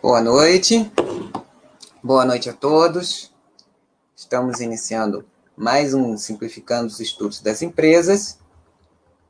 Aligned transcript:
Boa 0.00 0.20
noite. 0.20 0.88
Boa 2.00 2.24
noite 2.24 2.48
a 2.48 2.52
todos. 2.52 3.34
Estamos 4.14 4.60
iniciando 4.60 5.26
mais 5.56 5.92
um 5.92 6.16
Simplificando 6.16 6.86
os 6.86 7.00
Estudos 7.00 7.40
das 7.40 7.62
Empresas. 7.62 8.38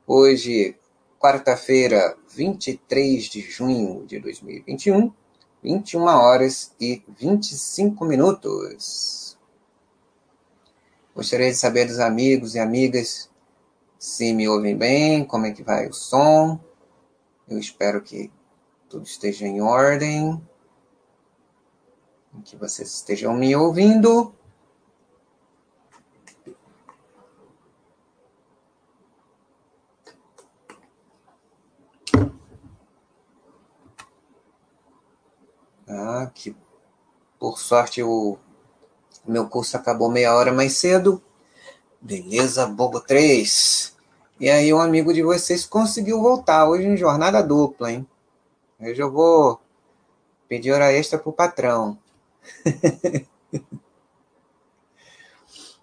Hoje, 0.05 0.77
quarta-feira, 1.19 2.15
23 2.35 3.23
de 3.23 3.41
junho 3.41 4.05
de 4.05 4.19
2021, 4.19 5.11
21 5.63 6.03
horas 6.03 6.71
e 6.79 7.01
25 7.17 8.05
minutos. 8.05 9.35
Gostaria 11.15 11.49
de 11.49 11.57
saber 11.57 11.87
dos 11.87 11.97
amigos 11.97 12.53
e 12.53 12.59
amigas 12.59 13.27
se 13.97 14.31
me 14.33 14.47
ouvem 14.47 14.77
bem, 14.77 15.25
como 15.25 15.47
é 15.47 15.51
que 15.51 15.63
vai 15.63 15.87
o 15.87 15.93
som. 15.93 16.59
Eu 17.47 17.57
espero 17.57 18.03
que 18.03 18.31
tudo 18.87 19.07
esteja 19.07 19.47
em 19.47 19.61
ordem 19.61 20.39
que 22.43 22.55
vocês 22.55 22.91
estejam 22.93 23.33
me 23.33 23.55
ouvindo. 23.55 24.33
Ah, 35.87 36.29
que 36.33 36.55
por 37.39 37.59
sorte 37.59 38.01
o 38.03 38.37
meu 39.25 39.47
curso 39.49 39.75
acabou 39.75 40.09
meia 40.09 40.33
hora 40.35 40.51
mais 40.51 40.73
cedo. 40.73 41.21
Beleza, 42.01 42.65
Bobo 42.65 43.01
3. 43.01 43.95
E 44.39 44.49
aí 44.49 44.73
um 44.73 44.79
amigo 44.79 45.13
de 45.13 45.21
vocês 45.21 45.65
conseguiu 45.65 46.21
voltar 46.21 46.67
hoje 46.69 46.85
em 46.85 46.95
jornada 46.95 47.43
dupla, 47.43 47.91
hein? 47.91 48.07
Hoje 48.79 49.01
eu 49.01 49.11
vou 49.11 49.59
pedir 50.47 50.71
hora 50.71 50.91
extra 50.93 51.19
pro 51.19 51.33
patrão. 51.33 51.97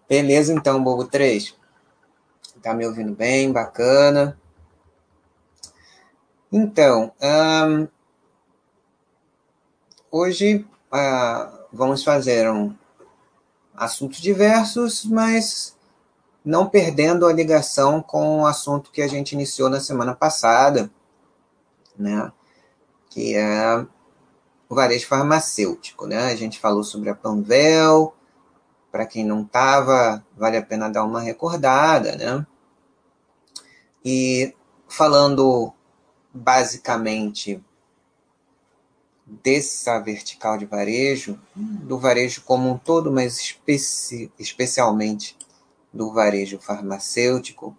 Beleza, 0.09 0.53
então, 0.53 0.83
Bobo 0.83 1.05
3. 1.05 1.55
Tá 2.63 2.73
me 2.75 2.87
ouvindo 2.87 3.15
bem? 3.15 3.53
Bacana. 3.53 4.39
Então, 6.51 7.13
um, 7.21 7.89
hoje 10.11 10.67
uh, 10.93 11.67
vamos 11.73 12.05
fazer 12.05 12.51
um 12.51 12.75
assuntos 13.75 14.21
diversos, 14.21 15.05
mas 15.05 15.77
não 16.45 16.69
perdendo 16.69 17.27
a 17.27 17.33
ligação 17.33 18.01
com 18.01 18.43
o 18.43 18.47
assunto 18.47 18.91
que 18.91 19.03
a 19.03 19.09
gente 19.09 19.33
iniciou 19.33 19.69
na 19.69 19.81
semana 19.81 20.15
passada, 20.15 20.91
né? 21.99 22.33
Que 23.11 23.35
é 23.35 23.87
o 24.69 24.75
varejo 24.75 25.07
farmacêutico, 25.07 26.07
né? 26.07 26.27
A 26.27 26.37
gente 26.37 26.59
falou 26.59 26.83
sobre 26.83 27.11
a 27.11 27.15
Panvel, 27.15 28.15
para 28.91 29.07
quem 29.07 29.25
não 29.25 29.43
estava, 29.43 30.25
vale 30.37 30.57
a 30.57 30.63
pena 30.63 30.89
dar 30.89 31.05
uma 31.05 31.21
recordada, 31.21 32.17
né? 32.17 32.47
E 34.05 34.55
falando 34.89 35.73
basicamente 36.33 37.63
dessa 39.27 39.99
vertical 39.99 40.57
de 40.57 40.67
varejo, 40.67 41.39
do 41.55 41.99
varejo 41.99 42.43
como 42.43 42.71
um 42.71 42.79
todo, 42.79 43.11
mas 43.11 43.41
especi 43.41 44.33
especialmente 44.39 45.37
do 45.93 46.13
varejo 46.13 46.59
farmacêutico, 46.61 47.77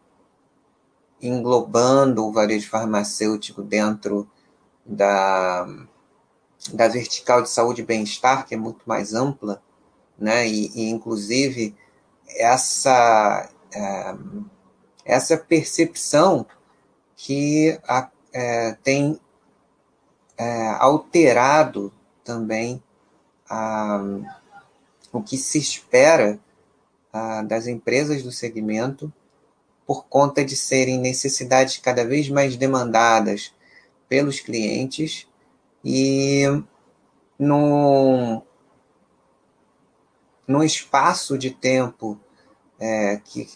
englobando 1.22 2.26
o 2.26 2.32
varejo 2.32 2.70
farmacêutico 2.70 3.62
dentro 3.62 4.30
da 4.86 5.66
da 6.74 6.88
vertical 6.88 7.42
de 7.42 7.50
saúde 7.50 7.82
e 7.82 7.86
bem-estar, 7.86 8.46
que 8.46 8.56
é 8.56 8.58
muito 8.58 8.82
mais 8.86 9.14
ampla, 9.14 9.62
né? 10.18 10.48
E, 10.48 10.72
e 10.76 10.90
inclusive 10.90 11.76
essa 12.28 13.50
é, 13.74 14.16
essa 15.06 15.38
percepção 15.38 16.46
que 17.16 17.80
a, 17.88 18.10
é, 18.34 18.74
tem 18.84 19.20
é, 20.38 20.68
alterado 20.80 21.92
também 22.24 22.84
a, 23.50 24.02
o 25.12 25.22
que 25.22 25.38
se 25.38 25.58
espera 25.58 26.40
a, 27.12 27.42
das 27.42 27.68
empresas 27.68 28.22
do 28.22 28.32
segmento 28.32 29.12
por 29.86 30.06
conta 30.08 30.44
de 30.44 30.56
serem 30.56 31.00
necessidades 31.00 31.78
cada 31.78 32.06
vez 32.06 32.30
mais 32.30 32.58
demandadas 32.58 33.54
pelos 34.10 34.42
clientes 34.42 35.28
e 35.84 36.44
no, 37.38 38.42
no 40.48 40.64
espaço 40.64 41.38
de 41.38 41.52
tempo 41.52 42.20
é, 42.80 43.22
que 43.24 43.50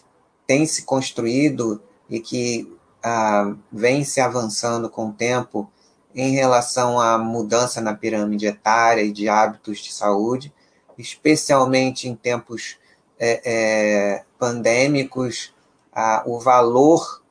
tem 0.46 0.66
se 0.66 0.84
construído 0.84 1.82
e 2.08 2.20
que 2.20 2.70
ah, 3.02 3.54
vem 3.70 4.04
se 4.04 4.20
avançando 4.20 4.88
com 4.88 5.08
o 5.08 5.12
tempo 5.12 5.70
em 6.14 6.32
relação 6.32 7.00
à 7.00 7.18
mudança 7.18 7.80
na 7.80 7.94
pirâmide 7.94 8.46
etária 8.46 9.02
e 9.02 9.10
de 9.10 9.28
hábitos 9.28 9.78
de 9.78 9.92
saúde, 9.92 10.52
especialmente 10.98 12.06
em 12.06 12.14
tempos 12.14 12.76
é, 13.18 13.40
é, 13.44 14.24
pandêmicos, 14.38 15.54
ah, 15.92 16.22
o 16.26 16.38
valor 16.38 17.22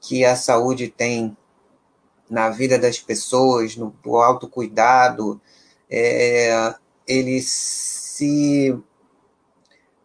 que 0.00 0.24
a 0.24 0.36
saúde 0.36 0.88
tem 0.88 1.36
na 2.28 2.50
vida 2.50 2.78
das 2.78 2.98
pessoas, 2.98 3.76
no, 3.76 3.94
no 4.04 4.16
autocuidado, 4.16 5.40
é, 5.90 6.74
ele 7.06 7.40
se 7.40 8.76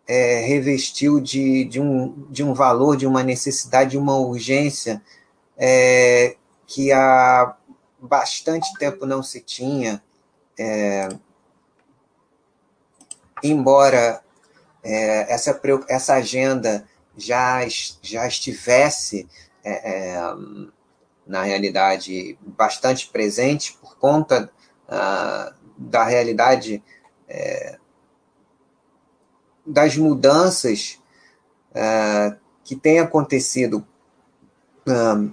é, 0.07 0.39
revestiu 0.41 1.19
de, 1.19 1.65
de, 1.65 1.79
um, 1.79 2.27
de 2.29 2.43
um 2.43 2.53
valor, 2.53 2.95
de 2.95 3.07
uma 3.07 3.23
necessidade, 3.23 3.91
de 3.91 3.97
uma 3.97 4.17
urgência 4.17 5.01
é, 5.57 6.35
que 6.67 6.91
há 6.91 7.55
bastante 7.99 8.73
tempo 8.77 9.05
não 9.05 9.23
se 9.23 9.41
tinha. 9.41 10.03
É, 10.59 11.09
embora 13.43 14.21
é, 14.83 15.33
essa, 15.33 15.59
essa 15.87 16.15
agenda 16.15 16.87
já, 17.17 17.61
já 18.01 18.27
estivesse 18.27 19.27
é, 19.63 20.13
é, 20.13 20.35
na 21.31 21.43
realidade, 21.43 22.37
bastante 22.41 23.07
presente 23.07 23.71
por 23.79 23.97
conta 23.97 24.51
uh, 24.85 25.55
da 25.77 26.03
realidade 26.03 26.83
é, 27.25 27.77
das 29.65 29.95
mudanças 29.95 30.99
uh, 31.71 32.37
que 32.65 32.75
têm 32.75 32.99
acontecido 32.99 33.87
uh, 34.85 35.31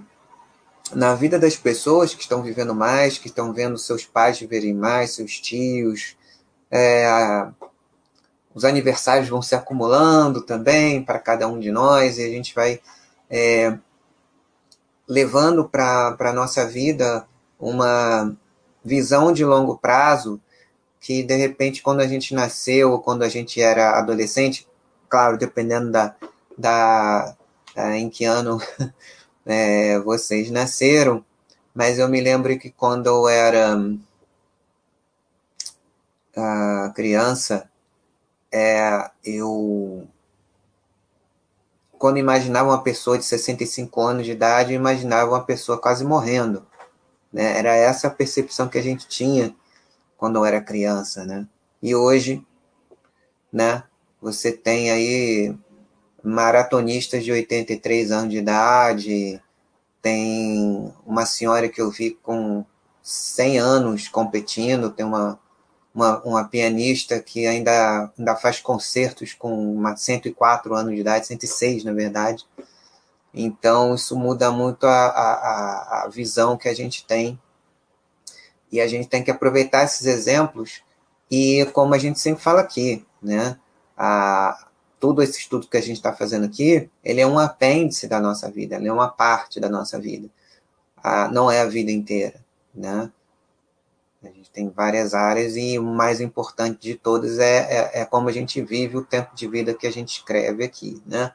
na 0.95 1.15
vida 1.15 1.37
das 1.37 1.57
pessoas 1.57 2.15
que 2.15 2.21
estão 2.21 2.41
vivendo 2.41 2.73
mais, 2.73 3.17
que 3.17 3.27
estão 3.27 3.51
vendo 3.51 3.77
seus 3.77 4.05
pais 4.05 4.39
viverem 4.39 4.73
mais, 4.73 5.11
seus 5.11 5.37
tios. 5.37 6.15
É, 6.71 7.05
os 8.55 8.63
aniversários 8.63 9.27
vão 9.27 9.41
se 9.41 9.53
acumulando 9.53 10.41
também 10.41 11.03
para 11.03 11.19
cada 11.19 11.45
um 11.47 11.59
de 11.59 11.71
nós 11.71 12.17
e 12.17 12.23
a 12.23 12.29
gente 12.29 12.55
vai 12.55 12.79
é, 13.29 13.77
levando 15.09 15.67
para 15.67 16.15
a 16.19 16.33
nossa 16.33 16.67
vida 16.67 17.27
uma 17.59 18.37
visão 18.85 19.33
de 19.33 19.43
longo 19.43 19.75
prazo 19.75 20.39
que, 21.01 21.23
de 21.23 21.35
repente, 21.35 21.81
quando 21.81 22.01
a 22.01 22.07
gente 22.07 22.35
nasceu 22.35 22.91
ou 22.91 22.99
quando 22.99 23.23
a 23.23 23.29
gente 23.29 23.59
era 23.59 23.97
adolescente, 23.97 24.67
claro, 25.09 25.35
dependendo 25.37 25.91
da, 25.91 26.15
da, 26.55 27.35
da 27.75 27.97
em 27.97 28.09
que 28.09 28.23
ano 28.23 28.61
é, 29.45 29.97
vocês 29.99 30.51
nasceram, 30.51 31.25
mas 31.73 31.97
eu 31.97 32.07
me 32.07 32.21
lembro 32.21 32.57
que 32.59 32.69
quando 32.69 33.07
eu 33.07 33.27
era 33.27 33.77
uh, 36.37 36.93
criança, 36.93 37.69
é, 38.51 39.09
eu 39.23 40.07
quando 41.99 42.17
imaginava 42.17 42.69
uma 42.69 42.81
pessoa 42.81 43.17
de 43.17 43.25
65 43.25 44.01
anos 44.01 44.25
de 44.25 44.31
idade, 44.31 44.73
imaginava 44.73 45.31
uma 45.31 45.43
pessoa 45.43 45.77
quase 45.77 46.05
morrendo. 46.05 46.65
Né? 47.31 47.59
Era 47.59 47.75
essa 47.75 48.07
a 48.07 48.11
percepção 48.11 48.69
que 48.69 48.77
a 48.77 48.81
gente 48.81 49.05
tinha 49.05 49.53
quando 50.17 50.37
eu 50.37 50.45
era 50.45 50.61
criança. 50.61 51.25
Né? 51.25 51.45
E 51.83 51.93
hoje, 51.93 52.41
né, 53.51 53.83
você 54.21 54.53
tem 54.53 54.89
aí 54.91 55.53
maratonistas 56.23 57.23
de 57.23 57.33
83 57.33 58.11
anos 58.11 58.31
de 58.31 58.37
idade, 58.37 59.41
tem 60.01 60.93
uma 61.05 61.25
senhora 61.25 61.67
que 61.67 61.81
eu 61.81 61.91
vi 61.91 62.11
com 62.23 62.63
100 63.03 63.59
anos 63.59 64.07
competindo, 64.07 64.89
tem 64.89 65.05
uma 65.05 65.37
uma, 65.93 66.21
uma 66.23 66.47
pianista 66.47 67.19
que 67.19 67.45
ainda, 67.47 68.11
ainda 68.17 68.35
faz 68.35 68.59
concertos 68.59 69.33
com 69.33 69.73
uma 69.73 69.95
104 69.95 70.73
anos 70.73 70.93
de 70.93 71.01
idade, 71.01 71.27
106 71.27 71.83
na 71.83 71.93
verdade. 71.93 72.45
Então, 73.33 73.93
isso 73.95 74.17
muda 74.17 74.51
muito 74.51 74.85
a, 74.85 75.07
a, 75.07 76.03
a 76.05 76.07
visão 76.09 76.57
que 76.57 76.67
a 76.67 76.73
gente 76.73 77.05
tem 77.05 77.39
E 78.71 78.81
a 78.81 78.87
gente 78.87 79.07
tem 79.07 79.23
que 79.23 79.31
aproveitar 79.31 79.83
esses 79.83 80.05
exemplos 80.05 80.81
e, 81.29 81.65
como 81.73 81.93
a 81.93 81.97
gente 81.97 82.19
sempre 82.19 82.41
fala 82.43 82.61
aqui, 82.61 83.05
né? 83.21 83.57
A, 83.95 84.67
todo 84.99 85.21
esse 85.21 85.39
estudo 85.39 85.67
que 85.67 85.77
a 85.77 85.81
gente 85.81 85.97
está 85.97 86.13
fazendo 86.13 86.45
aqui, 86.45 86.89
ele 87.03 87.21
é 87.21 87.27
um 87.27 87.39
apêndice 87.39 88.07
da 88.07 88.19
nossa 88.19 88.49
vida, 88.49 88.75
ele 88.75 88.87
é 88.87 88.93
uma 88.93 89.07
parte 89.07 89.59
da 89.59 89.69
nossa 89.69 89.99
vida. 89.99 90.29
A, 90.97 91.27
não 91.29 91.49
é 91.51 91.61
a 91.61 91.65
vida 91.65 91.91
inteira, 91.91 92.43
né? 92.73 93.11
A 94.23 94.27
gente 94.27 94.51
tem 94.51 94.69
várias 94.69 95.13
áreas 95.13 95.55
e 95.55 95.79
o 95.79 95.83
mais 95.83 96.19
importante 96.19 96.81
de 96.81 96.95
todas 96.95 97.39
é, 97.39 97.57
é, 97.57 98.01
é, 98.01 98.05
como 98.05 98.27
a 98.27 98.31
gente 98.31 98.61
vive 98.61 98.97
o 98.97 99.05
tempo 99.05 99.33
de 99.33 99.47
vida 99.47 99.73
que 99.73 99.87
a 99.87 99.91
gente 99.91 100.09
escreve 100.09 100.63
aqui, 100.63 101.01
né? 101.05 101.31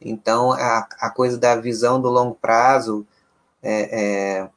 Então, 0.00 0.52
a, 0.52 0.88
a 1.00 1.10
coisa 1.10 1.36
da 1.36 1.54
visão 1.56 2.00
do 2.00 2.08
longo 2.08 2.34
prazo, 2.34 3.06
é, 3.62 4.40
é, 4.40 4.50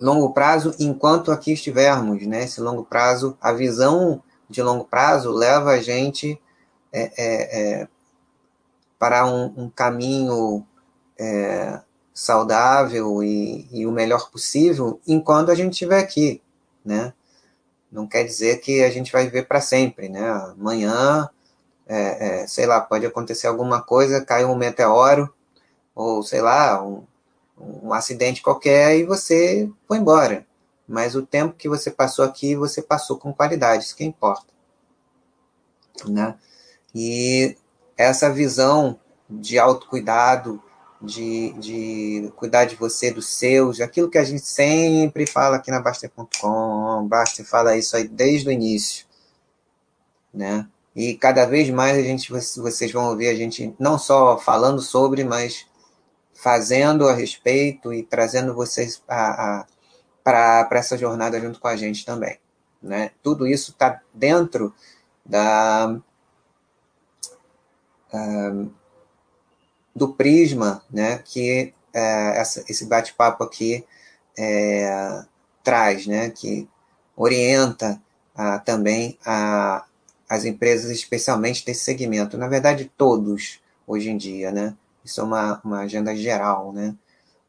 longo 0.00 0.32
prazo 0.32 0.74
enquanto 0.78 1.32
aqui 1.32 1.52
estivermos, 1.52 2.24
né? 2.26 2.44
Esse 2.44 2.60
longo 2.60 2.84
prazo, 2.84 3.36
a 3.40 3.52
visão 3.52 4.22
de 4.48 4.62
longo 4.62 4.84
prazo 4.84 5.30
leva 5.32 5.72
a 5.72 5.80
gente 5.80 6.40
é, 6.92 7.12
é, 7.16 7.82
é 7.82 7.88
para 8.98 9.26
um, 9.26 9.52
um 9.56 9.70
caminho 9.70 10.66
é, 11.18 11.80
saudável 12.12 13.22
e, 13.22 13.68
e, 13.70 13.86
o 13.86 13.92
melhor 13.92 14.30
possível 14.30 15.00
enquanto 15.06 15.50
a 15.50 15.54
gente 15.54 15.72
estiver 15.72 16.00
aqui, 16.00 16.42
né? 16.88 17.12
Não 17.92 18.06
quer 18.06 18.24
dizer 18.24 18.60
que 18.60 18.82
a 18.82 18.90
gente 18.90 19.12
vai 19.12 19.24
viver 19.24 19.46
para 19.46 19.60
sempre, 19.60 20.08
né? 20.08 20.28
Amanhã, 20.30 21.28
é, 21.86 22.42
é, 22.42 22.46
sei 22.46 22.66
lá, 22.66 22.80
pode 22.80 23.06
acontecer 23.06 23.46
alguma 23.46 23.80
coisa, 23.82 24.24
cai 24.24 24.44
um 24.44 24.56
meteoro, 24.56 25.32
ou 25.94 26.22
sei 26.22 26.40
lá, 26.40 26.82
um, 26.82 27.04
um 27.58 27.92
acidente 27.92 28.42
qualquer 28.42 28.96
e 28.96 29.04
você 29.04 29.70
foi 29.86 29.98
embora. 29.98 30.46
Mas 30.86 31.14
o 31.14 31.22
tempo 31.22 31.54
que 31.54 31.68
você 31.68 31.90
passou 31.90 32.24
aqui, 32.24 32.56
você 32.56 32.80
passou 32.80 33.18
com 33.18 33.32
qualidade, 33.32 33.84
isso 33.84 33.96
que 33.96 34.04
importa. 34.04 34.46
Né? 36.06 36.34
E 36.94 37.56
essa 37.96 38.30
visão 38.32 38.98
de 39.28 39.58
autocuidado, 39.58 40.62
de, 41.00 41.52
de 41.54 42.32
cuidar 42.36 42.64
de 42.64 42.74
você, 42.76 43.10
dos 43.12 43.26
seus, 43.26 43.80
aquilo 43.80 44.10
que 44.10 44.18
a 44.18 44.24
gente 44.24 44.42
sempre 44.42 45.26
fala 45.26 45.56
aqui 45.56 45.70
na 45.70 45.80
Baster.com, 45.80 47.06
Baster 47.08 47.46
fala 47.46 47.76
isso 47.76 47.96
aí 47.96 48.06
desde 48.08 48.48
o 48.48 48.52
início, 48.52 49.06
né? 50.32 50.68
E 50.94 51.14
cada 51.14 51.46
vez 51.46 51.70
mais 51.70 51.96
a 51.96 52.02
gente, 52.02 52.30
vocês 52.30 52.90
vão 52.90 53.08
ouvir 53.10 53.28
a 53.28 53.34
gente 53.34 53.74
não 53.78 53.98
só 53.98 54.36
falando 54.36 54.80
sobre, 54.80 55.22
mas 55.22 55.66
fazendo 56.34 57.08
a 57.08 57.14
respeito 57.14 57.92
e 57.92 58.02
trazendo 58.02 58.54
vocês 58.54 59.00
para 59.06 59.66
essa 60.72 60.98
jornada 60.98 61.40
junto 61.40 61.60
com 61.60 61.68
a 61.68 61.76
gente 61.76 62.04
também. 62.04 62.38
Né? 62.82 63.12
Tudo 63.22 63.46
isso 63.46 63.70
está 63.72 64.00
dentro 64.14 64.74
da, 65.24 66.00
uh, 68.12 68.70
do 69.98 70.14
prisma 70.14 70.82
né, 70.90 71.18
que 71.24 71.74
uh, 71.94 72.34
essa, 72.34 72.64
esse 72.68 72.86
bate-papo 72.86 73.44
aqui 73.44 73.84
uh, 74.38 75.28
traz, 75.62 76.06
né, 76.06 76.30
que 76.30 76.68
orienta 77.16 78.00
uh, 78.34 78.64
também 78.64 79.18
a, 79.26 79.84
as 80.28 80.44
empresas, 80.44 80.90
especialmente 80.90 81.64
desse 81.66 81.84
segmento. 81.84 82.38
Na 82.38 82.48
verdade, 82.48 82.90
todos 82.96 83.60
hoje 83.86 84.10
em 84.10 84.16
dia, 84.16 84.52
né? 84.52 84.76
Isso 85.04 85.20
é 85.20 85.24
uma, 85.24 85.60
uma 85.64 85.80
agenda 85.80 86.14
geral, 86.14 86.72
né? 86.72 86.94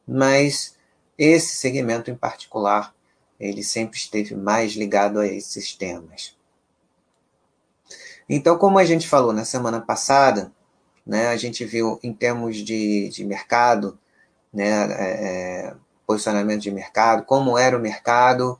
Mas 0.08 0.74
esse 1.16 1.54
segmento 1.56 2.10
em 2.10 2.16
particular, 2.16 2.94
ele 3.38 3.62
sempre 3.62 3.98
esteve 3.98 4.34
mais 4.34 4.72
ligado 4.72 5.20
a 5.20 5.26
esses 5.26 5.74
temas. 5.74 6.34
Então, 8.28 8.56
como 8.56 8.78
a 8.78 8.84
gente 8.84 9.06
falou 9.06 9.32
na 9.32 9.44
semana 9.44 9.80
passada, 9.80 10.52
né, 11.06 11.28
a 11.28 11.36
gente 11.36 11.64
viu 11.64 11.98
em 12.02 12.12
termos 12.12 12.56
de, 12.56 13.08
de 13.08 13.24
mercado, 13.24 13.98
né, 14.52 14.92
é, 14.92 15.68
é, 15.68 15.74
posicionamento 16.06 16.62
de 16.62 16.70
mercado, 16.70 17.24
como 17.24 17.56
era 17.56 17.76
o 17.76 17.80
mercado 17.80 18.58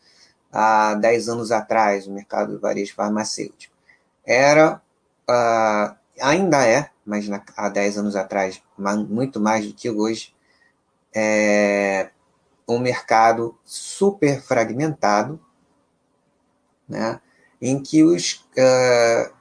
há 0.52 0.94
10 0.94 1.28
anos 1.28 1.52
atrás, 1.52 2.06
o 2.06 2.12
mercado 2.12 2.52
do 2.52 2.60
varejo 2.60 2.94
farmacêutico. 2.94 3.74
Era, 4.24 4.80
uh, 5.28 5.94
ainda 6.20 6.66
é, 6.66 6.90
mas 7.04 7.28
na, 7.28 7.42
há 7.56 7.68
10 7.68 7.98
anos 7.98 8.16
atrás, 8.16 8.62
muito 9.08 9.40
mais 9.40 9.66
do 9.66 9.74
que 9.74 9.90
hoje, 9.90 10.34
é 11.14 12.10
um 12.68 12.78
mercado 12.78 13.58
super 13.64 14.40
fragmentado, 14.40 15.40
né, 16.88 17.20
em 17.60 17.82
que 17.82 18.02
os, 18.04 18.44
uh, 18.56 19.34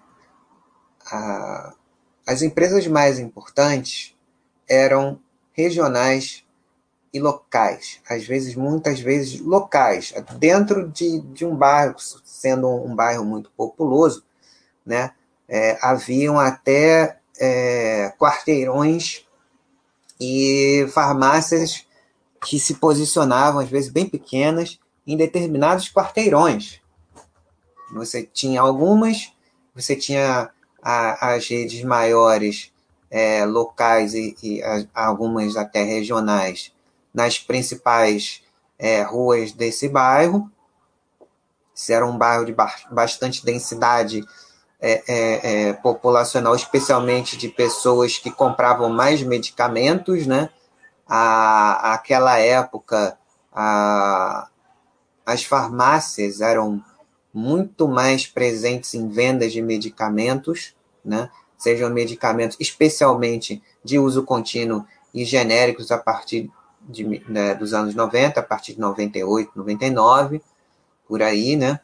as 2.29 2.43
empresas 2.43 2.85
mais 2.85 3.17
importantes 3.17 4.15
eram 4.69 5.19
regionais 5.51 6.45
e 7.11 7.19
locais, 7.19 7.99
às 8.07 8.23
vezes, 8.23 8.53
muitas 8.53 8.99
vezes 8.99 9.41
locais, 9.41 10.13
dentro 10.37 10.87
de, 10.89 11.21
de 11.21 11.43
um 11.43 11.55
bairro, 11.55 11.95
sendo 11.97 12.67
um 12.67 12.95
bairro 12.95 13.25
muito 13.25 13.49
populoso, 13.57 14.23
né, 14.85 15.11
é, 15.47 15.79
haviam 15.81 16.39
até 16.39 17.17
é, 17.39 18.13
quarteirões 18.19 19.25
e 20.21 20.87
farmácias 20.93 21.87
que 22.45 22.59
se 22.59 22.75
posicionavam, 22.75 23.59
às 23.59 23.69
vezes 23.69 23.89
bem 23.89 24.07
pequenas, 24.07 24.79
em 25.07 25.17
determinados 25.17 25.91
quarteirões. 25.91 26.79
Você 27.91 28.21
tinha 28.21 28.61
algumas, 28.61 29.33
você 29.73 29.95
tinha 29.95 30.51
a, 30.81 31.33
as 31.33 31.47
redes 31.47 31.83
maiores 31.83 32.71
é, 33.09 33.45
locais 33.45 34.13
e, 34.13 34.35
e 34.41 34.63
a, 34.63 34.85
algumas 34.93 35.55
até 35.55 35.83
regionais 35.83 36.71
nas 37.13 37.39
principais 37.39 38.43
é, 38.77 39.01
ruas 39.01 39.51
desse 39.51 39.89
bairro. 39.89 40.49
Se 41.73 41.93
era 41.93 42.05
um 42.05 42.17
bairro 42.17 42.45
de 42.45 42.53
ba 42.53 42.73
bastante 42.91 43.43
densidade 43.43 44.23
é, 44.81 45.03
é, 45.07 45.67
é, 45.69 45.73
populacional, 45.73 46.55
especialmente 46.55 47.35
de 47.35 47.49
pessoas 47.49 48.17
que 48.17 48.31
compravam 48.31 48.89
mais 48.89 49.21
medicamentos, 49.21 50.25
né? 50.25 50.49
A, 51.07 51.93
aquela 51.93 52.37
época, 52.37 53.17
a, 53.51 54.47
as 55.25 55.43
farmácias 55.43 56.39
eram 56.39 56.83
muito 57.33 57.87
mais 57.87 58.25
presentes 58.25 58.93
em 58.93 59.07
vendas 59.07 59.51
de 59.51 59.61
medicamentos, 59.61 60.75
né? 61.03 61.29
sejam 61.57 61.89
medicamentos 61.89 62.57
especialmente 62.59 63.61
de 63.83 63.99
uso 63.99 64.23
contínuo 64.23 64.85
e 65.13 65.25
genéricos 65.25 65.91
a 65.91 65.97
partir 65.97 66.49
de, 66.81 67.03
né, 67.27 67.53
dos 67.53 67.73
anos 67.73 67.93
90, 67.93 68.39
a 68.39 68.43
partir 68.43 68.73
de 68.73 68.79
98, 68.79 69.51
99, 69.55 70.41
por 71.07 71.21
aí, 71.21 71.55
né? 71.55 71.79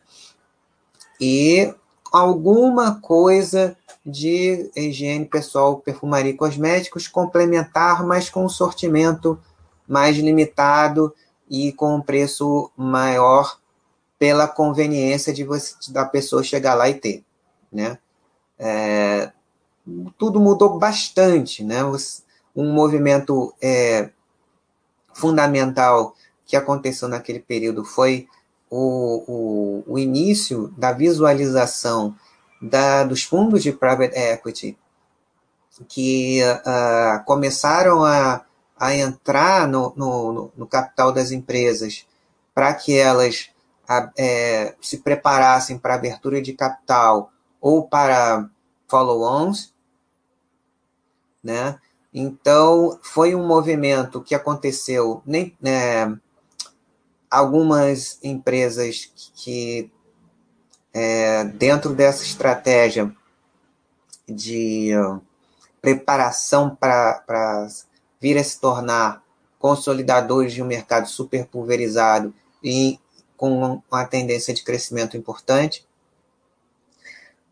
E 1.20 1.74
alguma 2.12 3.00
coisa 3.02 3.76
de 4.06 4.70
higiene 4.76 5.26
pessoal, 5.26 5.78
perfumaria 5.80 6.32
e 6.32 6.38
cosméticos, 6.38 7.08
complementar, 7.08 8.06
mas 8.06 8.30
com 8.30 8.46
um 8.46 8.50
sortimento 8.50 9.40
mais 9.88 10.16
limitado 10.18 11.14
e 11.50 11.72
com 11.74 11.96
um 11.96 12.02
preço 12.02 12.72
maior 12.78 13.60
pela 14.18 14.48
conveniência 14.48 15.34
de 15.34 15.44
você, 15.44 15.76
da 15.92 16.06
pessoa 16.06 16.44
chegar 16.44 16.74
lá 16.74 16.90
e 16.90 16.96
ter, 16.96 17.24
né? 17.72 17.98
É, 18.58 19.32
tudo 20.18 20.40
mudou 20.40 20.80
bastante, 20.80 21.64
né? 21.64 21.84
Um 22.56 22.72
movimento 22.72 23.54
é, 23.62 24.10
fundamental 25.14 26.16
que 26.46 26.56
aconteceu 26.56 27.08
naquele 27.08 27.40
período 27.40 27.84
foi 27.84 28.28
o, 28.70 29.84
o, 29.88 29.94
o 29.94 30.00
início 30.00 30.74
da 30.78 30.92
visualização 30.92 32.16
da, 32.62 33.04
dos 33.04 33.24
fundos 33.24 33.62
de 33.64 33.72
private 33.72 34.18
equity 34.18 34.78
que 35.88 36.42
uh, 36.42 37.24
começaram 37.26 38.04
a, 38.06 38.46
a 38.80 38.96
entrar 38.96 39.68
no, 39.68 39.94
no, 39.96 40.52
no 40.56 40.68
capital 40.68 41.12
das 41.12 41.32
empresas 41.32 42.06
para 42.54 42.74
que 42.74 42.98
elas 42.98 43.50
é, 44.18 44.76
se 44.82 45.00
preparassem 45.00 45.78
para 45.78 45.96
abertura 45.96 46.42
de 46.42 46.54
capital 46.54 47.32
ou 47.62 47.88
para 47.88 48.50
follow-ons, 48.88 49.74
né? 51.44 51.80
Então, 52.14 52.98
foi 53.02 53.36
um 53.36 53.46
movimento 53.46 54.22
que 54.22 54.34
aconteceu, 54.34 55.22
nem, 55.26 55.56
né, 55.60 56.18
algumas 57.30 58.18
empresas 58.24 59.12
que, 59.36 59.92
é, 60.94 61.44
dentro 61.44 61.94
dessa 61.94 62.24
estratégia 62.24 63.14
de 64.28 64.92
preparação 65.82 66.74
para 66.74 67.68
vir 68.20 68.38
a 68.38 68.44
se 68.44 68.60
tornar 68.60 69.22
consolidadores 69.60 70.54
de 70.54 70.62
um 70.62 70.66
mercado 70.66 71.08
super 71.08 71.46
pulverizado 71.48 72.34
e 72.64 73.00
com 73.38 73.82
uma 73.90 74.06
tendência 74.06 74.54
de 74.54 74.64
crescimento 74.64 75.18
importante. 75.18 75.86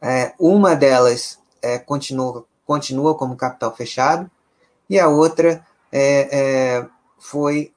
É, 0.02 0.34
uma 0.40 0.76
delas 0.76 1.40
é, 1.62 1.80
continua, 1.80 2.46
continua 2.66 3.16
como 3.16 3.36
capital 3.36 3.76
fechado, 3.76 4.30
e 4.90 5.00
a 5.00 5.08
outra 5.08 5.66
é, 5.92 6.30
é, 6.32 6.88
foi 7.18 7.72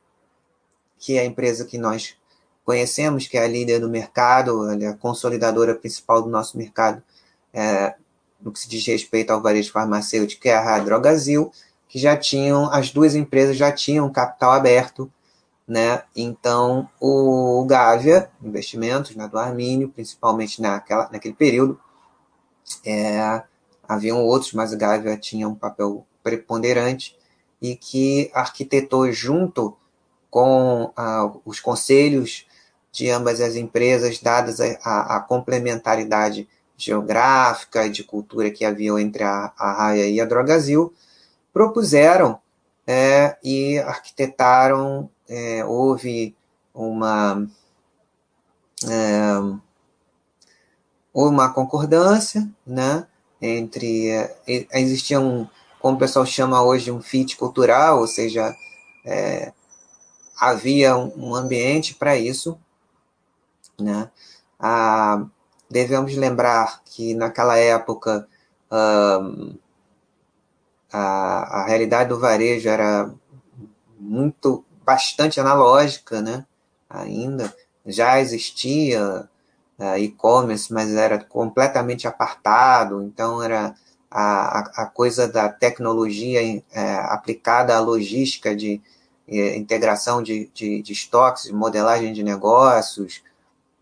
que 0.99 1.17
é 1.17 1.21
a 1.21 1.25
empresa 1.25 1.65
que 1.65 1.79
nós 1.79 2.17
conhecemos, 2.65 3.29
que 3.29 3.39
é 3.39 3.45
a 3.45 3.49
líder 3.49 3.81
do 3.81 3.89
mercado, 3.89 4.69
é 4.83 4.87
a 4.89 4.95
consolidadora 4.95 5.75
principal 5.75 6.21
do 6.21 6.29
nosso 6.29 6.59
mercado, 6.59 7.01
no 8.41 8.51
que 8.51 8.59
se 8.59 8.69
diz 8.69 8.85
respeito 8.87 9.31
ao 9.31 9.41
varejo 9.41 9.71
farmacêutico, 9.71 10.43
que 10.43 10.49
é 10.49 10.57
a 10.57 10.79
Drogazil, 10.81 11.53
que 11.89 11.99
já 11.99 12.17
tinham, 12.17 12.71
as 12.73 12.91
duas 12.91 13.15
empresas 13.15 13.57
já 13.57 13.71
tinham 13.71 14.11
capital 14.11 14.53
aberto, 14.53 15.11
né? 15.67 16.03
Então, 16.15 16.89
o 17.01 17.65
Gávea 17.67 18.31
Investimentos, 18.43 19.17
né, 19.17 19.27
do 19.27 19.39
Armínio, 19.39 19.89
principalmente 19.89 20.63
naquela, 20.63 21.09
naquele 21.11 21.35
período, 21.35 21.81
é, 22.85 23.43
haviam 23.89 24.23
outros, 24.25 24.53
mas 24.53 24.73
o 24.73 24.79
Gávea 24.79 25.17
tinha 25.17 25.49
um 25.49 25.55
papel 25.55 26.07
preponderante 26.23 27.17
e 27.61 27.75
que 27.75 28.31
arquitetou 28.35 29.11
junto 29.11 29.77
com 30.31 30.93
ah, 30.97 31.33
os 31.45 31.61
conselhos 31.61 32.47
de 32.93 33.11
ambas 33.11 33.41
as 33.41 33.57
empresas, 33.57 34.21
dadas 34.21 34.61
a, 34.61 34.67
a, 34.83 35.17
a 35.17 35.21
complementaridade 35.21 36.49
geográfica 36.77 37.87
e 37.87 37.91
de 37.91 38.05
cultura 38.05 38.51
que 38.51 38.65
havia 38.65 38.93
entre 39.01 39.23
a, 39.23 39.53
a 39.57 39.73
Raia 39.73 40.09
e 40.09 40.21
a 40.21 40.25
Drogazil, 40.25 40.93
propuseram 41.53 42.39
é, 42.87 43.37
e 43.43 43.79
arquitetaram, 43.79 45.09
é, 45.29 45.65
houve 45.65 46.37
uma, 46.75 47.47
é, 48.89 49.59
uma 51.13 51.53
concordância, 51.53 52.49
né, 52.67 53.07
entre, 53.41 54.11
é, 54.11 54.37
existia 54.75 55.21
um, 55.21 55.47
como 55.81 55.97
o 55.97 55.99
pessoal 55.99 56.27
chama 56.27 56.63
hoje, 56.63 56.91
um 56.91 57.01
fit 57.01 57.37
cultural, 57.37 58.01
ou 58.01 58.07
seja, 58.07 58.55
é, 59.05 59.53
havia 60.39 60.97
um 60.97 61.35
ambiente 61.35 61.95
para 61.95 62.17
isso, 62.17 62.59
né? 63.79 64.11
Ah, 64.59 65.25
devemos 65.71 66.15
lembrar 66.17 66.83
que 66.85 67.15
naquela 67.15 67.57
época 67.57 68.27
um, 68.71 69.57
a, 70.93 71.61
a 71.61 71.67
realidade 71.67 72.09
do 72.09 72.19
varejo 72.19 72.69
era 72.69 73.13
muito 73.99 74.65
bastante 74.87 75.41
analógica, 75.41 76.23
né? 76.23 76.47
Ainda 76.89 77.53
já 77.85 78.21
existia 78.21 79.29
uh, 79.79 79.99
e-commerce, 79.99 80.73
mas 80.73 80.95
era 80.95 81.19
completamente 81.19 82.07
apartado. 82.07 83.03
Então 83.03 83.43
era 83.43 83.75
a, 84.09 84.83
a 84.83 84.87
coisa 84.87 85.27
da 85.27 85.49
tecnologia 85.49 86.41
é, 86.73 86.95
aplicada 87.11 87.77
à 87.77 87.81
logística 87.81 88.55
de 88.55 88.81
é, 89.29 89.57
integração 89.57 90.23
de, 90.23 90.49
de, 90.55 90.81
de 90.81 90.93
estoques, 90.93 91.51
modelagem 91.51 92.13
de 92.13 92.23
negócios, 92.23 93.21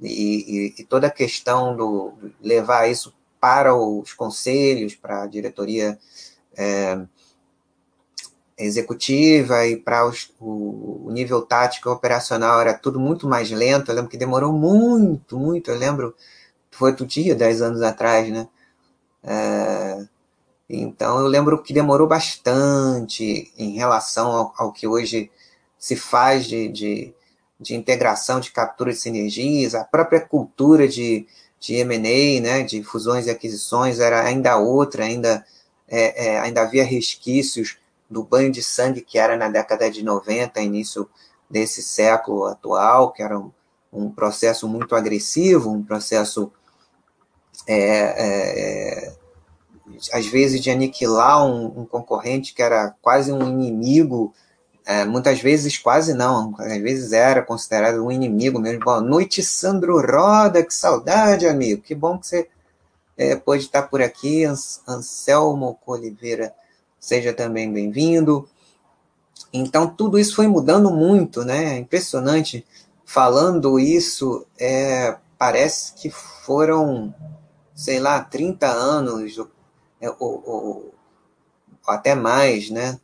e, 0.00 0.08
e, 0.08 0.74
e 0.78 0.84
toda 0.84 1.08
a 1.08 1.10
questão 1.10 1.76
do 1.76 2.14
levar 2.42 2.90
isso 2.90 3.14
para 3.38 3.76
os 3.76 4.14
conselhos, 4.14 4.94
para 4.94 5.22
a 5.22 5.26
diretoria 5.26 5.98
é, 6.56 6.98
executiva 8.56 9.66
e 9.66 9.76
para 9.76 10.06
o, 10.40 11.06
o, 11.06 11.10
nível 11.10 11.42
tático 11.42 11.90
operacional 11.90 12.60
era 12.60 12.74
tudo 12.74 13.00
muito 13.00 13.26
mais 13.28 13.50
lento. 13.50 13.90
Eu 13.90 13.96
lembro 13.96 14.10
que 14.10 14.16
demorou 14.16 14.52
muito, 14.52 15.38
muito. 15.38 15.70
Eu 15.70 15.78
lembro, 15.78 16.14
foi 16.70 16.90
outro 16.90 17.06
dia, 17.06 17.34
dez 17.34 17.62
anos 17.62 17.82
atrás, 17.82 18.28
né? 18.30 18.48
É, 19.22 20.06
então 20.68 21.20
eu 21.20 21.26
lembro 21.26 21.62
que 21.62 21.72
demorou 21.72 22.06
bastante 22.06 23.52
em 23.58 23.72
relação 23.72 24.30
ao, 24.30 24.54
ao 24.56 24.72
que 24.72 24.86
hoje 24.86 25.30
se 25.78 25.96
faz 25.96 26.46
de, 26.46 26.68
de 26.68 27.14
de 27.64 27.74
integração, 27.74 28.40
de 28.40 28.50
captura 28.50 28.92
de 28.92 28.98
sinergias, 28.98 29.74
a 29.74 29.84
própria 29.84 30.20
cultura 30.20 30.88
de, 30.88 31.26
de 31.58 31.74
M&A, 31.76 32.40
né, 32.40 32.62
de 32.62 32.82
fusões 32.82 33.26
e 33.26 33.30
aquisições, 33.30 34.00
era 34.00 34.22
ainda 34.22 34.56
outra, 34.56 35.04
ainda, 35.04 35.44
é, 35.88 36.26
é, 36.26 36.40
ainda 36.40 36.62
havia 36.62 36.84
resquícios 36.84 37.78
do 38.08 38.22
banho 38.22 38.50
de 38.50 38.62
sangue 38.62 39.00
que 39.00 39.18
era 39.18 39.36
na 39.36 39.48
década 39.48 39.90
de 39.90 40.02
90, 40.02 40.60
início 40.60 41.08
desse 41.48 41.82
século 41.82 42.46
atual, 42.46 43.12
que 43.12 43.22
era 43.22 43.38
um, 43.38 43.50
um 43.92 44.10
processo 44.10 44.68
muito 44.68 44.94
agressivo, 44.94 45.70
um 45.70 45.82
processo, 45.82 46.52
é, 47.66 47.78
é 49.08 49.16
às 50.12 50.26
vezes, 50.26 50.60
de 50.60 50.70
aniquilar 50.70 51.46
um, 51.46 51.80
um 51.80 51.86
concorrente 51.86 52.54
que 52.54 52.62
era 52.62 52.94
quase 53.02 53.30
um 53.30 53.48
inimigo 53.48 54.34
é, 54.86 55.04
muitas 55.04 55.40
vezes 55.40 55.78
quase 55.78 56.12
não, 56.12 56.54
às 56.58 56.76
vezes 56.82 57.12
era 57.12 57.42
considerado 57.42 58.04
um 58.04 58.12
inimigo 58.12 58.60
mesmo. 58.60 58.84
Boa 58.84 59.00
noite, 59.00 59.42
Sandro 59.42 59.98
Roda, 59.98 60.62
que 60.62 60.74
saudade, 60.74 61.46
amigo. 61.46 61.80
Que 61.80 61.94
bom 61.94 62.18
que 62.18 62.26
você 62.26 62.48
é, 63.16 63.34
pode 63.34 63.62
estar 63.62 63.84
por 63.84 64.02
aqui. 64.02 64.44
Anselmo 64.44 65.78
Oliveira, 65.86 66.54
seja 67.04 67.32
também 67.32 67.72
bem-vindo. 67.72 68.48
Então, 69.52 69.86
tudo 69.86 70.18
isso 70.18 70.36
foi 70.36 70.46
mudando 70.46 70.90
muito, 70.90 71.44
né? 71.44 71.76
É 71.76 71.78
impressionante. 71.78 72.66
Falando 73.04 73.78
isso, 73.78 74.46
é, 74.58 75.16
parece 75.38 75.94
que 75.94 76.10
foram, 76.10 77.14
sei 77.74 78.00
lá, 78.00 78.22
30 78.22 78.66
anos, 78.66 79.38
ou, 79.38 79.50
é, 80.00 80.10
ou, 80.18 80.42
ou 80.46 80.94
até 81.86 82.14
mais, 82.14 82.70
né? 82.70 82.98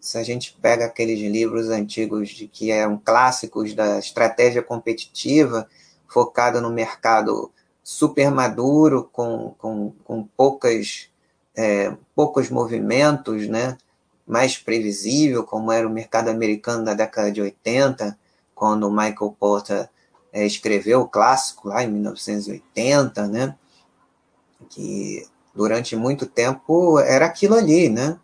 se 0.00 0.16
a 0.16 0.22
gente 0.22 0.56
pega 0.62 0.86
aqueles 0.86 1.20
livros 1.20 1.68
antigos 1.68 2.30
de 2.30 2.48
que 2.48 2.70
eram 2.70 2.96
clássicos 2.96 3.74
da 3.74 3.98
estratégia 3.98 4.62
competitiva, 4.62 5.68
focada 6.08 6.58
no 6.60 6.70
mercado 6.70 7.52
super 7.82 8.30
maduro, 8.30 9.10
com, 9.12 9.54
com, 9.58 9.92
com 10.02 10.24
poucas, 10.24 11.10
é, 11.56 11.96
poucos 12.14 12.50
movimentos, 12.50 13.48
né? 13.48 13.76
mais 14.26 14.56
previsível, 14.56 15.42
como 15.44 15.72
era 15.72 15.86
o 15.86 15.90
mercado 15.90 16.28
americano 16.28 16.84
da 16.84 16.94
década 16.94 17.32
de 17.32 17.40
80, 17.40 18.16
quando 18.54 18.86
o 18.86 18.90
Michael 18.90 19.36
Porter 19.38 19.88
é, 20.32 20.46
escreveu 20.46 21.00
o 21.00 21.08
clássico 21.08 21.68
lá 21.68 21.82
em 21.82 21.90
1980, 21.90 23.26
né? 23.26 23.56
que 24.68 25.26
durante 25.54 25.96
muito 25.96 26.26
tempo 26.26 27.00
era 27.00 27.26
aquilo 27.26 27.56
ali, 27.56 27.88
né? 27.88 28.18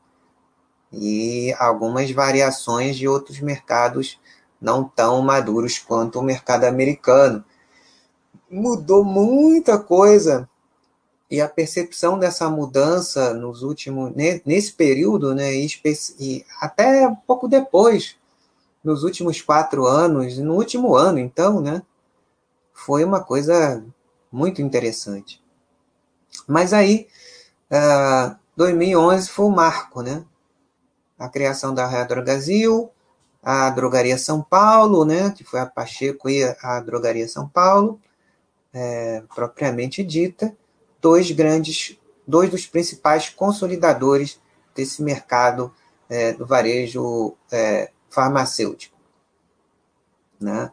e 0.92 1.52
algumas 1.58 2.10
variações 2.10 2.96
de 2.96 3.08
outros 3.08 3.40
mercados 3.40 4.20
não 4.60 4.84
tão 4.84 5.20
maduros 5.22 5.78
quanto 5.78 6.18
o 6.18 6.22
mercado 6.22 6.64
americano. 6.64 7.44
Mudou 8.50 9.04
muita 9.04 9.78
coisa 9.78 10.48
e 11.30 11.40
a 11.40 11.48
percepção 11.48 12.18
dessa 12.18 12.48
mudança 12.48 13.34
nos 13.34 13.62
últimos 13.62 14.12
nesse 14.14 14.72
período, 14.72 15.34
né, 15.34 15.52
e 15.54 16.44
até 16.60 17.10
pouco 17.26 17.48
depois, 17.48 18.16
nos 18.84 19.02
últimos 19.02 19.40
quatro 19.42 19.86
anos, 19.86 20.38
no 20.38 20.54
último 20.54 20.94
ano, 20.94 21.18
então, 21.18 21.60
né, 21.60 21.82
foi 22.72 23.04
uma 23.04 23.22
coisa 23.22 23.84
muito 24.30 24.62
interessante. 24.62 25.42
Mas 26.46 26.72
aí, 26.72 27.08
uh, 27.70 27.76
ah, 27.76 28.38
2011 28.56 29.28
foi 29.30 29.46
o 29.46 29.50
marco, 29.50 30.02
né? 30.02 30.24
a 31.18 31.28
criação 31.28 31.74
da 31.74 32.04
Drogazil, 32.04 32.90
a 33.42 33.70
Drogaria 33.70 34.18
São 34.18 34.42
Paulo, 34.42 35.04
né, 35.04 35.30
que 35.30 35.44
foi 35.44 35.60
a 35.60 35.66
Pacheco 35.66 36.28
e 36.28 36.42
a 36.60 36.80
Drogaria 36.80 37.28
São 37.28 37.48
Paulo, 37.48 38.00
é, 38.72 39.22
propriamente 39.34 40.04
dita, 40.04 40.54
dois 41.00 41.30
grandes, 41.30 41.98
dois 42.26 42.50
dos 42.50 42.66
principais 42.66 43.28
consolidadores 43.28 44.40
desse 44.74 45.02
mercado 45.02 45.72
é, 46.08 46.32
do 46.32 46.46
varejo 46.46 47.34
é, 47.50 47.90
farmacêutico. 48.10 48.96
Né? 50.40 50.70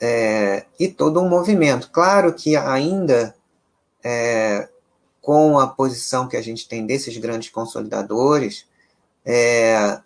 É, 0.00 0.66
e 0.78 0.88
todo 0.88 1.20
um 1.20 1.28
movimento. 1.28 1.90
Claro 1.90 2.32
que 2.32 2.56
ainda 2.56 3.34
é, 4.02 4.68
com 5.20 5.58
a 5.58 5.66
posição 5.66 6.26
que 6.26 6.36
a 6.36 6.42
gente 6.42 6.66
tem 6.68 6.86
desses 6.86 7.16
grandes 7.16 7.50
consolidadores, 7.50 8.66
é, 9.24 10.00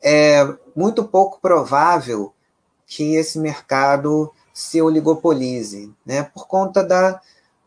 é 0.00 0.56
muito 0.74 1.04
pouco 1.04 1.40
provável 1.40 2.32
que 2.86 3.16
esse 3.16 3.38
mercado 3.38 4.32
se 4.54 4.80
oligopolize, 4.80 5.92
né, 6.04 6.22
por 6.22 6.46
conta 6.46 6.82
da, 6.82 7.20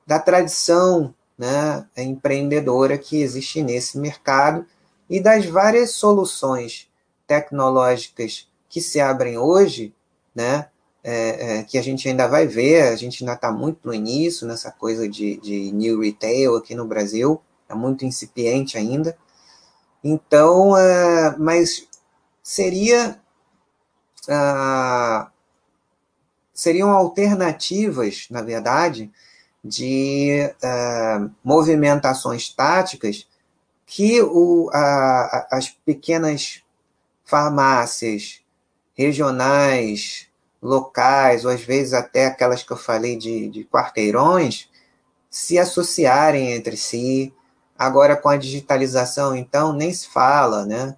da 0.09 0.17
tradição 0.17 1.13
né, 1.37 1.85
empreendedora 1.95 2.97
que 2.97 3.21
existe 3.21 3.61
nesse 3.61 3.95
mercado 3.99 4.65
e 5.07 5.19
das 5.19 5.45
várias 5.45 5.91
soluções 5.91 6.89
tecnológicas 7.27 8.49
que 8.67 8.81
se 8.81 8.99
abrem 8.99 9.37
hoje, 9.37 9.93
né, 10.33 10.67
é, 11.03 11.59
é, 11.59 11.63
que 11.63 11.77
a 11.77 11.81
gente 11.83 12.09
ainda 12.09 12.27
vai 12.27 12.47
ver, 12.47 12.87
a 12.91 12.95
gente 12.95 13.23
ainda 13.23 13.35
está 13.35 13.51
muito 13.51 13.81
no 13.83 13.93
início 13.93 14.47
nessa 14.47 14.71
coisa 14.71 15.07
de, 15.07 15.37
de 15.37 15.71
new 15.71 16.01
retail 16.01 16.55
aqui 16.55 16.73
no 16.73 16.87
Brasil, 16.87 17.39
é 17.69 17.75
muito 17.75 18.03
incipiente 18.03 18.79
ainda. 18.79 19.15
Então, 20.03 20.75
é, 20.75 21.37
mas 21.37 21.87
seria 22.41 23.21
ah, 24.27 25.29
seriam 26.51 26.89
alternativas, 26.89 28.25
na 28.31 28.41
verdade, 28.41 29.11
de 29.63 30.53
uh, 30.63 31.29
movimentações 31.43 32.49
táticas 32.49 33.27
que 33.85 34.21
o, 34.21 34.69
a, 34.71 35.47
as 35.51 35.69
pequenas 35.69 36.61
farmácias 37.25 38.41
regionais, 38.93 40.27
locais, 40.61 41.45
ou 41.45 41.51
às 41.51 41.61
vezes 41.61 41.93
até 41.93 42.27
aquelas 42.27 42.63
que 42.63 42.71
eu 42.71 42.77
falei 42.77 43.15
de, 43.15 43.49
de 43.49 43.63
quarteirões, 43.63 44.69
se 45.29 45.57
associarem 45.57 46.51
entre 46.51 46.77
si. 46.77 47.33
Agora, 47.77 48.15
com 48.15 48.29
a 48.29 48.37
digitalização, 48.37 49.35
então, 49.35 49.73
nem 49.73 49.93
se 49.93 50.07
fala, 50.07 50.65
né? 50.65 50.95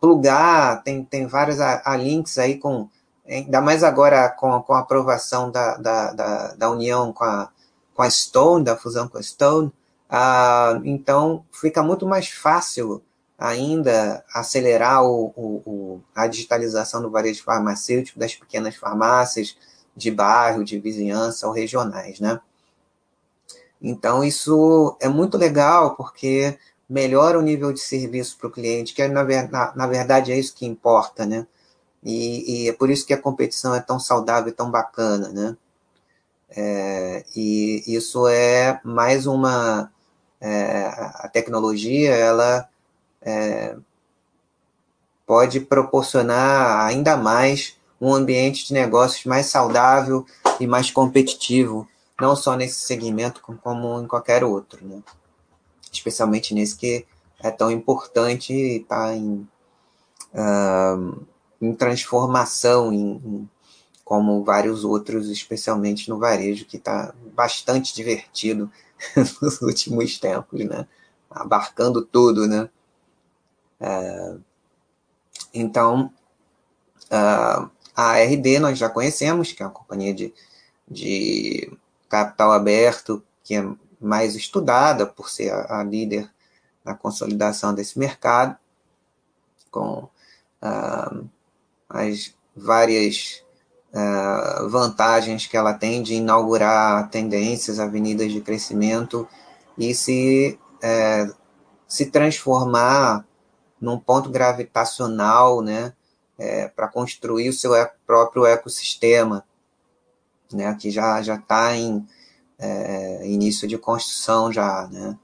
Plugar, 0.00 0.82
tem, 0.82 1.04
tem 1.04 1.26
vários 1.26 1.60
a, 1.60 1.82
a 1.84 1.96
links 1.96 2.38
aí 2.38 2.58
com 2.58 2.88
ainda 3.28 3.60
mais 3.60 3.82
agora 3.82 4.28
com, 4.28 4.60
com 4.62 4.72
a 4.74 4.80
aprovação 4.80 5.50
da, 5.50 5.76
da, 5.76 6.12
da, 6.12 6.54
da 6.54 6.70
união 6.70 7.12
com 7.12 7.24
a, 7.24 7.50
com 7.96 8.02
a 8.02 8.10
Stone, 8.10 8.64
da 8.64 8.76
fusão 8.76 9.08
com 9.08 9.16
a 9.16 9.22
Stone, 9.22 9.72
ah, 10.08 10.80
então 10.84 11.44
fica 11.50 11.82
muito 11.82 12.06
mais 12.06 12.28
fácil 12.28 13.02
ainda 13.38 14.24
acelerar 14.32 15.04
o, 15.04 15.32
o, 15.36 15.62
o, 15.66 16.00
a 16.14 16.26
digitalização 16.26 17.02
do 17.02 17.10
varejo 17.10 17.42
farmacêutico 17.42 18.18
das 18.18 18.34
pequenas 18.34 18.76
farmácias 18.76 19.56
de 19.96 20.10
bairro, 20.10 20.64
de 20.64 20.78
vizinhança 20.78 21.46
ou 21.46 21.52
regionais, 21.52 22.20
né? 22.20 22.40
Então 23.80 24.24
isso 24.24 24.96
é 25.00 25.08
muito 25.08 25.36
legal 25.36 25.96
porque 25.96 26.58
melhora 26.88 27.38
o 27.38 27.42
nível 27.42 27.72
de 27.72 27.80
serviço 27.80 28.38
para 28.38 28.48
o 28.48 28.50
cliente, 28.50 28.94
que 28.94 29.06
na, 29.08 29.24
na, 29.24 29.74
na 29.74 29.86
verdade 29.86 30.32
é 30.32 30.38
isso 30.38 30.54
que 30.54 30.66
importa, 30.66 31.26
né? 31.26 31.46
E, 32.02 32.66
e, 32.66 32.68
é 32.68 32.72
por 32.72 32.90
isso 32.90 33.06
que 33.06 33.12
a 33.12 33.20
competição 33.20 33.74
é 33.74 33.80
tão 33.80 33.98
saudável 33.98 34.48
e 34.50 34.54
tão 34.54 34.70
bacana, 34.70 35.28
né? 35.30 35.56
É, 36.48 37.24
e 37.34 37.82
isso 37.86 38.26
é 38.28 38.80
mais 38.84 39.26
uma 39.26 39.90
é, 40.40 40.86
a 40.86 41.28
tecnologia 41.32 42.14
ela 42.14 42.68
é, 43.20 43.76
pode 45.26 45.60
proporcionar 45.60 46.86
ainda 46.86 47.16
mais 47.16 47.76
um 48.00 48.14
ambiente 48.14 48.66
de 48.66 48.72
negócios 48.72 49.24
mais 49.24 49.46
saudável 49.46 50.24
e 50.60 50.66
mais 50.66 50.90
competitivo, 50.90 51.88
não 52.20 52.36
só 52.36 52.54
nesse 52.54 52.80
segmento 52.80 53.40
como 53.40 54.00
em 54.00 54.06
qualquer 54.06 54.44
outro, 54.44 54.86
né? 54.86 55.02
especialmente 55.92 56.54
nesse 56.54 56.76
que 56.76 57.06
é 57.40 57.50
tão 57.50 57.70
importante 57.70 58.52
e 58.52 58.76
está 58.76 59.14
em 59.14 59.48
uh, 60.32 61.26
em 61.60 61.74
transformação, 61.74 62.92
em, 62.92 63.16
em, 63.24 63.48
como 64.06 64.44
vários 64.44 64.84
outros, 64.84 65.28
especialmente 65.28 66.08
no 66.08 66.16
varejo, 66.16 66.64
que 66.64 66.76
está 66.76 67.12
bastante 67.34 67.92
divertido 67.92 68.70
nos 69.42 69.60
últimos 69.60 70.16
tempos, 70.16 70.64
né? 70.64 70.86
Abarcando 71.28 72.04
tudo, 72.04 72.46
né? 72.46 72.70
É, 73.80 74.36
então, 75.52 76.12
uh, 77.06 77.68
a 77.96 78.18
RD 78.20 78.60
nós 78.60 78.78
já 78.78 78.88
conhecemos, 78.88 79.50
que 79.50 79.60
é 79.60 79.66
uma 79.66 79.72
companhia 79.72 80.14
de, 80.14 80.32
de 80.88 81.76
capital 82.08 82.52
aberto, 82.52 83.20
que 83.42 83.56
é 83.56 83.68
mais 84.00 84.36
estudada 84.36 85.04
por 85.04 85.28
ser 85.28 85.50
a, 85.50 85.80
a 85.80 85.82
líder 85.82 86.30
na 86.84 86.94
consolidação 86.94 87.74
desse 87.74 87.98
mercado, 87.98 88.56
com 89.68 90.08
uh, 90.62 91.28
as 91.88 92.32
várias 92.54 93.44
uh, 93.96 94.68
vantagens 94.68 95.46
que 95.46 95.56
ela 95.56 95.72
tem 95.72 96.02
de 96.02 96.14
inaugurar 96.14 97.08
tendências, 97.08 97.80
avenidas 97.80 98.30
de 98.30 98.40
crescimento 98.42 99.26
e 99.78 99.94
se, 99.94 100.58
uh, 100.76 101.34
se 101.88 102.06
transformar 102.06 103.24
num 103.80 103.98
ponto 103.98 104.28
gravitacional, 104.30 105.62
né, 105.62 105.92
é, 106.38 106.68
para 106.68 106.88
construir 106.88 107.48
o 107.48 107.52
seu 107.52 107.72
próprio 108.06 108.44
ecossistema, 108.46 109.44
né, 110.52 110.74
que 110.74 110.90
já 110.90 111.20
está 111.20 111.76
em 111.76 112.06
é, 112.58 113.26
início 113.26 113.68
de 113.68 113.76
construção 113.76 114.52
já, 114.52 114.86
né, 114.90 115.18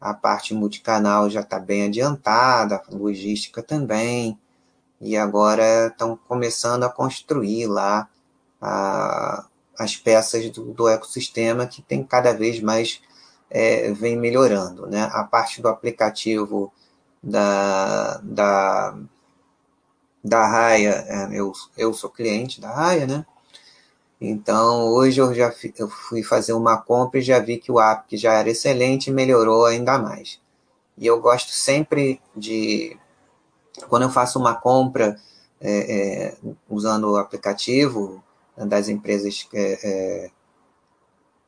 a 0.00 0.14
parte 0.14 0.54
multicanal 0.54 1.28
já 1.28 1.40
está 1.40 1.58
bem 1.58 1.84
adiantada, 1.84 2.76
a 2.76 2.94
logística 2.94 3.62
também, 3.62 4.38
e 5.00 5.16
agora 5.16 5.86
estão 5.86 6.18
começando 6.28 6.84
a 6.84 6.90
construir 6.90 7.66
lá 7.66 8.08
a, 8.60 9.46
as 9.78 9.96
peças 9.96 10.50
do, 10.50 10.72
do, 10.72 10.88
ecossistema 10.88 11.66
que 11.66 11.80
tem 11.82 12.04
cada 12.04 12.32
vez 12.32 12.60
mais 12.60 13.00
é, 13.50 13.92
vem 13.92 14.16
melhorando, 14.16 14.86
né? 14.86 15.08
A 15.12 15.24
parte 15.24 15.62
do 15.62 15.68
aplicativo 15.68 16.72
da, 17.22 18.20
da, 18.22 18.96
da 20.22 20.46
Raia, 20.46 21.04
é, 21.08 21.28
eu, 21.32 21.52
eu 21.76 21.94
sou 21.94 22.10
cliente 22.10 22.60
da 22.60 22.70
Raia, 22.70 23.06
né? 23.06 23.26
Então, 24.20 24.86
hoje 24.88 25.20
eu 25.20 25.34
já 25.34 25.52
eu 25.78 25.88
fui 25.88 26.22
fazer 26.22 26.52
uma 26.52 26.76
compra 26.76 27.18
e 27.18 27.22
já 27.22 27.38
vi 27.38 27.56
que 27.56 27.72
o 27.72 27.80
app, 27.80 28.06
que 28.06 28.18
já 28.18 28.34
era 28.34 28.50
excelente, 28.50 29.10
melhorou 29.10 29.64
ainda 29.64 29.98
mais. 29.98 30.38
E 30.98 31.06
eu 31.06 31.18
gosto 31.20 31.50
sempre 31.50 32.20
de 32.36 32.98
quando 33.88 34.02
eu 34.02 34.10
faço 34.10 34.38
uma 34.38 34.54
compra 34.54 35.18
é, 35.60 35.70
é, 35.70 36.36
usando 36.68 37.10
o 37.10 37.16
aplicativo 37.16 38.22
das 38.56 38.88
empresas 38.88 39.42
que, 39.42 39.56
é, 39.56 39.78
é, 39.82 40.30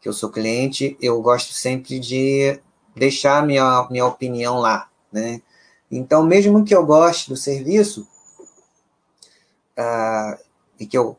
que 0.01 0.09
eu 0.09 0.13
sou 0.13 0.31
cliente, 0.31 0.97
eu 1.01 1.21
gosto 1.21 1.53
sempre 1.53 1.99
de 1.99 2.61
deixar 2.95 3.45
minha, 3.47 3.87
minha 3.91 4.07
opinião 4.07 4.59
lá, 4.59 4.89
né? 5.11 5.41
Então, 5.91 6.25
mesmo 6.25 6.65
que 6.65 6.75
eu 6.75 6.85
goste 6.87 7.29
do 7.29 7.37
serviço, 7.37 8.07
ah, 9.77 10.39
e 10.81 10.87
que 10.87 10.97
eu, 10.97 11.19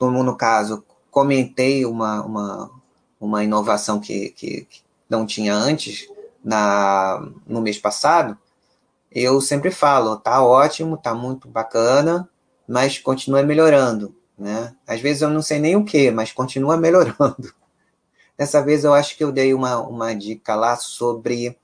no 0.00 0.36
caso, 0.36 0.84
comentei 1.10 1.84
uma, 1.84 2.22
uma, 2.24 2.70
uma 3.20 3.44
inovação 3.44 4.00
que, 4.00 4.30
que, 4.30 4.62
que 4.62 4.82
não 5.08 5.26
tinha 5.26 5.54
antes, 5.54 6.08
na, 6.42 7.28
no 7.46 7.60
mês 7.60 7.78
passado, 7.78 8.38
eu 9.10 9.40
sempre 9.40 9.70
falo, 9.70 10.16
tá 10.16 10.42
ótimo, 10.44 10.96
tá 10.96 11.14
muito 11.14 11.48
bacana, 11.48 12.28
mas 12.66 12.98
continua 12.98 13.42
melhorando, 13.42 14.14
né? 14.38 14.74
Às 14.86 15.00
vezes 15.00 15.22
eu 15.22 15.30
não 15.30 15.42
sei 15.42 15.58
nem 15.58 15.76
o 15.76 15.84
que, 15.84 16.10
mas 16.10 16.32
continua 16.32 16.76
melhorando. 16.78 17.52
Dessa 18.38 18.62
vez 18.62 18.84
eu 18.84 18.94
acho 18.94 19.16
que 19.16 19.24
eu 19.24 19.32
dei 19.32 19.52
uma, 19.52 19.78
uma 19.80 20.14
dica 20.14 20.54
lá 20.54 20.76
sobre, 20.76 21.58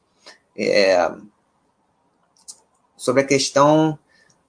é, 0.57 1.11
sobre 2.97 3.23
a 3.23 3.27
questão 3.27 3.99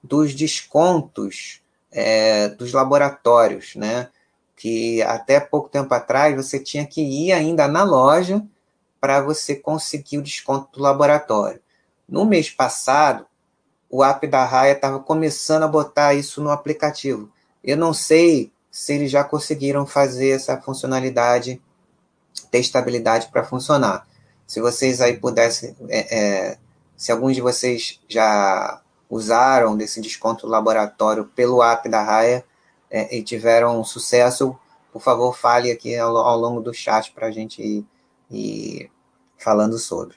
dos 0.03 0.33
descontos 0.33 1.61
é, 1.91 2.49
dos 2.49 2.73
laboratórios, 2.73 3.75
né? 3.75 4.09
Que 4.55 5.01
até 5.03 5.39
pouco 5.39 5.69
tempo 5.69 5.93
atrás 5.93 6.35
você 6.35 6.59
tinha 6.59 6.85
que 6.85 7.01
ir 7.01 7.31
ainda 7.31 7.67
na 7.67 7.83
loja 7.83 8.43
para 8.99 9.21
você 9.21 9.55
conseguir 9.55 10.17
o 10.17 10.23
desconto 10.23 10.71
do 10.71 10.81
laboratório. 10.81 11.61
No 12.07 12.25
mês 12.25 12.49
passado, 12.49 13.25
o 13.89 14.03
app 14.03 14.25
da 14.27 14.45
Raia 14.45 14.73
estava 14.73 14.99
começando 14.99 15.63
a 15.63 15.67
botar 15.67 16.13
isso 16.13 16.41
no 16.41 16.49
aplicativo. 16.49 17.29
Eu 17.63 17.75
não 17.75 17.93
sei 17.93 18.51
se 18.71 18.93
eles 18.93 19.11
já 19.11 19.23
conseguiram 19.23 19.85
fazer 19.85 20.29
essa 20.29 20.61
funcionalidade, 20.61 21.61
ter 22.49 22.59
estabilidade 22.59 23.27
para 23.27 23.43
funcionar. 23.43 24.07
Se 24.45 24.61
vocês 24.61 25.01
aí 25.01 25.17
pudessem, 25.17 25.75
é, 25.89 26.17
é, 26.17 26.57
se 26.95 27.11
alguns 27.11 27.35
de 27.35 27.41
vocês 27.41 27.99
já 28.07 28.81
usaram 29.09 29.75
desse 29.75 29.99
desconto 29.99 30.47
laboratório 30.47 31.25
pelo 31.25 31.61
app 31.61 31.89
da 31.89 32.03
Raia 32.03 32.45
é, 32.89 33.17
e 33.17 33.23
tiveram 33.23 33.83
sucesso, 33.83 34.57
por 34.93 35.01
favor, 35.01 35.35
fale 35.35 35.71
aqui 35.71 35.95
ao, 35.97 36.15
ao 36.15 36.37
longo 36.37 36.61
do 36.61 36.73
chat 36.73 37.11
para 37.11 37.27
a 37.27 37.31
gente 37.31 37.61
ir, 37.61 37.85
ir 38.31 38.91
falando 39.37 39.77
sobre. 39.77 40.15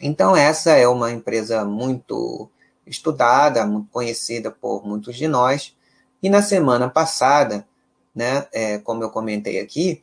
Então, 0.00 0.36
essa 0.36 0.72
é 0.72 0.86
uma 0.86 1.10
empresa 1.10 1.64
muito 1.64 2.50
estudada, 2.86 3.66
muito 3.66 3.90
conhecida 3.90 4.50
por 4.50 4.86
muitos 4.86 5.16
de 5.16 5.26
nós. 5.26 5.74
E 6.22 6.28
na 6.28 6.42
semana 6.42 6.88
passada, 6.88 7.66
né, 8.14 8.46
é, 8.52 8.78
como 8.78 9.02
eu 9.02 9.10
comentei 9.10 9.60
aqui, 9.60 10.02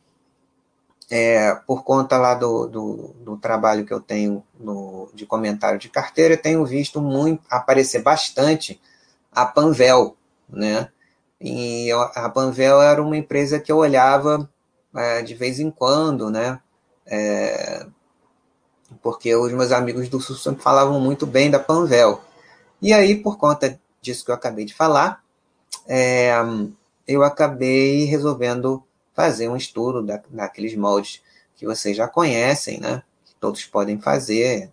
é, 1.10 1.54
por 1.66 1.84
conta 1.84 2.16
lá 2.16 2.34
do, 2.34 2.66
do, 2.66 3.14
do, 3.20 3.36
trabalho 3.36 3.84
que 3.84 3.92
eu 3.92 4.00
tenho 4.00 4.42
no, 4.58 5.10
de 5.14 5.26
comentário 5.26 5.78
de 5.78 5.88
carteira, 5.88 6.34
eu 6.34 6.40
tenho 6.40 6.64
visto 6.64 7.00
muito 7.00 7.42
aparecer 7.50 8.02
bastante 8.02 8.80
a 9.30 9.44
Panvel, 9.44 10.16
né? 10.48 10.88
E 11.40 11.90
a 11.92 12.28
Panvel 12.30 12.80
era 12.80 13.02
uma 13.02 13.16
empresa 13.16 13.60
que 13.60 13.70
eu 13.70 13.76
olhava 13.76 14.48
é, 14.96 15.22
de 15.22 15.34
vez 15.34 15.60
em 15.60 15.70
quando, 15.70 16.30
né? 16.30 16.58
É, 17.06 17.86
porque 19.04 19.36
os 19.36 19.52
meus 19.52 19.70
amigos 19.70 20.08
do 20.08 20.18
Sul 20.18 20.34
sempre 20.34 20.62
falavam 20.62 20.98
muito 20.98 21.26
bem 21.26 21.50
da 21.50 21.58
Panvel. 21.58 22.22
E 22.80 22.90
aí, 22.90 23.14
por 23.14 23.36
conta 23.36 23.78
disso 24.00 24.24
que 24.24 24.30
eu 24.30 24.34
acabei 24.34 24.64
de 24.64 24.72
falar, 24.72 25.22
é, 25.86 26.32
eu 27.06 27.22
acabei 27.22 28.04
resolvendo 28.04 28.82
fazer 29.12 29.50
um 29.50 29.58
estudo 29.58 30.02
da, 30.02 30.22
daqueles 30.30 30.74
moldes 30.74 31.22
que 31.54 31.66
vocês 31.66 31.94
já 31.94 32.08
conhecem, 32.08 32.80
né? 32.80 33.02
Que 33.26 33.34
todos 33.34 33.66
podem 33.66 34.00
fazer, 34.00 34.72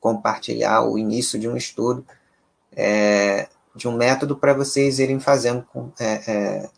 compartilhar 0.00 0.82
o 0.82 0.98
início 0.98 1.38
de 1.38 1.48
um 1.48 1.56
estudo, 1.56 2.04
é, 2.72 3.48
de 3.72 3.86
um 3.86 3.96
método 3.96 4.36
para 4.36 4.52
vocês 4.52 4.98
irem 4.98 5.20
fazendo, 5.20 5.64
é, 6.00 6.12
é, 6.26 6.70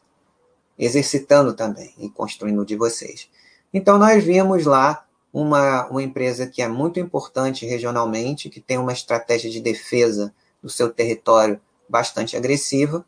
exercitando 0.79 1.55
também 1.55 1.95
e 1.97 2.11
construindo 2.11 2.67
de 2.67 2.77
vocês. 2.77 3.31
Então, 3.73 3.97
nós 3.97 4.23
vimos 4.23 4.67
lá 4.67 5.08
uma, 5.41 5.87
uma 5.87 6.03
empresa 6.03 6.47
que 6.47 6.61
é 6.61 6.67
muito 6.67 6.99
importante 6.99 7.65
regionalmente, 7.65 8.51
que 8.51 8.61
tem 8.61 8.77
uma 8.77 8.93
estratégia 8.93 9.49
de 9.49 9.61
defesa 9.61 10.35
do 10.61 10.69
seu 10.69 10.91
território 10.91 11.61
bastante 11.89 12.37
agressiva, 12.37 13.05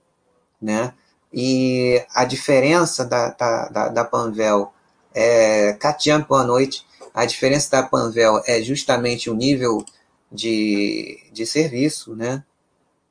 né? 0.63 0.95
E 1.33 2.05
a 2.15 2.25
diferença 2.25 3.05
da, 3.05 3.31
da, 3.31 3.69
da, 3.69 3.89
da 3.89 4.05
Panvel, 4.05 4.73
é, 5.13 5.73
Katian, 5.75 6.21
boa 6.21 6.45
noite, 6.45 6.87
a 7.13 7.25
diferença 7.25 7.71
da 7.71 7.83
Panvel 7.83 8.41
é 8.47 8.63
justamente 8.63 9.29
o 9.29 9.35
nível 9.35 9.85
de, 10.31 11.29
de 11.33 11.45
serviço, 11.45 12.15
né? 12.15 12.45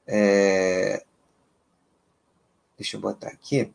É, 0.07 1.03
deixa 2.77 2.95
eu 2.95 3.01
botar 3.01 3.27
aqui. 3.27 3.71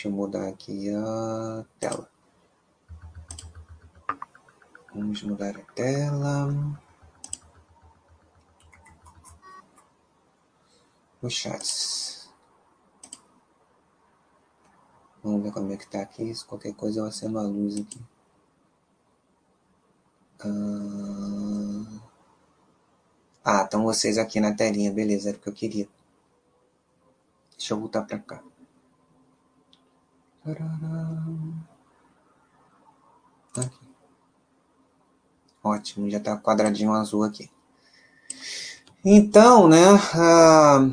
Deixa 0.00 0.08
eu 0.08 0.12
mudar 0.12 0.48
aqui 0.48 0.88
a 0.94 1.62
tela. 1.78 2.10
Vamos 4.94 5.22
mudar 5.22 5.54
a 5.54 5.62
tela. 5.74 6.48
Os 11.20 11.34
chats. 11.34 12.32
Vamos 15.22 15.42
ver 15.42 15.52
como 15.52 15.70
é 15.70 15.76
que 15.76 15.86
tá 15.86 16.00
aqui. 16.00 16.34
Se 16.34 16.46
qualquer 16.46 16.72
coisa 16.72 17.00
eu 17.00 17.04
acendo 17.04 17.38
a 17.38 17.42
luz 17.42 17.78
aqui. 17.78 18.00
Ah, 23.44 23.64
estão 23.64 23.82
vocês 23.82 24.16
aqui 24.16 24.40
na 24.40 24.54
telinha, 24.54 24.90
beleza, 24.90 25.28
era 25.28 25.36
o 25.36 25.40
que 25.42 25.48
eu 25.50 25.52
queria. 25.52 25.86
Deixa 27.58 27.74
eu 27.74 27.78
voltar 27.78 28.06
para 28.06 28.18
cá. 28.18 28.49
Aqui. 33.56 33.78
Ótimo, 35.62 36.08
já 36.08 36.18
está 36.18 36.36
quadradinho 36.36 36.92
azul 36.92 37.24
aqui. 37.24 37.50
Então, 39.04 39.68
né, 39.68 39.86
a, 40.14 40.90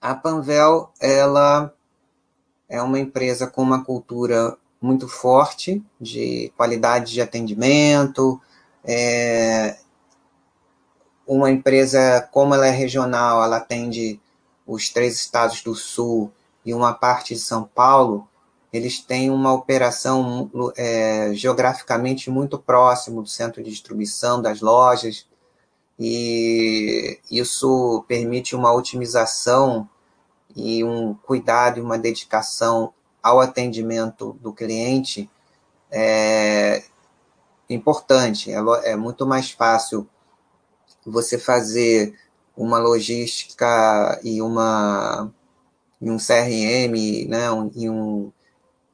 a 0.00 0.14
Panvel, 0.14 0.90
ela 1.00 1.72
é 2.68 2.82
uma 2.82 2.98
empresa 2.98 3.46
com 3.46 3.62
uma 3.62 3.84
cultura 3.84 4.56
muito 4.80 5.08
forte 5.08 5.82
de 6.00 6.52
qualidade 6.56 7.12
de 7.12 7.20
atendimento, 7.22 8.40
é, 8.84 9.78
uma 11.26 11.50
empresa, 11.50 12.28
como 12.30 12.54
ela 12.54 12.66
é 12.66 12.70
regional, 12.70 13.42
ela 13.42 13.56
atende 13.56 14.20
os 14.66 14.90
três 14.90 15.16
estados 15.16 15.62
do 15.62 15.74
sul 15.74 16.30
e 16.66 16.74
uma 16.74 16.92
parte 16.92 17.34
de 17.34 17.40
São 17.40 17.62
Paulo, 17.62 18.28
eles 18.72 18.98
têm 18.98 19.30
uma 19.30 19.52
operação 19.52 20.50
é, 20.76 21.30
geograficamente 21.32 22.28
muito 22.28 22.58
próximo 22.58 23.22
do 23.22 23.28
centro 23.28 23.62
de 23.62 23.70
distribuição 23.70 24.42
das 24.42 24.60
lojas, 24.60 25.28
e 25.98 27.20
isso 27.30 28.04
permite 28.08 28.56
uma 28.56 28.74
otimização 28.74 29.88
e 30.54 30.82
um 30.82 31.14
cuidado 31.14 31.78
e 31.78 31.82
uma 31.82 31.96
dedicação 31.96 32.92
ao 33.22 33.40
atendimento 33.40 34.36
do 34.42 34.52
cliente 34.52 35.30
é 35.90 36.82
importante. 37.70 38.50
É, 38.50 38.58
é 38.90 38.96
muito 38.96 39.24
mais 39.24 39.52
fácil 39.52 40.06
você 41.04 41.38
fazer 41.38 42.18
uma 42.56 42.78
logística 42.78 44.20
e 44.24 44.42
uma 44.42 45.32
e 46.00 46.10
um 46.10 46.16
CRM, 46.18 47.26
né, 47.28 47.50
um, 47.50 47.70
e 47.74 47.88
um 47.88 48.32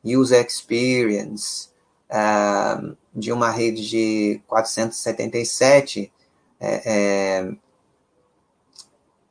user 0.05 0.45
experience 0.45 1.69
uh, 2.11 2.97
de 3.15 3.33
uma 3.33 3.51
rede 3.51 3.89
de 3.89 4.41
477 4.47 6.13
é, 6.61 6.83
é, 6.85 7.53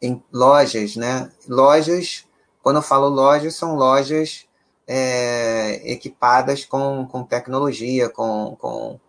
em 0.02 0.22
lojas, 0.32 0.96
né? 0.96 1.32
Lojas, 1.48 2.28
quando 2.62 2.78
eu 2.78 2.82
falo 2.82 3.08
lojas, 3.08 3.56
são 3.56 3.76
lojas 3.76 4.46
é, 4.88 5.82
equipadas 5.90 6.66
com, 6.66 7.08
com 7.10 7.24
tecnologia, 7.24 8.10
com, 8.10 8.58
com, 8.60 9.00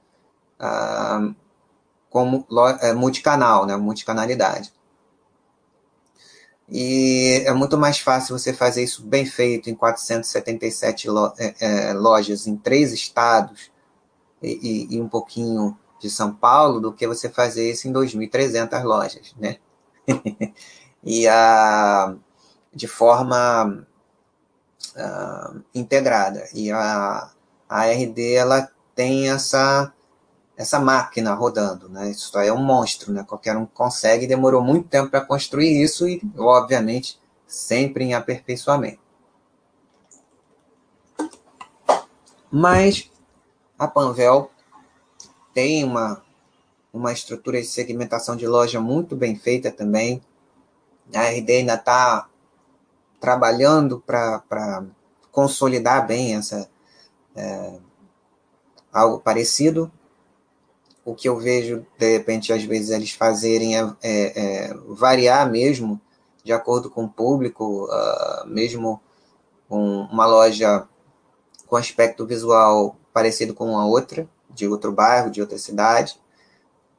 uh, 0.61 1.35
com 2.09 2.44
é, 2.81 2.92
multicanal, 2.92 3.66
né? 3.66 3.77
multicanalidade. 3.77 4.72
E 6.75 7.43
é 7.45 7.53
muito 7.53 7.77
mais 7.77 7.99
fácil 7.99 8.39
você 8.39 8.51
fazer 8.51 8.83
isso 8.83 9.05
bem 9.05 9.27
feito 9.27 9.69
em 9.69 9.75
477 9.75 11.11
lo, 11.11 11.31
é, 11.39 11.55
é, 11.61 11.93
lojas 11.93 12.47
em 12.47 12.57
três 12.57 12.95
estados 12.95 13.71
e, 14.43 14.87
e, 14.91 14.97
e, 14.97 15.01
um 15.01 15.07
pouquinho 15.07 15.77
de 16.01 16.09
São 16.09 16.33
Paulo 16.33 16.81
do 16.81 16.91
que 16.91 17.07
você 17.07 17.29
fazer 17.29 17.71
isso 17.71 17.87
em 17.87 17.93
2.300 17.93 18.83
lojas, 18.85 19.35
né? 19.39 19.59
e 21.05 21.29
a, 21.29 22.15
de 22.73 22.89
forma 22.89 23.87
uh, 24.97 25.63
integrada. 25.75 26.49
E 26.55 26.73
a, 26.73 27.31
a 27.69 27.85
RD 27.85 28.33
ela 28.33 28.73
tem 28.95 29.29
essa 29.29 29.93
essa 30.62 30.81
máquina 30.81 31.35
rodando, 31.35 31.88
né? 31.88 32.11
Isso 32.11 32.37
é 32.38 32.53
um 32.53 32.62
monstro, 32.62 33.12
né? 33.12 33.25
Qualquer 33.25 33.57
um 33.57 33.66
consegue. 33.66 34.27
Demorou 34.27 34.62
muito 34.62 34.88
tempo 34.88 35.11
para 35.11 35.20
construir 35.20 35.83
isso 35.83 36.09
e, 36.09 36.22
obviamente, 36.38 37.20
sempre 37.46 38.05
em 38.05 38.14
aperfeiçoamento. 38.14 39.01
Mas 42.51 43.11
a 43.79 43.88
Panvel 43.88 44.51
tem 45.55 45.85
uma 45.85 46.22
uma 46.92 47.11
estrutura 47.11 47.59
de 47.59 47.66
segmentação 47.66 48.37
de 48.37 48.46
loja 48.46 48.79
muito 48.79 49.16
bem 49.16 49.35
feita 49.35 49.70
também. 49.70 50.22
A 51.14 51.22
RD 51.22 51.51
ainda 51.51 51.75
está 51.75 52.29
trabalhando 53.18 53.98
para 54.01 54.85
consolidar 55.31 56.07
bem 56.07 56.35
essa 56.37 56.68
é, 57.35 57.79
algo 58.92 59.20
parecido, 59.20 59.90
o 61.05 61.15
que 61.15 61.29
eu 61.29 61.38
vejo, 61.38 61.85
de 61.99 62.12
repente, 62.12 62.53
às 62.53 62.62
vezes 62.62 62.91
eles 62.91 63.12
fazerem 63.12 63.77
é, 63.77 63.93
é, 64.03 64.69
é 64.69 64.75
variar 64.88 65.51
mesmo, 65.51 66.01
de 66.45 66.53
acordo 66.53 66.91
com 66.91 67.05
o 67.05 67.09
público, 67.09 67.87
uh, 67.87 68.47
mesmo 68.47 69.01
com 69.69 70.03
uma 70.03 70.27
loja 70.27 70.87
com 71.67 71.77
aspecto 71.77 72.27
visual 72.27 72.97
parecido 73.12 73.55
com 73.55 73.79
a 73.79 73.87
outra, 73.87 74.29
de 74.51 74.69
outro 74.69 74.93
bairro, 74.93 75.31
de 75.31 75.41
outra 75.41 75.57
cidade, 75.59 76.21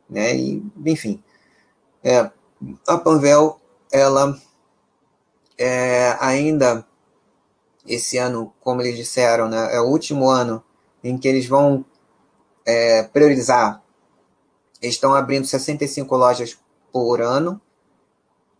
né? 0.09 0.35
E, 0.35 0.63
enfim, 0.85 1.21
é, 2.03 2.29
a 2.87 2.97
Panvel, 2.97 3.59
ela 3.91 4.39
é, 5.57 6.17
ainda 6.19 6.85
esse 7.85 8.17
ano, 8.17 8.53
como 8.61 8.81
eles 8.81 8.95
disseram, 8.95 9.49
né, 9.49 9.75
é 9.75 9.79
o 9.79 9.85
último 9.85 10.29
ano 10.29 10.63
em 11.03 11.17
que 11.17 11.27
eles 11.27 11.45
vão 11.45 11.85
é, 12.65 13.03
priorizar 13.03 13.82
estão 14.89 15.13
abrindo 15.13 15.45
65 15.45 16.15
lojas 16.15 16.57
por 16.91 17.21
ano, 17.21 17.61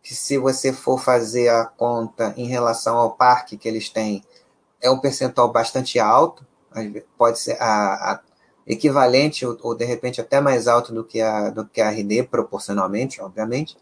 que 0.02 0.14
se 0.14 0.38
você 0.38 0.74
for 0.74 1.00
fazer 1.00 1.50
a 1.50 1.66
conta 1.66 2.34
em 2.36 2.48
relação 2.48 2.98
ao 2.98 3.12
parque 3.12 3.58
que 3.58 3.68
eles 3.68 3.90
têm, 3.90 4.24
é 4.82 4.90
um 4.90 5.00
percentual 5.00 5.52
bastante 5.52 6.00
alto, 6.00 6.46
pode 7.18 7.40
ser 7.40 7.58
a, 7.62 8.14
a 8.14 8.20
equivalente 8.68 9.46
ou, 9.46 9.58
ou, 9.62 9.76
de 9.76 9.86
repente 9.86 10.20
até 10.20 10.42
mais 10.42 10.68
alto 10.68 10.94
do 10.94 11.04
que 11.04 11.22
a 11.22 11.50
do 11.50 11.66
que 11.66 11.82
a 11.82 11.90
RD 11.90 12.24
proporcionalmente, 12.24 13.22
obviamente, 13.22 13.78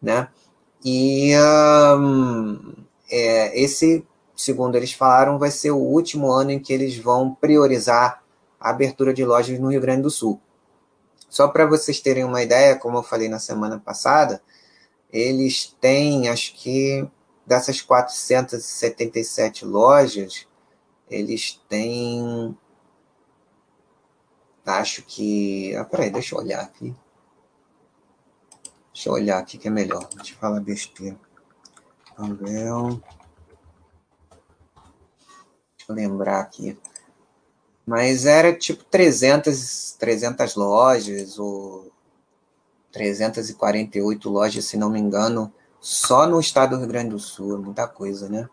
né? 0.00 0.28
E 0.84 1.32
um, 1.98 2.74
é, 3.10 3.60
esse, 3.60 4.06
segundo 4.34 4.76
eles 4.76 4.92
falaram, 4.92 5.38
vai 5.38 5.50
ser 5.50 5.70
o 5.70 5.78
último 5.78 6.30
ano 6.30 6.52
em 6.52 6.58
que 6.60 6.72
eles 6.72 6.96
vão 6.96 7.34
priorizar 7.34 8.22
a 8.60 8.70
abertura 8.70 9.12
de 9.12 9.24
lojas 9.24 9.58
no 9.58 9.70
Rio 9.70 9.80
Grande 9.80 10.02
do 10.02 10.10
Sul. 10.10 10.40
Só 11.28 11.48
para 11.48 11.66
vocês 11.66 12.00
terem 12.00 12.24
uma 12.24 12.42
ideia, 12.42 12.76
como 12.76 12.98
eu 12.98 13.02
falei 13.02 13.28
na 13.28 13.38
semana 13.38 13.78
passada, 13.78 14.42
eles 15.10 15.76
têm, 15.80 16.28
acho 16.28 16.54
que 16.54 17.08
dessas 17.46 17.80
477 17.80 19.64
lojas, 19.64 20.46
eles 21.08 21.60
têm. 21.68 22.56
Acho 24.64 25.02
que. 25.02 25.74
Ah, 25.76 25.84
peraí, 25.84 26.10
deixa 26.10 26.34
eu 26.34 26.40
olhar 26.40 26.60
aqui. 26.60 26.94
Deixa 28.92 29.08
eu 29.08 29.12
olhar 29.12 29.38
aqui 29.38 29.58
que 29.58 29.68
é 29.68 29.70
melhor. 29.70 30.08
Deixa 30.16 30.32
eu 30.34 30.38
falar 30.38 30.60
besteira. 30.60 31.18
Abel. 32.16 33.00
Deixa 35.76 35.90
eu 35.90 35.94
lembrar 35.94 36.40
aqui. 36.40 36.76
Mas 37.86 38.26
era 38.26 38.52
tipo 38.52 38.82
300, 38.84 39.92
300 39.98 40.56
lojas, 40.56 41.38
ou 41.38 41.92
348 42.90 44.28
lojas, 44.28 44.64
se 44.64 44.76
não 44.76 44.90
me 44.90 44.98
engano, 44.98 45.52
só 45.80 46.26
no 46.26 46.40
estado 46.40 46.70
do 46.70 46.78
Rio 46.80 46.88
Grande 46.88 47.10
do 47.10 47.18
Sul, 47.18 47.58
muita 47.58 47.86
coisa, 47.86 48.28
né? 48.28 48.48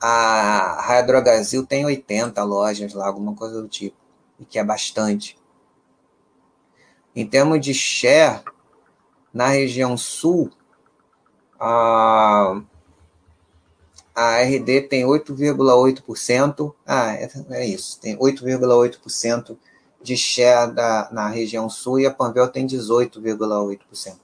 A 0.00 0.80
Raia 0.82 1.02
Drogazil 1.02 1.66
tem 1.66 1.84
80 1.84 2.42
lojas 2.44 2.94
lá, 2.94 3.06
alguma 3.06 3.34
coisa 3.34 3.60
do 3.60 3.68
tipo, 3.68 3.96
e 4.38 4.44
que 4.44 4.58
é 4.58 4.64
bastante. 4.64 5.36
Em 7.14 7.26
termos 7.26 7.60
de 7.60 7.74
share, 7.74 8.42
na 9.32 9.48
região 9.48 9.96
sul, 9.96 10.50
a, 11.58 12.60
a 14.14 14.42
RD 14.42 14.82
tem 14.82 15.04
8,8%. 15.04 16.74
Ah, 16.86 17.14
é, 17.14 17.30
é, 17.50 17.66
isso, 17.66 17.98
tem 18.00 18.16
8,8% 18.16 19.56
de 20.02 20.16
share 20.16 20.72
da, 20.72 21.08
na 21.12 21.28
região 21.28 21.68
sul 21.70 22.00
e 22.00 22.06
a 22.06 22.10
Panvel 22.10 22.48
tem 22.48 22.66
18,8%. 22.66 24.16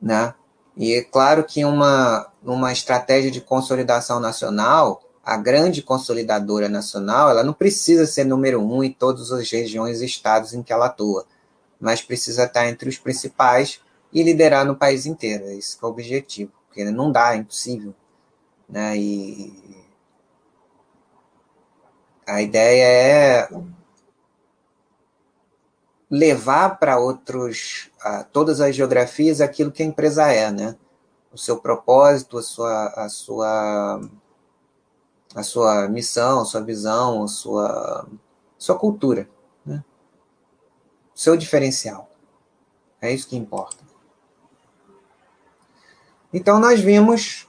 Né? 0.00 0.34
E 0.76 0.94
é 0.94 1.02
claro 1.02 1.42
que 1.42 1.64
uma, 1.64 2.30
uma 2.44 2.70
estratégia 2.72 3.30
de 3.30 3.40
consolidação 3.40 4.20
nacional, 4.20 5.02
a 5.24 5.36
grande 5.36 5.82
consolidadora 5.82 6.68
nacional, 6.68 7.30
ela 7.30 7.42
não 7.42 7.54
precisa 7.54 8.06
ser 8.06 8.24
número 8.24 8.60
um 8.60 8.84
em 8.84 8.92
todas 8.92 9.32
as 9.32 9.50
regiões 9.50 10.02
e 10.02 10.06
estados 10.06 10.52
em 10.52 10.62
que 10.62 10.72
ela 10.72 10.86
atua, 10.86 11.24
mas 11.80 12.02
precisa 12.02 12.44
estar 12.44 12.68
entre 12.68 12.88
os 12.88 12.98
principais 12.98 13.80
e 14.12 14.22
liderar 14.22 14.66
no 14.66 14.76
país 14.76 15.06
inteiro. 15.06 15.50
Esse 15.50 15.78
é 15.82 15.86
o 15.86 15.88
objetivo, 15.88 16.52
porque 16.76 16.90
não 16.90 17.10
dá, 17.10 17.32
é 17.32 17.38
impossível. 17.38 17.94
Né? 18.68 18.98
E 18.98 19.82
a 22.26 22.42
ideia 22.42 22.84
é 22.84 23.48
levar 26.10 26.78
para 26.78 26.98
outros, 26.98 27.90
todas 28.30 28.60
as 28.60 28.76
geografias, 28.76 29.40
aquilo 29.40 29.72
que 29.72 29.82
a 29.82 29.86
empresa 29.86 30.30
é, 30.30 30.50
né? 30.50 30.76
O 31.32 31.38
seu 31.38 31.58
propósito, 31.58 32.36
a 32.36 32.42
sua, 32.42 32.86
a 32.88 33.08
sua, 33.08 34.00
a 35.34 35.42
sua 35.42 35.88
missão, 35.88 36.40
a 36.40 36.44
sua 36.44 36.60
visão, 36.60 37.24
a 37.24 37.28
sua, 37.28 38.06
sua 38.58 38.78
cultura, 38.78 39.28
né? 39.64 39.82
O 41.14 41.18
seu 41.18 41.36
diferencial. 41.38 42.10
É 43.00 43.10
isso 43.10 43.28
que 43.28 43.36
importa. 43.36 43.85
Então, 46.32 46.58
nós 46.58 46.80
vimos 46.80 47.46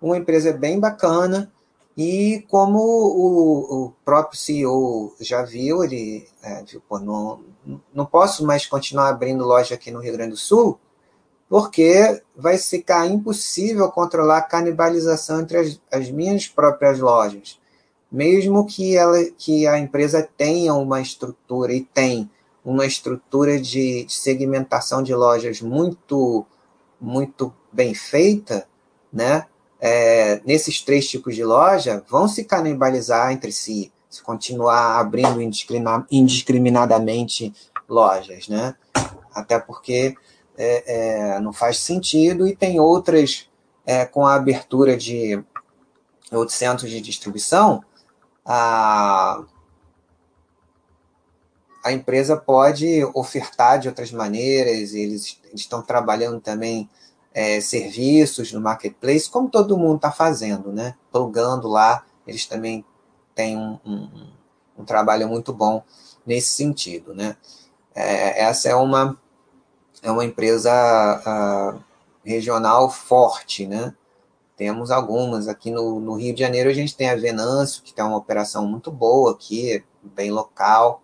uma 0.00 0.16
empresa 0.16 0.52
bem 0.52 0.78
bacana, 0.78 1.52
e 2.00 2.44
como 2.48 2.78
o, 2.78 3.86
o 3.86 3.92
próprio 4.04 4.38
CEO 4.38 5.16
já 5.20 5.42
viu, 5.42 5.82
ele 5.82 6.28
é, 6.40 6.62
viu, 6.62 6.80
pô, 6.88 7.00
não, 7.00 7.40
não 7.92 8.06
posso 8.06 8.46
mais 8.46 8.64
continuar 8.64 9.08
abrindo 9.08 9.44
loja 9.44 9.74
aqui 9.74 9.90
no 9.90 9.98
Rio 9.98 10.12
Grande 10.12 10.30
do 10.30 10.36
Sul, 10.36 10.78
porque 11.48 12.22
vai 12.36 12.56
ficar 12.56 13.04
impossível 13.08 13.90
controlar 13.90 14.38
a 14.38 14.42
canibalização 14.42 15.40
entre 15.40 15.58
as, 15.58 15.80
as 15.90 16.08
minhas 16.08 16.46
próprias 16.46 17.00
lojas. 17.00 17.58
Mesmo 18.12 18.64
que, 18.64 18.96
ela, 18.96 19.18
que 19.36 19.66
a 19.66 19.76
empresa 19.76 20.22
tenha 20.36 20.74
uma 20.74 21.00
estrutura, 21.00 21.72
e 21.72 21.80
tem 21.80 22.30
uma 22.64 22.86
estrutura 22.86 23.60
de, 23.60 24.04
de 24.04 24.12
segmentação 24.12 25.02
de 25.02 25.12
lojas 25.14 25.60
muito, 25.60 26.46
muito 27.00 27.52
bem 27.72 27.94
feita, 27.94 28.66
né? 29.12 29.46
é, 29.80 30.40
nesses 30.44 30.82
três 30.82 31.08
tipos 31.08 31.34
de 31.34 31.44
loja 31.44 32.04
vão 32.08 32.26
se 32.26 32.44
canibalizar 32.44 33.32
entre 33.32 33.52
si, 33.52 33.92
se 34.10 34.22
continuar 34.22 34.98
abrindo 34.98 35.40
indiscriminadamente 36.10 37.54
lojas, 37.88 38.48
né? 38.48 38.74
Até 39.32 39.58
porque 39.58 40.16
é, 40.56 41.34
é, 41.36 41.40
não 41.40 41.52
faz 41.52 41.78
sentido 41.78 42.46
e 42.46 42.56
tem 42.56 42.80
outras 42.80 43.48
é, 43.86 44.04
com 44.04 44.26
a 44.26 44.34
abertura 44.34 44.96
de 44.96 45.42
outros 46.32 46.58
centros 46.58 46.90
de 46.90 47.00
distribuição, 47.00 47.82
a, 48.44 49.42
a 51.84 51.92
empresa 51.92 52.36
pode 52.36 53.02
ofertar 53.14 53.78
de 53.78 53.88
outras 53.88 54.10
maneiras, 54.10 54.92
eles 54.92 55.40
estão 55.54 55.80
trabalhando 55.80 56.40
também 56.40 56.90
é, 57.38 57.60
serviços 57.60 58.52
no 58.52 58.60
marketplace, 58.60 59.30
como 59.30 59.48
todo 59.48 59.78
mundo 59.78 59.94
está 59.94 60.10
fazendo, 60.10 60.72
né? 60.72 60.96
Plugando 61.12 61.68
lá, 61.68 62.04
eles 62.26 62.44
também 62.46 62.84
têm 63.32 63.56
um, 63.56 63.78
um, 63.86 64.10
um 64.78 64.84
trabalho 64.84 65.28
muito 65.28 65.52
bom 65.52 65.84
nesse 66.26 66.48
sentido, 66.48 67.14
né? 67.14 67.36
É, 67.94 68.42
essa 68.42 68.68
é 68.68 68.74
uma, 68.74 69.16
é 70.02 70.10
uma 70.10 70.24
empresa 70.24 70.72
uh, 70.72 71.80
regional 72.24 72.90
forte, 72.90 73.68
né? 73.68 73.94
Temos 74.56 74.90
algumas 74.90 75.46
aqui 75.46 75.70
no, 75.70 76.00
no, 76.00 76.14
Rio 76.14 76.34
de 76.34 76.40
Janeiro, 76.40 76.68
a 76.68 76.74
gente 76.74 76.96
tem 76.96 77.08
a 77.08 77.14
Venâncio, 77.14 77.84
que 77.84 77.94
tem 77.94 78.04
uma 78.04 78.16
operação 78.16 78.66
muito 78.66 78.90
boa 78.90 79.30
aqui, 79.30 79.84
bem 80.02 80.32
local. 80.32 81.02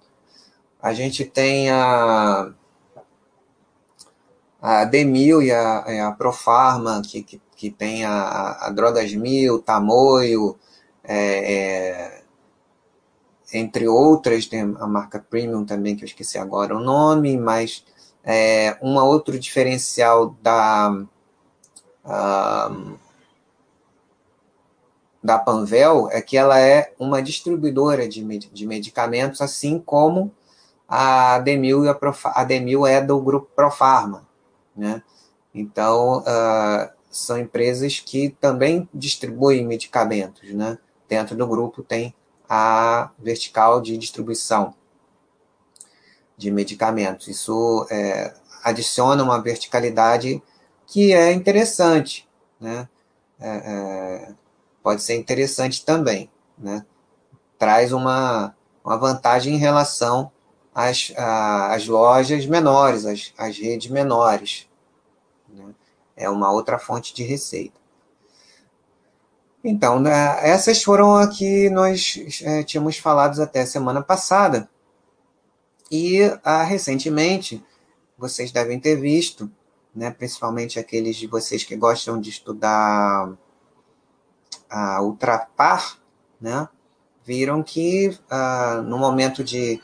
A 0.83 0.93
gente 0.93 1.25
tem 1.25 1.71
a 1.71 2.53
a 4.67 4.87
Demil 4.87 5.43
e 5.43 5.53
a, 5.53 6.09
a 6.09 6.13
Profarma, 6.13 7.03
que, 7.03 7.23
que, 7.23 7.39
que 7.55 7.71
tem 7.71 8.03
a, 8.03 8.57
a 8.63 8.71
Drogas 8.71 9.13
Mil, 9.13 9.61
Tamoio, 9.61 10.57
é, 11.05 11.53
é, 11.55 12.23
entre 13.53 13.87
outras, 13.87 14.47
tem 14.47 14.63
a 14.63 14.87
marca 14.87 15.19
Premium 15.29 15.67
também, 15.67 15.95
que 15.95 16.03
eu 16.03 16.07
esqueci 16.07 16.39
agora 16.39 16.75
o 16.75 16.81
nome, 16.81 17.37
mas 17.37 17.85
é, 18.25 18.79
um 18.81 18.97
outro 18.97 19.39
diferencial 19.39 20.35
da, 20.41 21.05
da 25.23 25.39
Panvel 25.39 26.09
é 26.11 26.23
que 26.23 26.39
ela 26.39 26.59
é 26.59 26.95
uma 26.99 27.21
distribuidora 27.21 28.09
de, 28.09 28.25
de 28.25 28.67
medicamentos, 28.67 29.43
assim 29.43 29.79
como 29.79 30.33
a 30.89 31.39
Demil, 31.41 31.85
e 31.85 31.89
a, 31.91 31.95
Profa, 31.95 32.33
a 32.35 32.45
Demil 32.45 32.87
é 32.87 33.03
do 33.03 33.21
grupo 33.21 33.51
Profarma. 33.55 34.33
Né? 34.77 35.03
Então, 35.55 36.19
uh, 36.21 36.91
são 37.11 37.39
empresas 37.39 38.01
que 38.01 38.31
também 38.41 38.89
distribuem 38.93 39.67
medicamentos. 39.67 40.53
Né? 40.53 40.79
Dentro 41.09 41.37
do 41.37 41.47
grupo 41.47 41.83
tem 41.83 42.15
a 42.49 43.11
vertical 43.19 43.81
de 43.81 43.97
distribuição 43.97 44.75
de 46.37 46.51
medicamentos. 46.51 47.29
Isso 47.29 47.87
é, 47.91 48.35
adiciona 48.63 49.23
uma 49.23 49.41
verticalidade 49.41 50.43
que 50.87 51.13
é 51.13 51.33
interessante, 51.33 52.29
né? 52.61 52.89
É, 53.41 53.49
é, 53.49 54.35
pode 54.83 55.03
ser 55.03 55.15
interessante 55.17 55.85
também, 55.85 56.31
né? 56.59 56.85
Traz 57.59 57.93
uma, 57.93 58.55
uma 58.85 58.97
vantagem 58.97 59.55
em 59.55 59.59
relação 59.59 60.31
as, 60.75 61.13
as 61.17 61.87
lojas 61.87 62.47
menores, 62.47 63.07
as, 63.07 63.33
as 63.39 63.57
redes 63.57 63.91
menores. 63.91 64.69
Né? 65.49 65.75
É 66.17 66.29
uma 66.29 66.51
outra 66.51 66.79
fonte 66.79 67.15
de 67.15 67.23
receita. 67.23 67.85
Então, 69.63 69.99
né, 69.99 70.13
essas 70.47 70.83
foram 70.83 71.17
a 71.17 71.27
que 71.27 71.71
nós 71.71 72.43
é, 72.43 72.63
tínhamos 72.63 72.99
falado 72.99 73.41
até 73.41 73.65
semana 73.65 74.03
passada. 74.03 74.69
E 75.91 76.21
ah, 76.43 76.63
recentemente, 76.63 77.65
vocês 78.19 78.53
devem 78.53 78.79
ter 78.79 78.97
visto, 78.97 79.51
né, 79.95 80.11
principalmente 80.11 80.79
aqueles 80.79 81.17
de 81.17 81.27
vocês 81.27 81.65
que 81.65 81.77
gostam 81.77 82.21
de 82.21 82.29
estudar 82.29 83.33
a 84.69 85.03
Ultrapar, 85.03 85.99
né, 86.39 86.69
viram 87.25 87.63
que 87.63 88.19
ah, 88.29 88.83
no 88.85 88.99
momento 88.99 89.43
de 89.43 89.81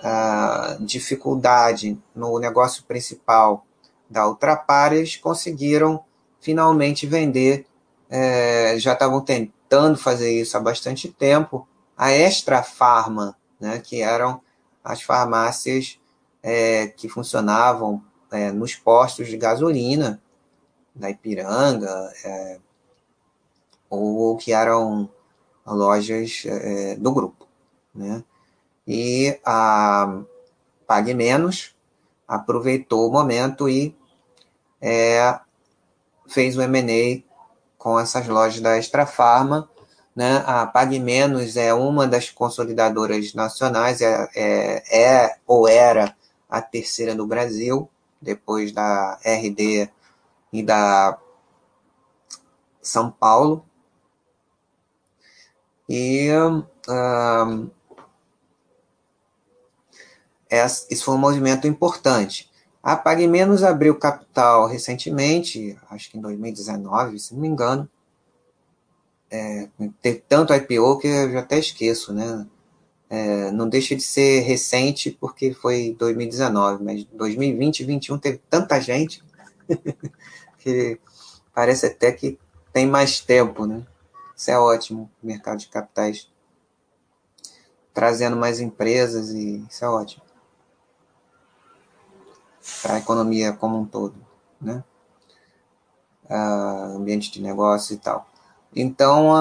uh, 0.00 0.84
dificuldade 0.84 1.98
no 2.14 2.38
negócio 2.38 2.84
principal 2.84 3.64
da 4.08 4.26
Ultrapar, 4.26 4.92
eles 4.92 5.16
conseguiram 5.16 6.02
finalmente 6.40 7.06
vender, 7.06 7.66
é, 8.08 8.78
já 8.78 8.94
estavam 8.94 9.20
tentando 9.20 9.98
fazer 9.98 10.40
isso 10.40 10.56
há 10.56 10.60
bastante 10.60 11.08
tempo, 11.08 11.68
a 11.96 12.10
Extra 12.10 12.62
Farma, 12.62 13.36
né, 13.60 13.80
que 13.80 14.00
eram 14.00 14.40
as 14.82 15.02
farmácias 15.02 15.98
é, 16.42 16.86
que 16.86 17.08
funcionavam 17.08 18.02
é, 18.30 18.50
nos 18.50 18.74
postos 18.74 19.28
de 19.28 19.36
gasolina 19.36 20.22
da 20.94 21.10
Ipiranga, 21.10 22.12
é, 22.24 22.58
ou 23.90 24.36
que 24.36 24.52
eram 24.52 25.08
lojas 25.66 26.44
é, 26.46 26.96
do 26.96 27.12
grupo. 27.12 27.46
Né? 27.94 28.22
E 28.90 29.38
a 29.44 30.22
Pague 30.86 31.12
Menos 31.12 31.76
aproveitou 32.26 33.06
o 33.06 33.12
momento 33.12 33.68
e 33.68 33.94
é, 34.80 35.38
fez 36.26 36.56
o 36.56 36.62
M&A 36.62 37.22
com 37.76 38.00
essas 38.00 38.26
lojas 38.26 38.62
da 38.62 38.78
Extra 38.78 39.04
Farma. 39.04 39.68
Né? 40.16 40.42
A 40.46 40.66
Pague 40.66 40.98
Menos 40.98 41.58
é 41.58 41.74
uma 41.74 42.06
das 42.06 42.30
consolidadoras 42.30 43.34
nacionais, 43.34 44.00
é, 44.00 44.30
é, 44.34 45.24
é 45.24 45.36
ou 45.46 45.68
era 45.68 46.16
a 46.48 46.62
terceira 46.62 47.14
no 47.14 47.26
Brasil, 47.26 47.90
depois 48.22 48.72
da 48.72 49.18
RD 49.22 49.90
e 50.50 50.62
da 50.62 51.18
São 52.80 53.10
Paulo. 53.10 53.62
E 55.86 56.30
um, 56.88 57.70
esse 60.50 61.02
foi 61.02 61.14
um 61.14 61.18
movimento 61.18 61.66
importante. 61.66 62.50
A 62.82 62.96
Pague 62.96 63.26
Menos 63.26 63.62
abriu 63.62 63.94
capital 63.96 64.66
recentemente, 64.66 65.76
acho 65.90 66.10
que 66.10 66.16
em 66.16 66.20
2019, 66.20 67.18
se 67.18 67.34
não 67.34 67.40
me 67.40 67.48
engano. 67.48 67.88
É, 69.30 69.68
teve 70.00 70.22
tanto 70.26 70.54
IPO 70.54 70.98
que 70.98 71.06
eu 71.06 71.30
já 71.32 71.40
até 71.40 71.58
esqueço, 71.58 72.14
né? 72.14 72.46
É, 73.10 73.50
não 73.50 73.68
deixa 73.68 73.94
de 73.94 74.02
ser 74.02 74.40
recente 74.40 75.10
porque 75.10 75.52
foi 75.52 75.94
2019, 75.98 76.82
mas 76.82 77.04
2020 77.04 77.80
e 77.80 77.84
2021 77.84 78.18
teve 78.18 78.40
tanta 78.48 78.80
gente 78.80 79.22
que 80.58 80.98
parece 81.54 81.86
até 81.86 82.12
que 82.12 82.38
tem 82.72 82.86
mais 82.86 83.20
tempo, 83.20 83.66
né? 83.66 83.86
Isso 84.36 84.50
é 84.50 84.58
ótimo, 84.58 85.10
mercado 85.22 85.58
de 85.58 85.68
capitais 85.68 86.30
trazendo 87.92 88.36
mais 88.36 88.60
empresas 88.60 89.30
e 89.30 89.64
isso 89.68 89.84
é 89.84 89.88
ótimo 89.88 90.27
para 92.82 92.94
a 92.94 92.98
economia 92.98 93.52
como 93.52 93.78
um 93.78 93.84
todo, 93.84 94.14
né? 94.60 94.84
Uh, 96.30 96.96
ambiente 96.96 97.30
de 97.30 97.40
negócio 97.40 97.94
e 97.94 97.98
tal. 97.98 98.28
Então, 98.74 99.34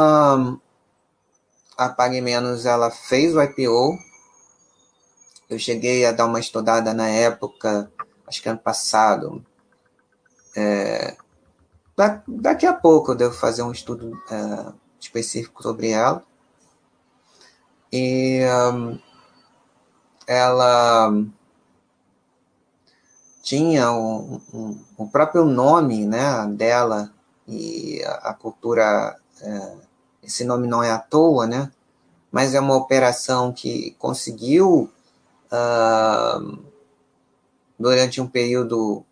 a, 1.78 1.90
Pague 1.90 2.22
Menos, 2.22 2.66
ela 2.66 2.90
fez 2.90 3.36
o 3.36 3.42
IPO, 3.42 3.98
eu 5.50 5.60
cheguei 5.60 6.06
a 6.06 6.12
dar 6.12 6.26
uma 6.26 6.40
estudada 6.40 6.94
na 6.94 7.08
época, 7.08 7.92
acho 8.26 8.42
que 8.42 8.50
ano 8.50 8.60
passado, 8.60 9.46
é, 10.56 11.16
daqui 12.28 12.66
a 12.66 12.74
pouco 12.74 13.12
eu 13.12 13.16
devo 13.16 13.34
fazer 13.34 13.64
um 13.64 13.72
estudo 13.72 14.12
é, 14.32 14.74
específico 15.00 15.62
sobre 15.62 15.90
ela. 15.90 16.24
E 17.92 18.42
um, 18.74 19.00
ela 20.26 21.12
tinha 23.48 23.94
um, 23.94 24.42
um, 24.54 24.78
o 24.98 25.08
próprio 25.08 25.46
nome 25.46 26.06
né, 26.06 26.46
dela 26.48 27.14
e 27.48 28.04
a, 28.04 28.32
a 28.32 28.34
cultura, 28.34 29.18
é, 29.42 29.76
esse 30.22 30.44
nome 30.44 30.68
não 30.68 30.84
é 30.84 30.92
à 30.92 31.00
toa, 31.00 31.48
né? 31.48 31.72
Mas 32.30 32.54
é 32.54 32.60
uma 32.60 32.76
operação 32.76 33.54
que 33.54 33.96
conseguiu, 33.98 34.92
uh, 35.50 36.60
durante 37.80 38.20
um 38.20 38.28
período, 38.28 39.06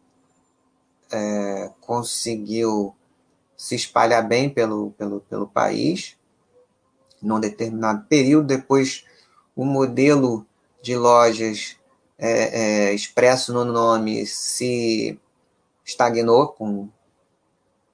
é, 1.10 1.72
conseguiu 1.80 2.94
se 3.56 3.74
espalhar 3.74 4.28
bem 4.28 4.50
pelo, 4.50 4.92
pelo, 4.98 5.22
pelo 5.22 5.48
país, 5.48 6.18
num 7.22 7.40
determinado 7.40 8.06
período. 8.10 8.48
Depois, 8.48 9.06
o 9.56 9.64
modelo 9.64 10.46
de 10.84 10.98
lojas 10.98 11.78
é, 12.18 12.90
é, 12.90 12.94
expresso 12.94 13.54
no 13.54 13.66
nome 13.66 14.26
se 14.26 15.20
estagnou 15.84 16.48
com, 16.50 16.90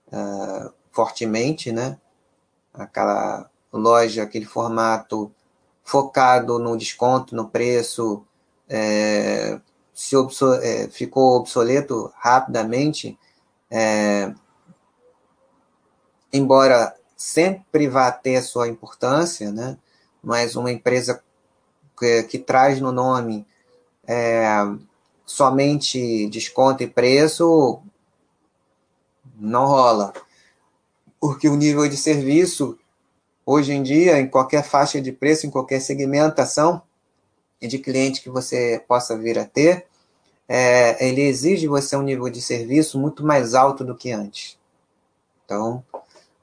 uh, 0.07 0.73
fortemente, 0.91 1.71
né? 1.71 1.97
Aquela 2.73 3.49
loja, 3.71 4.23
aquele 4.23 4.45
formato 4.45 5.31
focado 5.83 6.59
no 6.59 6.77
desconto, 6.77 7.35
no 7.35 7.49
preço, 7.49 8.25
é, 8.69 9.59
se 9.93 10.15
obso 10.15 10.53
é, 10.53 10.87
ficou 10.87 11.35
obsoleto 11.35 12.11
rapidamente, 12.15 13.17
é, 13.69 14.33
embora 16.31 16.95
sempre 17.17 17.87
vá 17.87 18.11
ter 18.11 18.41
sua 18.41 18.67
importância, 18.67 19.51
né? 19.51 19.77
mas 20.23 20.55
uma 20.55 20.71
empresa 20.71 21.21
que, 21.97 22.23
que 22.23 22.39
traz 22.39 22.79
no 22.79 22.91
nome 22.91 23.45
é, 24.07 24.47
somente 25.25 26.27
desconto 26.29 26.83
e 26.83 26.87
preço 26.87 27.81
não 29.35 29.65
rola. 29.65 30.13
Porque 31.19 31.47
o 31.47 31.55
nível 31.55 31.87
de 31.87 31.97
serviço, 31.97 32.77
hoje 33.45 33.73
em 33.73 33.83
dia, 33.83 34.19
em 34.19 34.27
qualquer 34.27 34.63
faixa 34.63 35.01
de 35.01 35.11
preço, 35.11 35.45
em 35.45 35.51
qualquer 35.51 35.79
segmentação 35.79 36.81
de 37.61 37.77
cliente 37.77 38.21
que 38.21 38.29
você 38.29 38.83
possa 38.87 39.17
vir 39.17 39.37
a 39.37 39.45
ter, 39.45 39.85
é, 40.47 41.07
ele 41.07 41.21
exige 41.21 41.67
você 41.67 41.95
um 41.95 42.01
nível 42.01 42.29
de 42.29 42.41
serviço 42.41 42.99
muito 42.99 43.25
mais 43.25 43.53
alto 43.53 43.85
do 43.85 43.95
que 43.95 44.11
antes. 44.11 44.59
Então, 45.45 45.83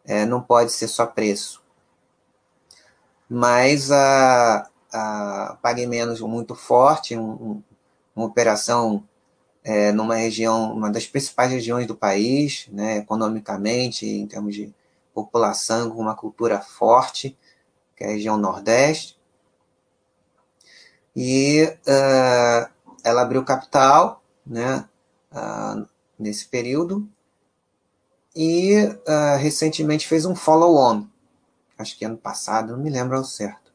é, 0.05 0.25
não 0.25 0.41
pode 0.41 0.73
ser 0.73 0.89
só 0.89 1.07
preço. 1.07 1.63
Mas 3.29 3.91
a, 3.91 4.69
a 4.93 5.59
Pague 5.61 5.87
Menos 5.87 6.21
muito 6.21 6.55
forte, 6.55 7.17
um, 7.17 7.63
uma 8.15 8.27
operação 8.27 9.05
é, 9.63 9.93
numa 9.93 10.17
região, 10.17 10.73
uma 10.73 10.91
das 10.91 11.07
principais 11.07 11.51
regiões 11.51 11.87
do 11.87 11.95
país, 11.95 12.67
né, 12.73 12.99
economicamente, 12.99 14.07
em 14.07 14.27
termos 14.27 14.55
de 14.55 14.73
população, 15.13 15.91
com 15.91 16.01
uma 16.01 16.15
cultura 16.15 16.61
forte, 16.61 17.37
que 17.97 18.05
é 18.05 18.07
a 18.07 18.11
região 18.11 18.39
Nordeste. 18.39 19.19
E 21.15 21.65
uh, 21.65 22.71
ela 23.03 23.23
abriu 23.23 23.45
capital 23.45 24.23
né, 24.47 24.89
uh, 25.33 25.87
nesse 26.19 26.47
período 26.47 27.09
e 28.35 28.85
uh, 28.85 29.37
recentemente 29.39 30.07
fez 30.07 30.25
um 30.25 30.37
follow-on, 30.37 31.07
acho 31.77 31.99
que 31.99 32.05
ano 32.05 32.17
passado, 32.17 32.77
não 32.77 32.83
me 32.83 32.91
lembro 32.91 33.17
ao 33.17 33.25
certo 33.25 33.68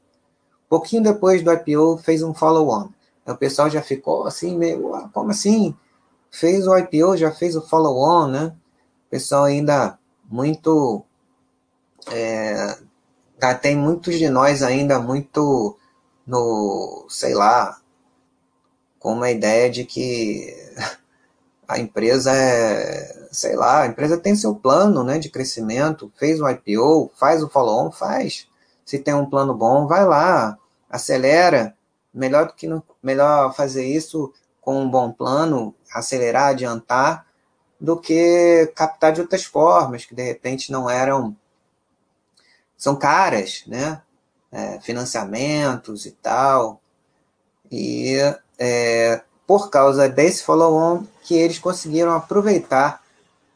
pouquinho 0.73 1.03
depois 1.03 1.43
do 1.43 1.53
IPO, 1.53 1.99
fez 1.99 2.23
um 2.23 2.33
follow-on. 2.33 2.89
O 3.27 3.35
pessoal 3.35 3.69
já 3.69 3.79
ficou 3.79 4.25
assim, 4.25 4.57
meio, 4.57 5.07
como 5.13 5.29
assim? 5.29 5.77
Fez 6.31 6.65
o 6.65 6.75
IPO, 6.75 7.15
já 7.15 7.31
fez 7.31 7.55
o 7.55 7.61
follow-on, 7.61 8.27
né? 8.27 8.55
O 9.05 9.09
pessoal 9.11 9.43
ainda 9.43 9.99
muito. 10.27 11.05
É, 12.11 12.75
tá, 13.39 13.53
tem 13.53 13.77
muitos 13.77 14.17
de 14.17 14.27
nós 14.29 14.63
ainda 14.63 14.99
muito 14.99 15.77
no, 16.25 17.05
sei 17.07 17.35
lá, 17.35 17.79
com 18.97 19.13
uma 19.13 19.29
ideia 19.29 19.69
de 19.69 19.85
que 19.85 20.51
a 21.67 21.77
empresa 21.77 22.31
é, 22.33 23.27
sei 23.31 23.55
lá, 23.55 23.83
a 23.83 23.87
empresa 23.87 24.17
tem 24.17 24.35
seu 24.35 24.55
plano 24.55 25.03
né, 25.03 25.19
de 25.19 25.29
crescimento, 25.29 26.11
fez 26.17 26.41
o 26.41 26.49
IPO, 26.49 27.11
faz 27.15 27.43
o 27.43 27.49
follow-on, 27.49 27.91
faz. 27.91 28.47
Se 28.83 28.97
tem 28.97 29.13
um 29.13 29.29
plano 29.29 29.53
bom, 29.53 29.85
vai 29.85 30.03
lá, 30.03 30.57
acelera, 30.93 31.75
melhor 32.13 32.45
do 32.45 32.53
que 32.53 32.67
no, 32.67 32.83
melhor 33.01 33.55
fazer 33.55 33.83
isso 33.83 34.31
com 34.61 34.79
um 34.79 34.89
bom 34.89 35.11
plano, 35.11 35.75
acelerar, 35.91 36.49
adiantar, 36.49 37.25
do 37.81 37.99
que 37.99 38.71
captar 38.75 39.11
de 39.11 39.19
outras 39.19 39.43
formas 39.43 40.05
que 40.05 40.13
de 40.13 40.23
repente 40.23 40.71
não 40.71 40.87
eram 40.87 41.35
são 42.77 42.95
caras, 42.95 43.63
né? 43.65 44.01
É, 44.51 44.79
financiamentos 44.81 46.05
e 46.05 46.11
tal. 46.11 46.79
E 47.71 48.17
é, 48.59 49.23
por 49.47 49.71
causa 49.71 50.07
desse 50.07 50.43
follow-on 50.43 51.05
que 51.23 51.33
eles 51.33 51.57
conseguiram 51.57 52.13
aproveitar 52.13 53.01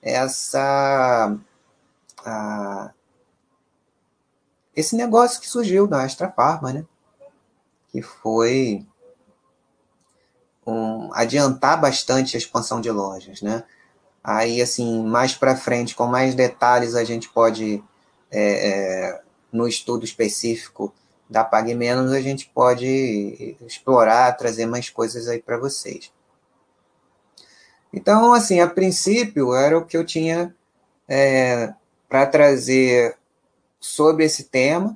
essa 0.02 1.38
a, 2.26 2.92
esse 4.76 4.96
negócio 4.96 5.40
que 5.40 5.48
surgiu 5.48 5.88
da 5.88 6.04
Astra 6.04 6.32
Pharma, 6.32 6.74
né? 6.74 6.86
Que 7.98 8.02
foi 8.04 8.86
um, 10.68 11.12
adiantar 11.14 11.82
bastante 11.82 12.36
a 12.36 12.38
expansão 12.38 12.80
de 12.80 12.92
lojas, 12.92 13.42
né? 13.42 13.64
Aí, 14.24 14.62
assim, 14.62 15.04
mais 15.04 15.34
para 15.34 15.56
frente, 15.56 15.96
com 15.96 16.06
mais 16.06 16.36
detalhes, 16.36 16.94
a 16.94 17.04
gente 17.04 17.28
pode, 17.30 17.84
é, 18.30 18.70
é, 18.70 19.22
no 19.52 19.68
estudo 19.68 20.06
específico 20.06 20.94
da 21.28 21.44
Pague 21.44 21.74
Menos, 21.74 22.12
a 22.12 22.22
gente 22.22 22.52
pode 22.54 23.58
explorar, 23.62 24.38
trazer 24.38 24.68
mais 24.68 24.92
coisas 24.92 25.28
aí 25.28 25.42
para 25.42 25.58
vocês. 25.58 26.12
Então, 27.92 28.32
assim, 28.32 28.60
a 28.60 28.70
princípio 28.70 29.56
era 29.56 29.76
o 29.76 29.86
que 29.86 29.98
eu 29.98 30.06
tinha 30.06 30.56
é, 31.08 31.74
para 32.08 32.28
trazer 32.28 33.18
sobre 33.80 34.24
esse 34.26 34.44
tema, 34.44 34.96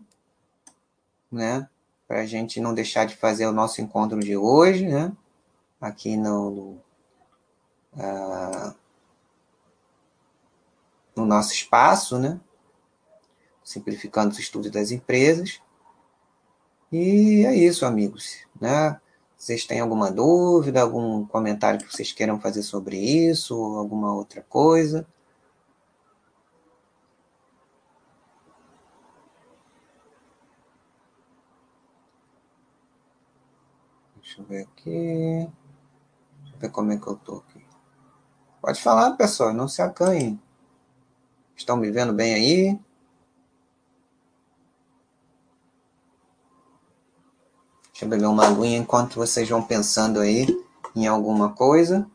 né? 1.32 1.68
Para 2.12 2.24
a 2.24 2.26
gente 2.26 2.60
não 2.60 2.74
deixar 2.74 3.06
de 3.06 3.16
fazer 3.16 3.48
o 3.48 3.54
nosso 3.54 3.80
encontro 3.80 4.20
de 4.20 4.36
hoje, 4.36 4.86
né? 4.86 5.14
Aqui 5.80 6.18
no, 6.18 6.52
no, 6.52 6.72
uh, 7.94 8.76
no 11.16 11.26
nosso 11.26 11.54
espaço, 11.54 12.20
né? 12.20 12.38
Simplificando 13.64 14.34
os 14.34 14.40
estudos 14.40 14.70
das 14.70 14.92
empresas. 14.92 15.62
E 16.92 17.46
é 17.46 17.56
isso, 17.56 17.86
amigos, 17.86 18.40
né? 18.60 19.00
Vocês 19.38 19.64
têm 19.64 19.80
alguma 19.80 20.12
dúvida, 20.12 20.82
algum 20.82 21.26
comentário 21.26 21.80
que 21.80 21.96
vocês 21.96 22.12
queiram 22.12 22.42
fazer 22.42 22.64
sobre 22.64 22.98
isso, 22.98 23.58
ou 23.58 23.78
alguma 23.78 24.14
outra 24.14 24.42
coisa? 24.50 25.08
Deixa 34.32 34.42
eu 34.42 34.46
ver 34.46 34.62
aqui. 34.62 35.52
Deixa 36.42 36.56
eu 36.56 36.60
ver 36.60 36.70
como 36.70 36.94
é 36.94 36.98
que 36.98 37.06
eu 37.06 37.18
tô 37.18 37.38
aqui. 37.38 37.66
Pode 38.62 38.82
falar, 38.82 39.12
pessoal, 39.18 39.54
não 39.54 39.68
se 39.68 39.82
acanhem. 39.82 40.42
Estão 41.54 41.76
me 41.76 41.92
vendo 41.92 42.14
bem 42.14 42.34
aí? 42.34 42.80
Deixa 47.92 48.06
eu 48.06 48.10
beber 48.10 48.28
uma 48.28 48.48
aguinha 48.48 48.78
enquanto 48.78 49.16
vocês 49.16 49.50
vão 49.50 49.62
pensando 49.62 50.22
aí 50.22 50.48
em 50.96 51.08
alguma 51.08 51.54
coisa. 51.54 52.10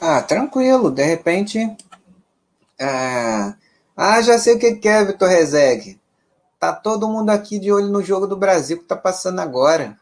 Ah, 0.00 0.20
tranquilo. 0.20 0.90
De 0.90 1.04
repente, 1.04 1.58
é, 2.78 3.54
ah, 3.96 4.20
já 4.20 4.38
sei 4.38 4.56
o 4.56 4.58
que 4.58 4.88
é, 4.88 5.04
Vitor 5.04 5.28
Rezeg. 5.28 6.00
Tá 6.58 6.72
todo 6.72 7.08
mundo 7.08 7.30
aqui 7.30 7.58
de 7.58 7.72
olho 7.72 7.88
no 7.88 8.02
jogo 8.02 8.26
do 8.26 8.36
Brasil 8.36 8.78
que 8.78 8.84
tá 8.84 8.96
passando 8.96 9.40
agora. 9.40 9.96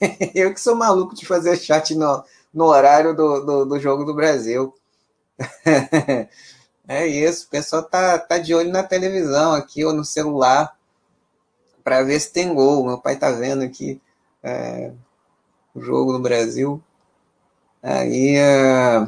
Eu 0.34 0.52
que 0.52 0.60
sou 0.60 0.74
maluco 0.74 1.14
de 1.14 1.26
fazer 1.26 1.56
chat 1.56 1.94
no, 1.94 2.24
no 2.52 2.64
horário 2.66 3.14
do, 3.14 3.40
do, 3.40 3.64
do 3.66 3.80
jogo 3.80 4.04
do 4.04 4.14
Brasil. 4.14 4.74
é 6.88 7.06
isso, 7.06 7.46
o 7.46 7.50
pessoal 7.50 7.82
tá, 7.82 8.18
tá 8.18 8.38
de 8.38 8.54
olho 8.54 8.70
na 8.70 8.82
televisão 8.82 9.54
aqui 9.54 9.84
ou 9.84 9.92
no 9.92 10.04
celular 10.04 10.76
para 11.84 12.02
ver 12.02 12.18
se 12.20 12.32
tem 12.32 12.54
gol. 12.54 12.86
Meu 12.86 12.98
pai 12.98 13.16
tá 13.16 13.30
vendo 13.30 13.62
aqui 13.62 14.00
é, 14.42 14.92
o 15.74 15.80
jogo 15.82 16.12
no 16.12 16.20
Brasil. 16.20 16.82
Aí. 17.82 18.36
É, 18.38 19.06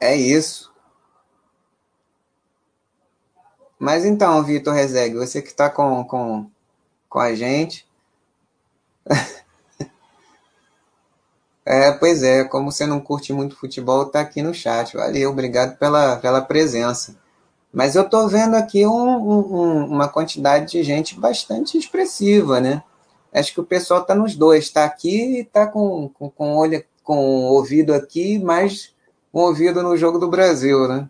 É 0.00 0.14
isso. 0.14 0.72
Mas 3.78 4.04
então, 4.04 4.42
Vitor 4.42 4.74
Rezegue, 4.74 5.16
você 5.16 5.40
que 5.42 5.48
está 5.48 5.68
com, 5.70 6.04
com, 6.04 6.50
com 7.08 7.18
a 7.18 7.34
gente. 7.34 7.86
é, 11.64 11.92
pois 11.92 12.22
é, 12.22 12.44
como 12.44 12.70
você 12.70 12.86
não 12.86 13.00
curte 13.00 13.32
muito 13.32 13.56
futebol, 13.56 14.06
está 14.06 14.20
aqui 14.20 14.42
no 14.42 14.54
chat. 14.54 14.96
Valeu, 14.96 15.30
obrigado 15.30 15.76
pela, 15.78 16.16
pela 16.16 16.40
presença. 16.40 17.16
Mas 17.78 17.94
eu 17.94 18.02
estou 18.02 18.26
vendo 18.28 18.56
aqui 18.56 18.84
um, 18.84 18.90
um, 18.90 19.86
uma 19.86 20.08
quantidade 20.08 20.72
de 20.72 20.82
gente 20.82 21.14
bastante 21.14 21.78
expressiva, 21.78 22.60
né? 22.60 22.82
Acho 23.32 23.54
que 23.54 23.60
o 23.60 23.64
pessoal 23.64 24.02
está 24.02 24.16
nos 24.16 24.34
dois, 24.34 24.64
está 24.64 24.84
aqui 24.84 25.36
e 25.36 25.40
está 25.42 25.64
com, 25.64 26.08
com, 26.08 26.28
com, 26.28 26.56
olho, 26.56 26.84
com 27.04 27.16
o 27.16 27.52
ouvido 27.52 27.94
aqui, 27.94 28.36
mas 28.40 28.92
movido 29.32 29.80
no 29.80 29.96
jogo 29.96 30.18
do 30.18 30.28
Brasil, 30.28 30.88
né? 30.88 31.08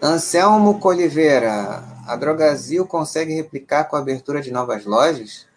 Anselmo 0.00 0.78
Coliveira, 0.78 1.82
a 2.06 2.14
Drogazil 2.14 2.86
consegue 2.86 3.34
replicar 3.34 3.86
com 3.86 3.96
a 3.96 3.98
abertura 3.98 4.40
de 4.40 4.52
novas 4.52 4.84
lojas? 4.84 5.48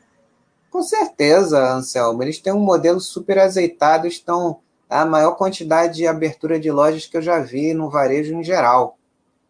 Com 0.71 0.81
certeza, 0.81 1.71
Anselmo. 1.71 2.23
Eles 2.23 2.39
têm 2.39 2.51
um 2.51 2.59
modelo 2.59 2.99
super 2.99 3.37
azeitado, 3.37 4.07
estão 4.07 4.59
a 4.89 5.05
maior 5.05 5.35
quantidade 5.35 5.97
de 5.97 6.07
abertura 6.07 6.59
de 6.59 6.71
lojas 6.71 7.05
que 7.05 7.15
eu 7.15 7.21
já 7.21 7.39
vi 7.39 7.73
no 7.73 7.89
varejo 7.89 8.33
em 8.33 8.43
geral. 8.43 8.97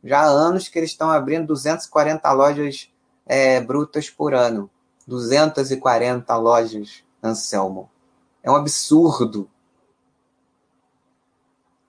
Já 0.03 0.21
há 0.21 0.25
anos 0.25 0.67
que 0.67 0.77
eles 0.77 0.91
estão 0.91 1.09
abrindo 1.09 1.47
240 1.47 2.29
lojas 2.33 2.91
é, 3.25 3.61
brutas 3.61 4.09
por 4.09 4.33
ano. 4.33 4.69
240 5.07 6.35
lojas 6.37 7.03
Anselmo. 7.23 7.89
É 8.43 8.51
um 8.51 8.55
absurdo. 8.55 9.49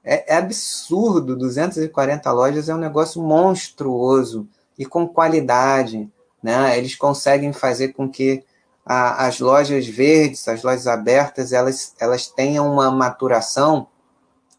É, 0.02 0.34
é, 0.34 0.36
absurdo. 0.36 1.36
240 1.36 2.30
lojas 2.32 2.68
é 2.68 2.74
um 2.74 2.78
negócio 2.78 3.22
monstruoso 3.22 4.48
e 4.78 4.84
com 4.86 5.06
qualidade. 5.06 6.10
Né? 6.42 6.78
Eles 6.78 6.94
conseguem 6.94 7.52
fazer 7.52 7.92
com 7.92 8.08
que 8.08 8.44
a, 8.92 9.26
as 9.26 9.38
lojas 9.38 9.86
verdes, 9.86 10.48
as 10.48 10.64
lojas 10.64 10.88
abertas, 10.88 11.52
elas, 11.52 11.94
elas 12.00 12.26
tenham 12.26 12.72
uma 12.72 12.90
maturação 12.90 13.86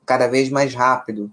cada 0.05 0.25
vez 0.27 0.49
mais 0.49 0.73
rápido. 0.73 1.29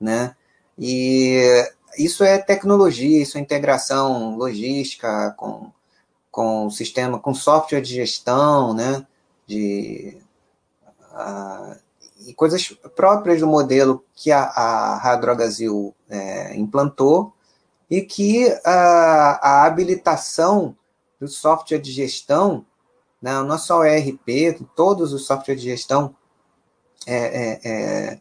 Né? 0.00 0.34
E 0.78 1.62
isso 1.98 2.24
é 2.24 2.38
tecnologia, 2.38 3.20
isso 3.20 3.36
é 3.36 3.40
integração 3.42 4.34
logística 4.36 5.34
com 5.36 5.70
com 6.30 6.66
o 6.66 6.70
sistema, 6.70 7.18
com 7.18 7.34
software 7.34 7.80
de 7.80 7.92
gestão, 7.96 8.72
né, 8.72 9.04
de, 9.44 10.16
uh, 11.10 11.76
e 12.28 12.32
coisas 12.32 12.68
próprias 12.94 13.40
do 13.40 13.46
modelo 13.48 14.04
que 14.14 14.30
a, 14.30 14.42
a 14.44 14.98
Radrogazil 14.98 15.92
é, 16.08 16.54
implantou 16.54 17.32
e 17.90 18.02
que 18.02 18.46
a, 18.64 19.40
a 19.42 19.64
habilitação 19.64 20.76
do 21.20 21.28
software 21.28 21.78
de 21.78 21.90
gestão, 21.90 22.64
né, 23.20 23.32
não 23.42 23.58
só 23.58 23.80
o 23.80 23.84
ERP, 23.84 24.60
todos 24.76 25.12
os 25.12 25.26
softwares 25.26 25.62
de 25.62 25.68
gestão 25.68 26.14
é, 27.06 27.16
é, 27.16 27.60
é, 27.64 28.20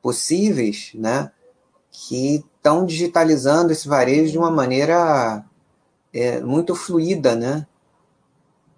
possíveis, 0.00 0.90
né, 0.94 1.32
que 1.90 2.36
estão 2.36 2.86
digitalizando 2.86 3.72
esse 3.72 3.88
varejo 3.88 4.30
de 4.30 4.38
uma 4.38 4.50
maneira 4.50 5.44
é 6.12 6.40
muito 6.40 6.74
fluida, 6.74 7.34
né? 7.34 7.66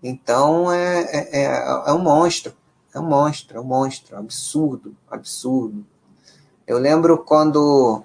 Então 0.02 0.72
é, 0.72 1.02
é, 1.02 1.42
é, 1.42 1.44
é 1.86 1.92
um 1.92 1.98
monstro, 1.98 2.54
é 2.94 2.98
um 2.98 3.06
monstro, 3.06 3.58
é 3.58 3.60
um 3.60 3.64
monstro, 3.64 4.16
absurdo, 4.16 4.96
absurdo. 5.08 5.84
Eu 6.66 6.78
lembro 6.78 7.18
quando 7.18 8.04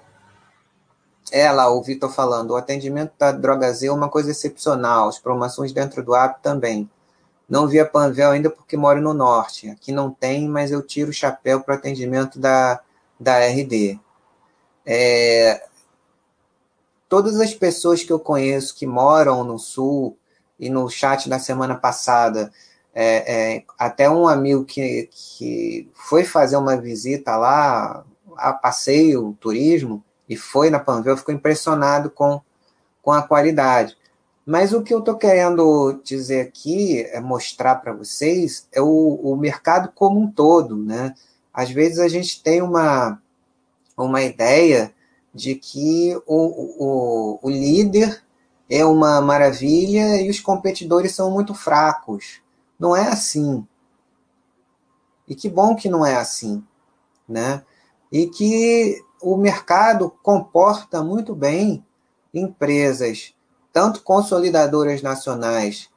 ela, 1.32 1.70
o 1.70 1.82
Vitor 1.82 2.10
falando, 2.10 2.52
o 2.52 2.56
atendimento 2.56 3.12
da 3.18 3.32
Drogazil 3.32 3.92
é 3.92 3.96
uma 3.96 4.08
coisa 4.08 4.30
excepcional, 4.30 5.08
as 5.08 5.18
promoções 5.18 5.72
dentro 5.72 6.02
do 6.02 6.14
app 6.14 6.42
também. 6.42 6.88
Não 7.48 7.68
vi 7.68 7.78
a 7.78 7.86
Panvel 7.86 8.30
ainda 8.30 8.50
porque 8.50 8.76
moro 8.76 9.00
no 9.00 9.14
norte. 9.14 9.68
Aqui 9.70 9.92
não 9.92 10.10
tem, 10.10 10.48
mas 10.48 10.72
eu 10.72 10.82
tiro 10.82 11.10
o 11.10 11.14
chapéu 11.14 11.60
para 11.60 11.74
o 11.74 11.78
atendimento 11.78 12.38
da, 12.38 12.80
da 13.18 13.38
RD. 13.38 14.00
É, 14.84 15.64
todas 17.08 17.40
as 17.40 17.54
pessoas 17.54 18.02
que 18.02 18.12
eu 18.12 18.18
conheço 18.18 18.74
que 18.74 18.86
moram 18.86 19.44
no 19.44 19.58
Sul, 19.58 20.16
e 20.58 20.70
no 20.70 20.88
chat 20.88 21.28
da 21.28 21.38
semana 21.38 21.74
passada, 21.74 22.52
é, 22.94 23.56
é, 23.56 23.64
até 23.78 24.08
um 24.08 24.26
amigo 24.26 24.64
que, 24.64 25.08
que 25.12 25.88
foi 25.94 26.24
fazer 26.24 26.56
uma 26.56 26.76
visita 26.76 27.36
lá, 27.36 28.04
a 28.36 28.52
passeio, 28.52 29.36
turismo, 29.40 30.02
e 30.28 30.36
foi 30.36 30.70
na 30.70 30.78
Panvel, 30.78 31.16
ficou 31.16 31.34
impressionado 31.34 32.10
com, 32.10 32.40
com 33.02 33.12
a 33.12 33.22
qualidade. 33.22 33.96
Mas 34.44 34.72
o 34.72 34.82
que 34.82 34.94
eu 34.94 35.00
estou 35.00 35.16
querendo 35.16 36.00
dizer 36.04 36.40
aqui, 36.40 37.02
é 37.02 37.20
mostrar 37.20 37.76
para 37.76 37.92
vocês, 37.92 38.68
é 38.70 38.80
o, 38.80 39.20
o 39.22 39.36
mercado 39.36 39.90
como 39.94 40.20
um 40.20 40.30
todo. 40.30 40.76
Né? 40.76 41.14
Às 41.52 41.70
vezes 41.70 41.98
a 41.98 42.06
gente 42.06 42.42
tem 42.42 42.62
uma, 42.62 43.20
uma 43.96 44.22
ideia 44.22 44.94
de 45.34 45.54
que 45.56 46.16
o, 46.26 46.36
o, 46.84 47.38
o 47.42 47.50
líder 47.50 48.22
é 48.70 48.84
uma 48.84 49.20
maravilha 49.20 50.20
e 50.20 50.30
os 50.30 50.40
competidores 50.40 51.14
são 51.14 51.30
muito 51.30 51.54
fracos. 51.54 52.40
Não 52.78 52.94
é 52.94 53.08
assim. 53.08 53.66
E 55.26 55.34
que 55.34 55.48
bom 55.48 55.74
que 55.74 55.88
não 55.88 56.06
é 56.06 56.16
assim, 56.16 56.62
né? 57.28 57.64
E 58.12 58.28
que 58.28 59.04
o 59.20 59.36
mercado 59.36 60.10
comporta 60.22 61.02
muito 61.02 61.34
bem 61.34 61.84
empresas, 62.32 63.34
tanto 63.72 64.02
consolidadoras 64.02 65.02
nacionais, 65.02 65.90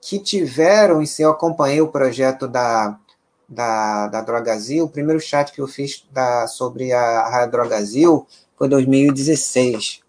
que 0.00 0.18
tiveram, 0.18 1.02
e 1.02 1.06
se 1.06 1.22
eu 1.22 1.30
acompanhei 1.30 1.80
o 1.80 1.88
projeto 1.88 2.46
da, 2.46 2.98
da, 3.48 4.08
da 4.08 4.20
Drogazil, 4.20 4.84
o 4.84 4.90
primeiro 4.90 5.20
chat 5.20 5.52
que 5.52 5.60
eu 5.60 5.66
fiz 5.66 6.06
da, 6.10 6.46
sobre 6.46 6.92
a, 6.92 7.42
a 7.42 7.46
Drogazil 7.46 8.26
foi 8.56 8.68
2016. 8.68 10.02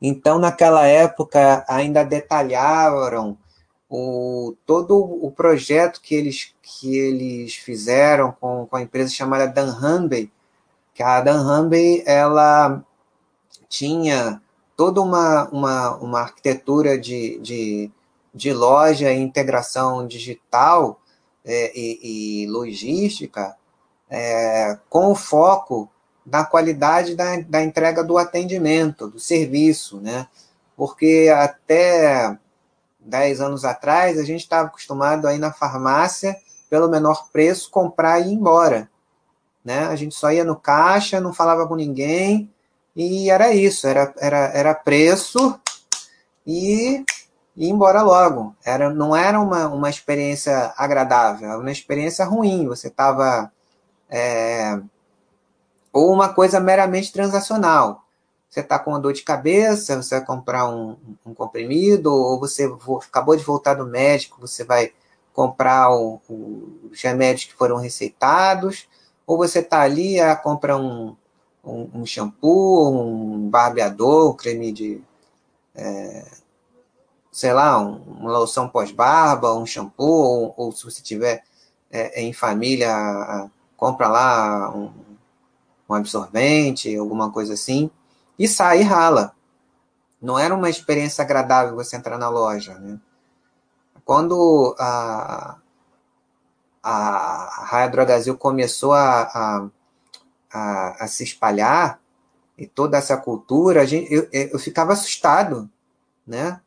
Então, 0.00 0.38
naquela 0.38 0.86
época, 0.86 1.64
ainda 1.68 2.04
detalharam 2.04 3.36
o, 3.88 4.54
todo 4.66 4.98
o 4.98 5.30
projeto 5.30 6.00
que 6.00 6.14
eles, 6.14 6.54
que 6.62 6.96
eles 6.96 7.54
fizeram 7.54 8.32
com, 8.32 8.66
com 8.66 8.76
a 8.76 8.82
empresa 8.82 9.10
chamada 9.10 9.46
Dan 9.46 9.72
Hanbey, 9.72 10.30
que 10.96 11.02
a 11.02 11.20
Dan 11.20 11.42
Hanbey, 11.42 12.02
ela 12.06 12.82
tinha 13.68 14.40
toda 14.74 15.02
uma, 15.02 15.46
uma, 15.50 15.96
uma 15.96 16.20
arquitetura 16.20 16.98
de, 16.98 17.38
de, 17.40 17.90
de 18.34 18.52
loja 18.54 19.12
e 19.12 19.20
integração 19.20 20.06
digital 20.06 20.98
é, 21.44 21.70
e, 21.78 22.44
e, 22.44 22.46
logística 22.46 23.54
é, 24.08 24.78
com 24.88 25.12
o 25.12 25.14
foco 25.14 25.86
na 26.24 26.46
qualidade 26.46 27.14
da, 27.14 27.40
da 27.40 27.62
entrega 27.62 28.02
do 28.02 28.16
atendimento, 28.16 29.08
do 29.08 29.20
serviço, 29.20 30.00
né? 30.00 30.26
Porque 30.74 31.30
até 31.34 32.38
10 33.00 33.42
anos 33.42 33.66
atrás, 33.66 34.18
a 34.18 34.24
gente 34.24 34.40
estava 34.40 34.68
acostumado 34.68 35.28
a 35.28 35.34
ir 35.34 35.38
na 35.38 35.52
farmácia 35.52 36.34
pelo 36.70 36.88
menor 36.88 37.28
preço, 37.30 37.70
comprar 37.70 38.18
e 38.18 38.30
ir 38.30 38.32
embora. 38.32 38.90
Né? 39.66 39.80
A 39.88 39.96
gente 39.96 40.14
só 40.14 40.30
ia 40.30 40.44
no 40.44 40.54
caixa, 40.54 41.20
não 41.20 41.34
falava 41.34 41.66
com 41.66 41.74
ninguém, 41.74 42.48
e 42.94 43.28
era 43.28 43.52
isso, 43.52 43.88
era, 43.88 44.14
era, 44.16 44.38
era 44.54 44.74
preço 44.76 45.58
e 46.46 47.04
ir 47.56 47.68
embora 47.68 48.00
logo. 48.00 48.54
Era, 48.64 48.88
não 48.90 49.16
era 49.16 49.40
uma, 49.40 49.66
uma 49.66 49.90
experiência 49.90 50.72
agradável, 50.76 51.50
era 51.50 51.58
uma 51.58 51.72
experiência 51.72 52.24
ruim. 52.24 52.68
Você 52.68 52.86
estava. 52.86 53.50
É, 54.08 54.78
ou 55.92 56.12
uma 56.12 56.28
coisa 56.32 56.60
meramente 56.60 57.12
transacional. 57.12 58.04
Você 58.48 58.60
está 58.60 58.78
com 58.78 58.90
uma 58.90 59.00
dor 59.00 59.14
de 59.14 59.24
cabeça, 59.24 60.00
você 60.00 60.16
vai 60.18 60.24
comprar 60.24 60.68
um, 60.68 60.96
um 61.26 61.34
comprimido, 61.34 62.14
ou 62.14 62.38
você 62.38 62.72
acabou 63.08 63.36
de 63.36 63.42
voltar 63.42 63.74
do 63.74 63.84
médico, 63.84 64.40
você 64.40 64.62
vai 64.62 64.92
comprar 65.32 65.90
o, 65.90 66.20
o, 66.28 66.88
os 66.92 67.02
remédios 67.02 67.46
que 67.46 67.54
foram 67.54 67.78
receitados, 67.78 68.86
ou 69.26 69.36
você 69.36 69.60
está 69.60 69.80
ali, 69.80 70.20
a, 70.20 70.36
compra 70.36 70.76
um, 70.76 71.16
um, 71.64 71.90
um, 71.94 72.06
shampoo, 72.06 72.90
um 72.90 73.48
barbeador, 73.48 74.30
um 74.30 74.36
creme 74.36 74.72
de. 74.72 75.02
É, 75.74 76.24
sei 77.32 77.52
lá, 77.52 77.78
um, 77.78 77.96
uma 78.20 78.38
loção 78.38 78.68
pós-barba, 78.68 79.54
um 79.54 79.66
shampoo, 79.66 80.04
ou, 80.04 80.54
ou, 80.56 80.72
se 80.72 80.84
você 80.84 81.02
tiver 81.02 81.44
é, 81.90 82.22
em 82.22 82.32
família, 82.32 83.50
compra 83.76 84.08
lá 84.08 84.74
um, 84.74 84.90
um 85.88 85.94
absorvente, 85.94 86.96
alguma 86.96 87.30
coisa 87.30 87.54
assim 87.54 87.90
e 88.38 88.46
sai 88.46 88.80
e 88.80 88.82
rala. 88.82 89.34
Não 90.20 90.38
era 90.38 90.54
uma 90.54 90.70
experiência 90.70 91.22
agradável 91.22 91.74
você 91.74 91.96
entrar 91.96 92.18
na 92.18 92.28
loja. 92.28 92.74
Né? 92.74 92.98
Quando 94.04 94.74
a, 94.78 95.56
a 96.88 97.64
Raia 97.64 97.88
Drogazil 97.88 98.38
começou 98.38 98.92
a, 98.92 99.22
a, 99.22 99.68
a, 100.52 101.04
a, 101.04 101.08
se 101.08 101.24
espalhar, 101.24 102.00
e 102.56 102.64
toda 102.64 102.96
essa 102.96 103.16
cultura, 103.16 103.82
a 103.82 103.84
gente, 103.84 104.12
eu, 104.12 104.28
eu 104.32 104.58
ficava 104.58 104.92
assustado, 104.92 105.68
né? 106.24 106.60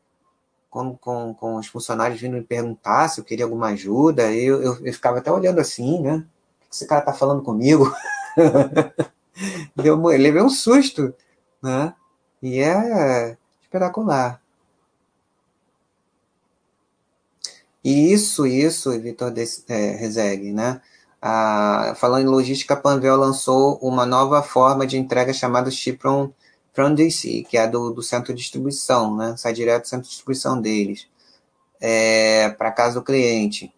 Com, 0.68 0.96
com, 0.96 1.34
com 1.34 1.56
os 1.56 1.66
funcionários 1.66 2.20
vindo 2.20 2.34
me 2.34 2.42
perguntar 2.42 3.08
se 3.08 3.18
eu 3.18 3.24
queria 3.24 3.44
alguma 3.44 3.68
ajuda, 3.68 4.30
eu, 4.30 4.62
eu, 4.62 4.86
eu 4.86 4.92
ficava 4.92 5.18
até 5.18 5.32
olhando 5.32 5.58
assim, 5.58 6.00
né? 6.00 6.16
O 6.16 6.68
que 6.68 6.74
esse 6.74 6.86
cara 6.86 7.00
tá 7.00 7.12
falando 7.14 7.42
comigo? 7.42 7.92
Deu, 9.74 9.96
eu 9.96 10.18
levei 10.18 10.42
um 10.42 10.50
susto, 10.50 11.14
né? 11.62 11.94
E 12.42 12.60
é 12.60 13.36
espetacular. 13.62 14.39
E 17.82 18.12
isso, 18.12 18.46
isso, 18.46 18.90
Vitor 19.00 19.32
é, 19.68 19.90
Rezegue, 19.92 20.52
né? 20.52 20.80
Ah, 21.22 21.94
falando 21.96 22.22
em 22.26 22.30
logística, 22.30 22.74
a 22.74 22.76
Panvel 22.76 23.16
lançou 23.16 23.78
uma 23.82 24.06
nova 24.06 24.42
forma 24.42 24.86
de 24.86 24.98
entrega 24.98 25.32
chamada 25.32 25.70
Ship 25.70 25.98
from, 25.98 26.30
from 26.72 26.94
DC, 26.94 27.44
que 27.48 27.56
é 27.58 27.66
do, 27.66 27.90
do 27.90 28.02
centro 28.02 28.34
de 28.34 28.40
distribuição, 28.40 29.16
né? 29.16 29.34
Sai 29.36 29.52
direto 29.52 29.82
do 29.82 29.88
centro 29.88 30.04
de 30.04 30.10
distribuição 30.10 30.60
deles, 30.60 31.08
é, 31.80 32.50
para 32.50 32.72
casa 32.72 32.94
do 33.00 33.04
cliente. 33.04 33.72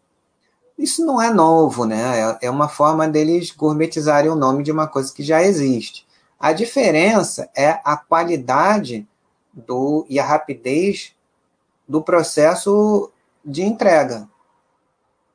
Isso 0.79 1.05
não 1.05 1.23
é 1.23 1.33
novo, 1.33 1.85
né? 1.85 2.37
É, 2.43 2.47
é 2.47 2.51
uma 2.51 2.69
forma 2.69 3.09
deles 3.09 3.51
gourmetizarem 3.53 4.31
o 4.31 4.37
nome 4.37 4.65
de 4.65 4.73
uma 4.73 4.89
coisa 4.89 5.13
que 5.13 5.23
já 5.23 5.43
existe. 5.43 6.07
A 6.39 6.53
diferença 6.53 7.49
é 7.57 7.81
a 7.85 7.97
qualidade 7.97 9.07
do, 9.53 10.05
e 10.09 10.19
a 10.19 10.25
rapidez 10.25 11.15
do 11.87 12.03
processo 12.03 13.12
de 13.45 13.63
entrega. 13.63 14.29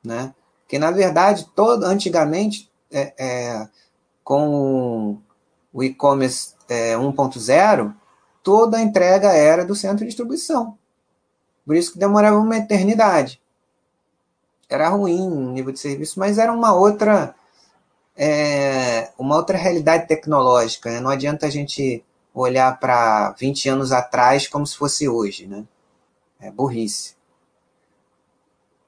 Né? 0.04 0.34
Que, 0.66 0.78
na 0.78 0.90
verdade, 0.90 1.48
todo, 1.54 1.84
antigamente, 1.84 2.70
é, 2.90 3.14
é, 3.18 3.68
com 4.24 5.18
o 5.72 5.82
e-commerce 5.82 6.54
é, 6.68 6.94
1.0, 6.94 7.94
toda 8.42 8.78
a 8.78 8.82
entrega 8.82 9.32
era 9.32 9.64
do 9.64 9.74
centro 9.74 9.98
de 9.98 10.06
distribuição. 10.06 10.76
Por 11.64 11.76
isso 11.76 11.92
que 11.92 11.98
demorava 11.98 12.38
uma 12.38 12.56
eternidade. 12.56 13.40
Era 14.68 14.88
ruim 14.88 15.20
o 15.20 15.52
nível 15.52 15.72
de 15.72 15.78
serviço, 15.78 16.18
mas 16.18 16.38
era 16.38 16.52
uma 16.52 16.74
outra 16.74 17.34
é, 18.16 19.12
uma 19.16 19.36
outra 19.36 19.56
realidade 19.56 20.08
tecnológica. 20.08 20.90
Né? 20.90 21.00
Não 21.00 21.10
adianta 21.10 21.46
a 21.46 21.50
gente 21.50 22.04
olhar 22.34 22.78
para 22.80 23.30
20 23.38 23.68
anos 23.68 23.92
atrás 23.92 24.48
como 24.48 24.66
se 24.66 24.76
fosse 24.76 25.08
hoje. 25.08 25.46
Né? 25.46 25.64
É 26.40 26.50
burrice. 26.50 27.17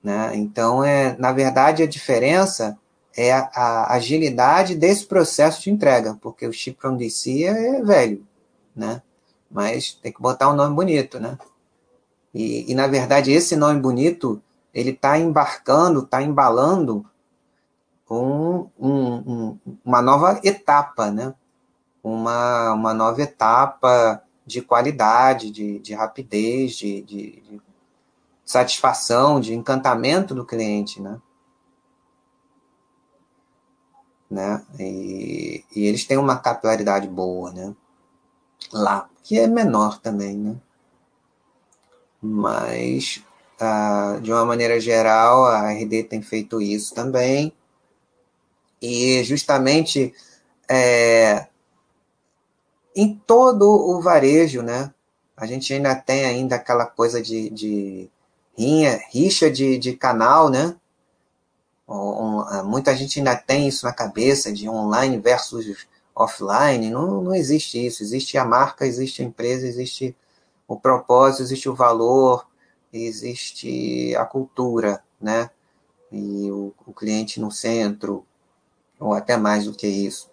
Né? 0.03 0.36
Então, 0.36 0.82
é, 0.82 1.16
na 1.18 1.32
verdade, 1.32 1.82
a 1.82 1.86
diferença 1.86 2.78
é 3.16 3.32
a, 3.32 3.51
a, 3.55 3.94
agilidade 3.94 4.74
desse 4.74 5.05
processo 5.07 5.62
de 5.62 5.70
entrega, 5.70 6.16
porque 6.20 6.46
o 6.46 6.53
chip 6.53 6.80
from 6.80 6.96
DC 6.96 7.44
é 7.44 7.82
velho, 7.82 8.26
né? 8.74 9.03
mas 9.51 9.92
tem 9.94 10.12
que 10.12 10.22
botar 10.22 10.48
um 10.48 10.55
nome 10.55 10.74
bonito. 10.74 11.18
Né? 11.18 11.36
E, 12.32 12.70
e 12.70 12.74
na 12.74 12.86
verdade, 12.86 13.32
esse 13.32 13.57
nome 13.57 13.80
bonito 13.80 14.40
ele 14.72 14.90
está 14.90 15.18
embarcando, 15.18 16.01
está 16.01 16.22
embalando 16.22 17.05
um, 18.09 18.68
um, 18.78 19.59
uma 19.84 20.03
nova 20.03 20.40
etapa, 20.42 21.11
né? 21.11 21.34
Uma, 22.03 22.72
uma 22.72 22.94
nova 22.94 23.20
etapa 23.20 24.22
de 24.46 24.62
qualidade, 24.62 25.51
de, 25.51 25.78
de 25.78 25.94
rapidez, 25.94 26.72
de, 26.72 27.03
de, 27.03 27.40
de 27.40 27.61
satisfação, 28.51 29.40
de 29.40 29.55
encantamento 29.55 30.34
do 30.34 30.44
cliente, 30.44 31.01
né? 31.01 31.20
né? 34.28 34.64
E, 34.78 35.64
e, 35.74 35.86
eles 35.86 36.05
têm 36.05 36.16
uma 36.16 36.36
capilaridade 36.36 37.07
boa, 37.07 37.53
né? 37.53 37.74
Lá, 38.72 39.09
que 39.22 39.38
é 39.38 39.46
menor 39.46 40.01
também, 40.01 40.36
né? 40.36 40.57
Mas, 42.20 43.22
ah, 43.61 44.18
de 44.20 44.32
uma 44.32 44.44
maneira 44.44 44.80
geral, 44.80 45.44
a 45.44 45.70
RD 45.70 46.05
tem 46.05 46.20
feito 46.20 46.61
isso 46.61 46.92
também. 46.92 47.53
E 48.82 49.22
justamente 49.22 50.12
é, 50.68 51.46
em 52.96 53.14
todo 53.14 53.64
o 53.64 54.01
varejo, 54.01 54.61
né? 54.61 54.92
A 55.36 55.46
gente 55.46 55.72
ainda 55.72 55.94
tem 55.94 56.24
ainda 56.24 56.57
aquela 56.57 56.84
coisa 56.86 57.22
de, 57.22 57.48
de 57.51 58.11
rinha, 58.57 59.01
rixa 59.11 59.51
de, 59.51 59.78
de 59.78 59.94
canal, 59.94 60.48
né? 60.48 60.76
Muita 62.64 62.94
gente 62.94 63.18
ainda 63.18 63.34
tem 63.34 63.66
isso 63.66 63.84
na 63.84 63.92
cabeça 63.92 64.53
de 64.53 64.68
online 64.68 65.18
versus 65.18 65.88
offline. 66.14 66.90
Não, 66.90 67.22
não 67.22 67.34
existe 67.34 67.84
isso. 67.84 68.03
Existe 68.03 68.38
a 68.38 68.44
marca, 68.44 68.86
existe 68.86 69.22
a 69.22 69.24
empresa, 69.24 69.66
existe 69.66 70.16
o 70.68 70.78
propósito, 70.78 71.42
existe 71.42 71.68
o 71.68 71.74
valor, 71.74 72.46
existe 72.92 74.14
a 74.16 74.24
cultura, 74.24 75.03
né? 75.20 75.51
E 76.12 76.51
o, 76.51 76.72
o 76.86 76.92
cliente 76.92 77.40
no 77.40 77.51
centro, 77.51 78.24
ou 78.98 79.14
até 79.14 79.36
mais 79.36 79.64
do 79.64 79.72
que 79.72 79.86
isso. 79.86 80.30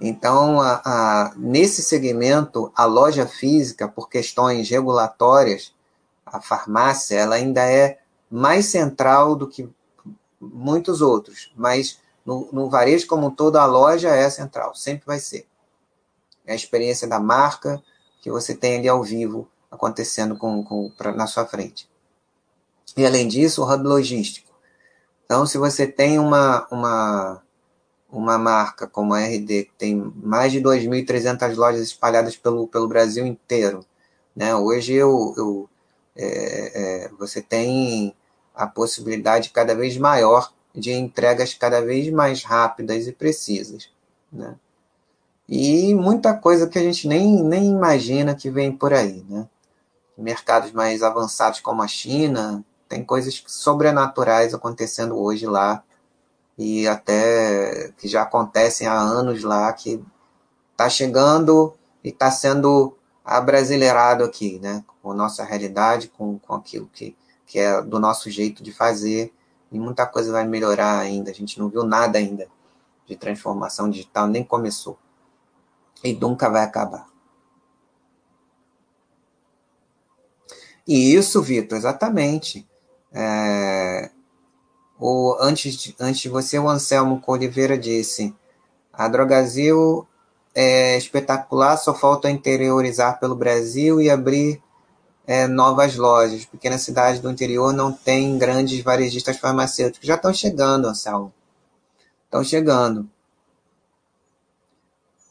Então, 0.00 0.60
a, 0.60 0.82
a, 0.84 1.34
nesse 1.36 1.82
segmento, 1.82 2.70
a 2.76 2.84
loja 2.84 3.26
física, 3.26 3.88
por 3.88 4.08
questões 4.08 4.68
regulatórias, 4.68 5.74
a 6.26 6.40
farmácia, 6.40 7.14
ela 7.14 7.36
ainda 7.36 7.64
é 7.64 7.98
mais 8.28 8.66
central 8.66 9.36
do 9.36 9.46
que 9.46 9.68
muitos 10.40 11.00
outros, 11.00 11.52
mas 11.56 12.00
no, 12.24 12.48
no 12.52 12.68
varejo 12.68 13.06
como 13.06 13.28
um 13.28 13.30
todo, 13.30 13.56
a 13.56 13.64
loja 13.64 14.08
é 14.08 14.28
central, 14.28 14.74
sempre 14.74 15.06
vai 15.06 15.20
ser. 15.20 15.46
É 16.44 16.52
a 16.52 16.56
experiência 16.56 17.06
da 17.06 17.20
marca 17.20 17.82
que 18.20 18.30
você 18.30 18.54
tem 18.54 18.78
ali 18.78 18.88
ao 18.88 19.02
vivo 19.02 19.48
acontecendo 19.70 20.36
com, 20.36 20.62
com, 20.64 20.90
pra, 20.90 21.12
na 21.12 21.26
sua 21.26 21.46
frente. 21.46 21.88
E 22.96 23.06
além 23.06 23.28
disso, 23.28 23.62
o 23.62 23.72
hub 23.72 23.86
logístico. 23.86 24.52
Então, 25.24 25.46
se 25.46 25.58
você 25.58 25.86
tem 25.86 26.18
uma, 26.18 26.66
uma, 26.70 27.42
uma 28.10 28.38
marca 28.38 28.86
como 28.86 29.14
a 29.14 29.20
RD, 29.20 29.64
que 29.64 29.72
tem 29.76 29.94
mais 30.16 30.52
de 30.52 30.60
2.300 30.60 31.56
lojas 31.56 31.82
espalhadas 31.82 32.36
pelo, 32.36 32.66
pelo 32.68 32.88
Brasil 32.88 33.26
inteiro, 33.26 33.84
né? 34.34 34.54
hoje 34.54 34.92
eu, 34.94 35.34
eu 35.36 35.70
é, 36.16 37.04
é, 37.04 37.08
você 37.18 37.42
tem 37.42 38.14
a 38.54 38.66
possibilidade 38.66 39.50
cada 39.50 39.74
vez 39.74 39.96
maior 39.96 40.52
de 40.74 40.92
entregas 40.92 41.54
cada 41.54 41.80
vez 41.80 42.10
mais 42.10 42.42
rápidas 42.42 43.06
e 43.06 43.12
precisas. 43.12 43.90
Né? 44.32 44.56
E 45.48 45.94
muita 45.94 46.34
coisa 46.34 46.66
que 46.66 46.78
a 46.78 46.82
gente 46.82 47.06
nem, 47.06 47.42
nem 47.42 47.70
imagina 47.70 48.34
que 48.34 48.50
vem 48.50 48.72
por 48.72 48.92
aí. 48.92 49.24
Né? 49.28 49.48
Mercados 50.16 50.72
mais 50.72 51.02
avançados 51.02 51.60
como 51.60 51.82
a 51.82 51.88
China, 51.88 52.64
tem 52.88 53.04
coisas 53.04 53.42
sobrenaturais 53.46 54.54
acontecendo 54.54 55.18
hoje 55.18 55.46
lá 55.46 55.82
e 56.58 56.86
até 56.88 57.92
que 57.98 58.08
já 58.08 58.22
acontecem 58.22 58.86
há 58.86 58.98
anos 58.98 59.42
lá 59.42 59.72
que 59.72 60.02
está 60.72 60.88
chegando 60.88 61.74
e 62.02 62.08
está 62.08 62.30
sendo 62.30 62.96
abrasileirado 63.26 64.22
aqui, 64.22 64.60
né? 64.60 64.84
Com 65.02 65.10
a 65.10 65.14
nossa 65.14 65.42
realidade, 65.42 66.08
com, 66.08 66.38
com 66.38 66.54
aquilo 66.54 66.88
que, 66.92 67.16
que 67.44 67.58
é 67.58 67.82
do 67.82 67.98
nosso 67.98 68.30
jeito 68.30 68.62
de 68.62 68.72
fazer 68.72 69.34
e 69.72 69.80
muita 69.80 70.06
coisa 70.06 70.30
vai 70.30 70.46
melhorar 70.46 71.00
ainda. 71.00 71.32
A 71.32 71.34
gente 71.34 71.58
não 71.58 71.68
viu 71.68 71.82
nada 71.82 72.18
ainda 72.18 72.46
de 73.04 73.16
transformação 73.16 73.90
digital, 73.90 74.28
nem 74.28 74.44
começou. 74.44 74.96
E 76.04 76.12
nunca 76.12 76.48
vai 76.48 76.62
acabar. 76.62 77.08
E 80.86 81.14
isso, 81.14 81.42
Vitor, 81.42 81.76
exatamente. 81.76 82.68
É, 83.12 84.10
o, 85.00 85.36
antes, 85.40 85.74
de, 85.74 85.96
antes 85.98 86.20
de 86.20 86.28
você, 86.28 86.58
o 86.60 86.68
Anselmo 86.68 87.20
Oliveira 87.26 87.76
disse: 87.76 88.32
a 88.92 89.08
Drogazil 89.08 90.06
é 90.58 90.96
espetacular, 90.96 91.76
só 91.76 91.94
falta 91.94 92.30
interiorizar 92.30 93.20
pelo 93.20 93.36
Brasil 93.36 94.00
e 94.00 94.08
abrir 94.08 94.62
é, 95.26 95.46
novas 95.46 95.96
lojas. 95.96 96.46
Pequenas 96.46 96.80
cidades 96.80 97.20
do 97.20 97.30
interior 97.30 97.74
não 97.74 97.92
têm 97.92 98.38
grandes 98.38 98.82
varejistas 98.82 99.36
farmacêuticos. 99.36 100.08
Já 100.08 100.14
estão 100.14 100.32
chegando, 100.32 100.88
Anselmo. 100.88 101.30
Estão 102.24 102.42
chegando. 102.42 103.06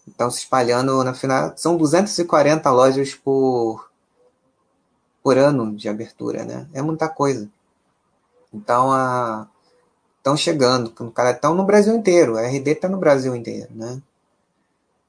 Estão 0.08 0.30
se 0.30 0.42
espalhando 0.42 1.04
na 1.04 1.16
final. 1.16 1.54
São 1.58 1.76
240 1.76 2.70
lojas 2.70 3.16
por, 3.16 3.90
por 5.24 5.40
ano 5.40 5.76
de 5.76 5.90
abertura, 5.90 6.46
né? 6.46 6.68
É 6.72 6.84
muita 6.84 7.10
coisa. 7.10 7.50
Então, 8.54 8.92
a, 8.92 9.48
estão 10.20 10.38
chegando, 10.38 10.94
estão 11.32 11.56
no 11.56 11.66
Brasil 11.66 11.96
inteiro. 11.96 12.38
A 12.38 12.44
RD 12.44 12.70
está 12.70 12.88
no 12.88 13.00
Brasil 13.00 13.36
inteiro, 13.36 13.70
né? 13.74 14.00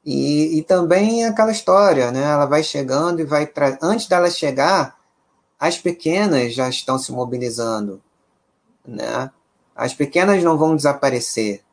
E, 0.07 0.59
e 0.59 0.63
também 0.63 1.25
aquela 1.25 1.51
história, 1.51 2.13
né? 2.13 2.23
Ela 2.23 2.47
vai 2.47 2.63
chegando 2.63 3.21
e 3.21 3.25
vai 3.25 3.51
antes 3.83 4.07
dela 4.07 4.31
chegar, 4.31 4.97
as 5.59 5.79
pequenas 5.79 6.55
já 6.55 6.69
estão 6.69 6.97
se 6.97 7.11
mobilizando, 7.11 8.01
né? 8.87 9.33
As 9.75 9.93
pequenas 9.95 10.45
não 10.45 10.57
vão 10.57 10.77
desaparecer. 10.77 11.65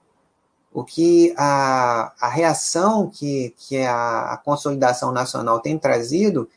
O 0.74 0.84
que 0.84 1.32
a, 1.38 2.12
a 2.20 2.28
reação 2.28 3.08
que, 3.08 3.54
que 3.56 3.78
a, 3.84 4.34
a 4.34 4.38
consolidação 4.38 5.12
nacional 5.12 5.60
tem 5.60 5.78
trazido 5.78 6.50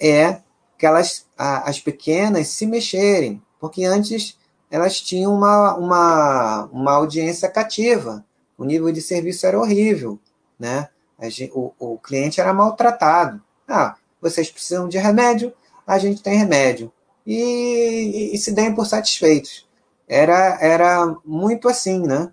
é 0.00 0.40
que 0.76 0.84
elas, 0.84 1.26
a, 1.38 1.70
as 1.70 1.78
pequenas 1.78 2.48
se 2.48 2.66
mexerem, 2.66 3.40
porque 3.60 3.84
antes 3.84 4.36
elas 4.68 5.00
tinham 5.00 5.32
uma, 5.32 5.76
uma, 5.76 6.64
uma 6.72 6.92
audiência 6.92 7.48
cativa, 7.48 8.24
o 8.58 8.64
nível 8.64 8.90
de 8.90 9.00
serviço 9.00 9.46
era 9.46 9.58
horrível, 9.58 10.18
né? 10.58 10.88
Gente, 11.28 11.52
o, 11.54 11.72
o 11.78 11.98
cliente 11.98 12.40
era 12.40 12.54
maltratado. 12.54 13.42
Ah, 13.68 13.96
vocês 14.20 14.50
precisam 14.50 14.88
de 14.88 14.98
remédio, 14.98 15.52
a 15.86 15.98
gente 15.98 16.22
tem 16.22 16.38
remédio. 16.38 16.92
E, 17.26 17.34
e, 17.34 18.34
e 18.34 18.38
se 18.38 18.52
deem 18.52 18.74
por 18.74 18.86
satisfeitos. 18.86 19.68
Era, 20.08 20.58
era 20.60 21.16
muito 21.24 21.68
assim, 21.68 22.00
né? 22.06 22.32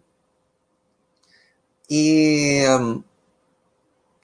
E 1.89 2.63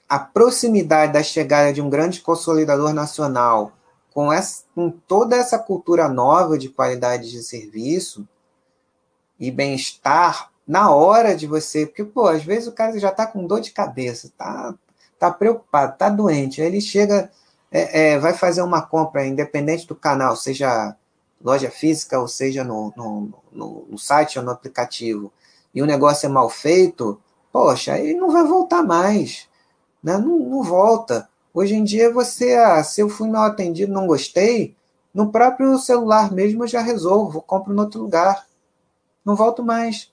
a 0.07 0.19
proximidade 0.19 1.13
da 1.13 1.23
chegada 1.23 1.73
de 1.73 1.81
um 1.81 1.89
grande 1.89 2.21
consolidador 2.21 2.93
nacional 2.93 3.73
com, 4.13 4.31
essa, 4.31 4.63
com 4.75 4.91
toda 4.91 5.35
essa 5.35 5.57
cultura 5.57 6.07
nova 6.07 6.57
de 6.57 6.69
qualidade 6.69 7.31
de 7.31 7.41
serviço 7.41 8.27
e 9.39 9.49
bem-estar 9.49 10.52
na 10.67 10.93
hora 10.93 11.35
de 11.35 11.45
você, 11.47 11.85
porque, 11.85 12.03
pô, 12.03 12.27
às 12.27 12.43
vezes 12.43 12.67
o 12.67 12.71
cara 12.71 12.97
já 12.99 13.11
tá 13.11 13.25
com 13.27 13.45
dor 13.45 13.59
de 13.61 13.71
cabeça, 13.71 14.31
tá, 14.37 14.73
tá 15.19 15.31
preocupado, 15.31 15.97
tá 15.97 16.09
doente, 16.09 16.61
aí 16.61 16.67
ele 16.67 16.81
chega, 16.81 17.29
é, 17.71 18.13
é, 18.13 18.19
vai 18.19 18.33
fazer 18.33 18.61
uma 18.61 18.81
compra, 18.81 19.25
independente 19.25 19.87
do 19.87 19.95
canal, 19.95 20.35
seja 20.35 20.95
loja 21.43 21.69
física 21.69 22.19
ou 22.19 22.27
seja 22.27 22.63
no, 22.63 22.93
no, 22.95 23.29
no, 23.51 23.85
no 23.89 23.97
site 23.97 24.39
ou 24.39 24.45
no 24.45 24.51
aplicativo, 24.51 25.31
e 25.75 25.81
o 25.81 25.85
negócio 25.85 26.25
é 26.25 26.29
mal 26.29 26.49
feito, 26.49 27.19
poxa, 27.51 27.93
aí 27.93 28.13
não 28.13 28.31
vai 28.31 28.43
voltar 28.43 28.83
mais, 28.83 29.49
né? 30.01 30.17
não, 30.17 30.39
não 30.39 30.63
volta. 30.63 31.29
Hoje 31.53 31.75
em 31.75 31.83
dia, 31.83 32.11
você, 32.11 32.55
ah, 32.55 32.83
se 32.83 33.01
eu 33.01 33.09
fui 33.09 33.29
mal 33.29 33.43
atendido, 33.43 33.93
não 33.93 34.07
gostei, 34.07 34.75
no 35.13 35.31
próprio 35.31 35.77
celular 35.77 36.31
mesmo 36.31 36.63
eu 36.63 36.67
já 36.67 36.81
resolvo, 36.81 37.41
compro 37.41 37.73
em 37.73 37.79
outro 37.79 38.01
lugar. 38.01 38.47
Não 39.23 39.35
volto 39.35 39.63
mais. 39.63 40.11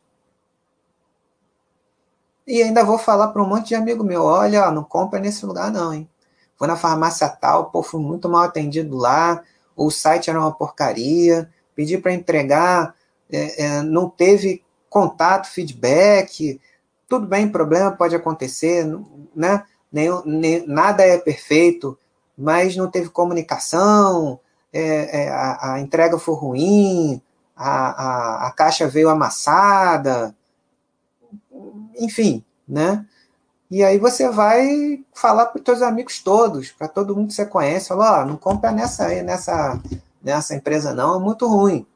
E 2.51 2.64
ainda 2.64 2.82
vou 2.82 2.98
falar 2.98 3.28
para 3.28 3.40
um 3.40 3.46
monte 3.46 3.68
de 3.68 3.74
amigo 3.76 4.03
meu: 4.03 4.24
olha, 4.24 4.72
não 4.72 4.82
compra 4.82 5.20
nesse 5.20 5.46
lugar, 5.46 5.70
não, 5.70 5.94
hein? 5.94 6.11
Vou 6.59 6.66
na 6.66 6.76
farmácia 6.76 7.28
tal, 7.28 7.70
pô, 7.70 7.80
fui 7.80 8.03
muito 8.03 8.28
mal 8.28 8.42
atendido 8.42 8.96
lá, 8.96 9.40
o 9.76 9.88
site 9.88 10.28
era 10.28 10.40
uma 10.40 10.53
porcaria, 10.53 11.48
pedi 11.76 11.96
para 11.96 12.12
entregar, 12.12 12.92
é, 13.30 13.64
é, 13.66 13.82
não 13.82 14.11
teve 14.11 14.64
contato, 14.88 15.46
feedback. 15.46 16.61
Tudo 17.09 17.24
bem, 17.24 17.48
problema 17.48 17.92
pode 17.92 18.16
acontecer, 18.16 18.84
né? 19.34 19.62
Nem, 19.92 20.11
nada 20.66 21.05
é 21.05 21.18
perfeito, 21.18 21.96
mas 22.36 22.74
não 22.74 22.90
teve 22.90 23.11
comunicação, 23.11 24.40
é, 24.72 25.22
é, 25.22 25.28
a, 25.28 25.74
a, 25.74 25.80
entrega 25.80 26.18
foi 26.18 26.34
ruim, 26.34 27.22
a, 27.57 27.68
a, 27.68 28.48
a 28.48 28.51
caixa 28.53 28.88
veio 28.88 29.09
amassada, 29.09 30.34
enfim, 31.99 32.45
né? 32.68 33.07
E 33.70 33.84
aí 33.84 33.99
você 33.99 34.28
vai 34.28 35.05
falar 35.14 35.47
para 35.47 35.61
os 35.61 35.64
seus 35.64 35.82
amigos 35.82 36.20
todos, 36.20 36.72
para 36.72 36.88
todo 36.88 37.14
mundo 37.14 37.28
que 37.28 37.34
você 37.34 37.47
conhece, 37.47 37.88
falar, 37.88 38.24
oh, 38.24 38.28
não 38.28 38.36
compra 38.36 38.72
nessa 38.72 39.09
nessa 39.22 39.80
nessa 40.22 40.55
empresa 40.55 40.93
não, 40.93 41.16
é 41.16 41.18
muito 41.20 41.47
ruim, 41.47 41.86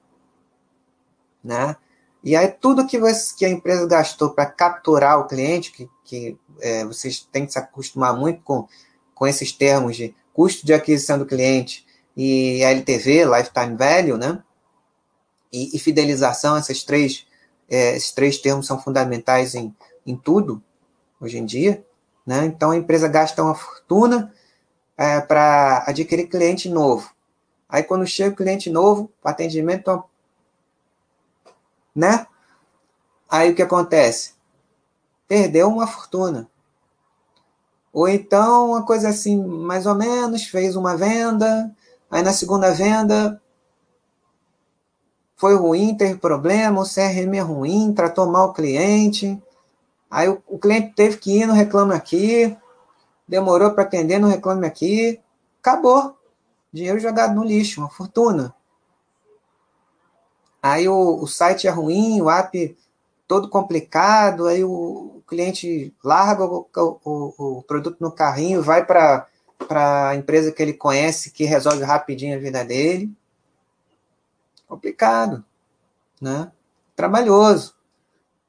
né? 1.43 1.77
E 2.25 2.35
aí 2.35 2.49
tudo 2.49 2.87
que, 2.87 2.99
você, 2.99 3.35
que 3.37 3.45
a 3.45 3.51
empresa 3.51 3.87
gastou 3.87 4.31
para 4.31 4.47
capturar 4.47 5.19
o 5.19 5.27
cliente, 5.27 5.71
que, 5.71 5.91
que 6.05 6.39
é, 6.61 6.85
vocês 6.85 7.21
têm 7.31 7.45
que 7.45 7.53
se 7.53 7.59
acostumar 7.59 8.17
muito 8.17 8.41
com, 8.43 8.67
com 9.15 9.27
esses 9.27 9.53
termos 9.53 9.95
de 9.97 10.15
custo 10.33 10.65
de 10.65 10.73
aquisição 10.73 11.19
do 11.19 11.27
cliente 11.27 11.85
e 12.17 12.63
LTV, 12.63 13.27
Lifetime 13.27 13.77
Value, 13.77 14.17
né? 14.17 14.43
E, 15.53 15.77
e 15.77 15.79
fidelização, 15.79 16.57
essas 16.57 16.83
três, 16.83 17.27
é, 17.69 17.97
esses 17.97 18.13
três 18.13 18.39
termos 18.39 18.67
são 18.67 18.81
fundamentais 18.81 19.55
em, 19.55 19.75
em 20.07 20.17
tudo 20.17 20.63
hoje 21.21 21.39
em 21.39 21.45
dia. 21.45 21.85
Né? 22.27 22.47
Então 22.47 22.71
a 22.71 22.77
empresa 22.77 23.09
gasta 23.09 23.43
uma 23.43 23.55
fortuna 23.55 24.33
é, 24.97 25.21
para 25.21 25.85
adquirir 25.87 26.29
cliente 26.29 26.69
novo. 26.69 27.11
Aí 27.69 27.83
quando 27.83 28.07
chega 28.07 28.33
o 28.33 28.37
cliente 28.37 28.71
novo, 28.71 29.11
o 29.23 29.29
atendimento, 29.29 30.05
né? 31.95 32.27
Aí 33.29 33.51
o 33.51 33.55
que 33.55 33.63
acontece? 33.63 34.35
Perdeu 35.27 35.69
uma 35.69 35.87
fortuna. 35.87 36.49
Ou 37.93 38.09
então 38.09 38.71
uma 38.71 38.85
coisa 38.85 39.09
assim, 39.09 39.43
mais 39.43 39.87
ou 39.87 39.95
menos, 39.95 40.45
fez 40.45 40.77
uma 40.77 40.97
venda, 40.97 41.75
aí 42.11 42.23
na 42.23 42.33
segunda 42.33 42.73
venda 42.73 43.41
foi 45.45 45.57
ruim, 45.57 45.95
teve 45.95 46.17
problema, 46.17 46.81
o 46.81 46.89
CRM 46.89 47.37
é 47.37 47.41
ruim, 47.41 47.93
tratou 47.93 48.25
mal 48.27 48.49
o 48.49 48.53
cliente, 48.55 49.39
Aí 50.15 50.29
o, 50.29 50.41
o 50.47 50.61
cliente 50.61 50.95
teve 50.95 51.17
que 51.17 51.41
ir 51.41 51.45
no 51.45 51.53
Reclame 51.53 51.93
Aqui, 51.93 52.57
demorou 53.27 53.73
para 53.73 53.83
atender 53.83 54.21
no 54.21 54.29
Reclame 54.29 54.65
Aqui, 54.65 55.21
acabou. 55.61 56.17
Dinheiro 56.73 57.01
jogado 57.01 57.35
no 57.35 57.43
lixo, 57.43 57.81
uma 57.81 57.91
fortuna. 57.91 58.55
Aí 60.63 60.89
o, 60.89 61.21
o 61.21 61.27
site 61.27 61.67
é 61.67 61.71
ruim, 61.71 62.21
o 62.21 62.31
app 62.31 62.77
todo 63.27 63.49
complicado, 63.49 64.47
aí 64.47 64.63
o 64.63 65.21
cliente 65.27 65.93
larga 66.05 66.45
o, 66.45 66.69
o, 66.77 67.59
o 67.59 67.63
produto 67.65 67.97
no 68.01 68.13
carrinho, 68.13 68.63
vai 68.63 68.87
para 68.87 69.27
a 69.69 70.15
empresa 70.15 70.53
que 70.53 70.63
ele 70.63 70.75
conhece, 70.75 71.33
que 71.33 71.45
resolve 71.45 71.83
rapidinho 71.83 72.37
a 72.37 72.41
vida 72.41 72.65
dele. 72.65 73.13
Complicado, 74.69 75.45
né? 76.21 76.51
Trabalhoso. 76.97 77.75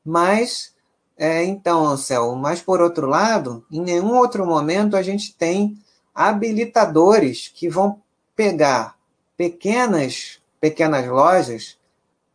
Mas, 0.03 0.75
é, 1.17 1.43
então, 1.43 1.85
Anselmo, 1.85 2.35
mas 2.35 2.61
por 2.61 2.81
outro 2.81 3.07
lado, 3.07 3.65
em 3.71 3.81
nenhum 3.81 4.15
outro 4.15 4.45
momento 4.45 4.95
a 4.95 5.01
gente 5.01 5.35
tem 5.35 5.77
habilitadores 6.13 7.51
que 7.53 7.67
vão 7.67 8.01
pegar 8.35 8.97
pequenas, 9.35 10.39
pequenas 10.59 11.07
lojas 11.07 11.77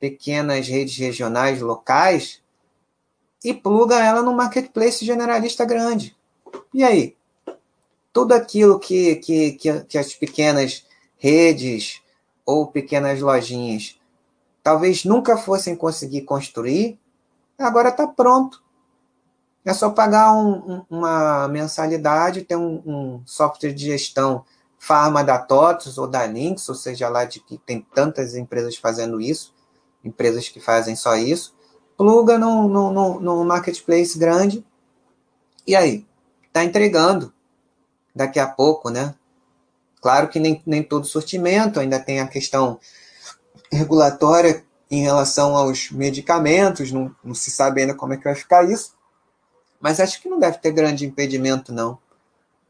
pequenas 0.00 0.66
redes 0.66 0.96
regionais 0.96 1.60
locais 1.60 2.40
e 3.44 3.52
pluga 3.52 4.02
ela 4.02 4.22
no 4.22 4.32
marketplace 4.32 5.04
generalista 5.04 5.64
grande. 5.64 6.16
E 6.72 6.82
aí? 6.82 7.14
Tudo 8.12 8.32
aquilo 8.32 8.80
que, 8.80 9.16
que, 9.16 9.52
que, 9.52 9.80
que 9.84 9.98
as 9.98 10.14
pequenas 10.14 10.84
redes 11.18 12.00
ou 12.44 12.66
pequenas 12.66 13.20
lojinhas 13.20 14.00
talvez 14.62 15.04
nunca 15.04 15.36
fossem 15.36 15.74
conseguir 15.74 16.22
construir, 16.22 16.98
agora 17.58 17.88
está 17.88 18.06
pronto. 18.06 18.62
É 19.64 19.74
só 19.74 19.90
pagar 19.90 20.32
um, 20.32 20.52
um, 20.72 20.84
uma 20.90 21.48
mensalidade, 21.48 22.42
ter 22.42 22.56
um, 22.56 22.82
um, 22.86 23.22
software 23.26 23.72
de 23.72 23.86
gestão 23.86 24.44
Pharma 24.78 25.22
da 25.22 25.38
TOTS 25.38 25.98
ou 25.98 26.06
da 26.06 26.24
Lynx, 26.24 26.66
ou 26.70 26.74
seja 26.74 27.08
lá 27.10 27.26
de 27.26 27.40
que 27.40 27.58
tem 27.58 27.86
tantas 27.94 28.34
empresas 28.34 28.76
fazendo 28.76 29.20
isso, 29.20 29.54
empresas 30.02 30.48
que 30.48 30.58
fazem 30.58 30.96
só 30.96 31.16
isso, 31.16 31.54
pluga 31.98 32.38
no, 32.38 32.66
no, 32.66 33.20
no 33.20 33.44
marketplace 33.44 34.18
grande, 34.18 34.64
e 35.66 35.76
aí? 35.76 36.06
Está 36.46 36.64
entregando 36.64 37.32
daqui 38.14 38.38
a 38.40 38.46
pouco, 38.46 38.88
né? 38.88 39.14
Claro 40.00 40.28
que 40.28 40.40
nem, 40.40 40.62
nem 40.66 40.82
todo 40.82 41.06
sortimento, 41.06 41.78
ainda 41.78 42.00
tem 42.00 42.20
a 42.20 42.26
questão 42.26 42.78
regulatória 43.70 44.64
em 44.90 45.02
relação 45.02 45.56
aos 45.56 45.90
medicamentos, 45.90 46.90
não, 46.90 47.14
não 47.22 47.34
se 47.34 47.50
sabe 47.50 47.82
ainda 47.82 47.94
como 47.94 48.12
é 48.12 48.16
que 48.16 48.24
vai 48.24 48.34
ficar 48.34 48.68
isso, 48.68 48.94
mas 49.80 50.00
acho 50.00 50.20
que 50.20 50.28
não 50.28 50.38
deve 50.38 50.58
ter 50.58 50.72
grande 50.72 51.06
impedimento, 51.06 51.72
não. 51.72 51.98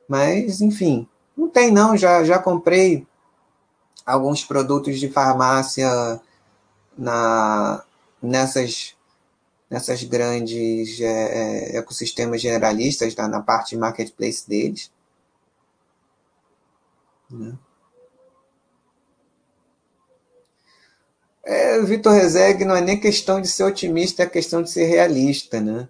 Mas, 0.08 0.60
enfim, 0.60 1.08
não 1.36 1.48
tem 1.48 1.70
não, 1.70 1.96
já, 1.96 2.22
já 2.24 2.38
comprei 2.38 3.06
alguns 4.04 4.44
produtos 4.44 4.98
de 4.98 5.08
farmácia 5.08 6.20
na, 6.96 7.82
nessas, 8.22 8.94
nessas 9.70 10.02
grandes 10.04 11.00
é, 11.00 11.06
é, 11.06 11.76
ecossistemas 11.78 12.40
generalistas, 12.40 13.14
tá, 13.14 13.26
na 13.26 13.40
parte 13.40 13.70
de 13.70 13.78
marketplace 13.78 14.48
deles. 14.48 14.90
Né? 17.30 17.58
É, 21.42 21.80
Vitor 21.82 22.12
Rezeg 22.12 22.64
não 22.64 22.76
é 22.76 22.80
nem 22.80 23.00
questão 23.00 23.40
de 23.40 23.48
ser 23.48 23.64
otimista, 23.64 24.22
é 24.22 24.26
questão 24.26 24.62
de 24.62 24.70
ser 24.70 24.84
realista. 24.84 25.60
Né? 25.60 25.88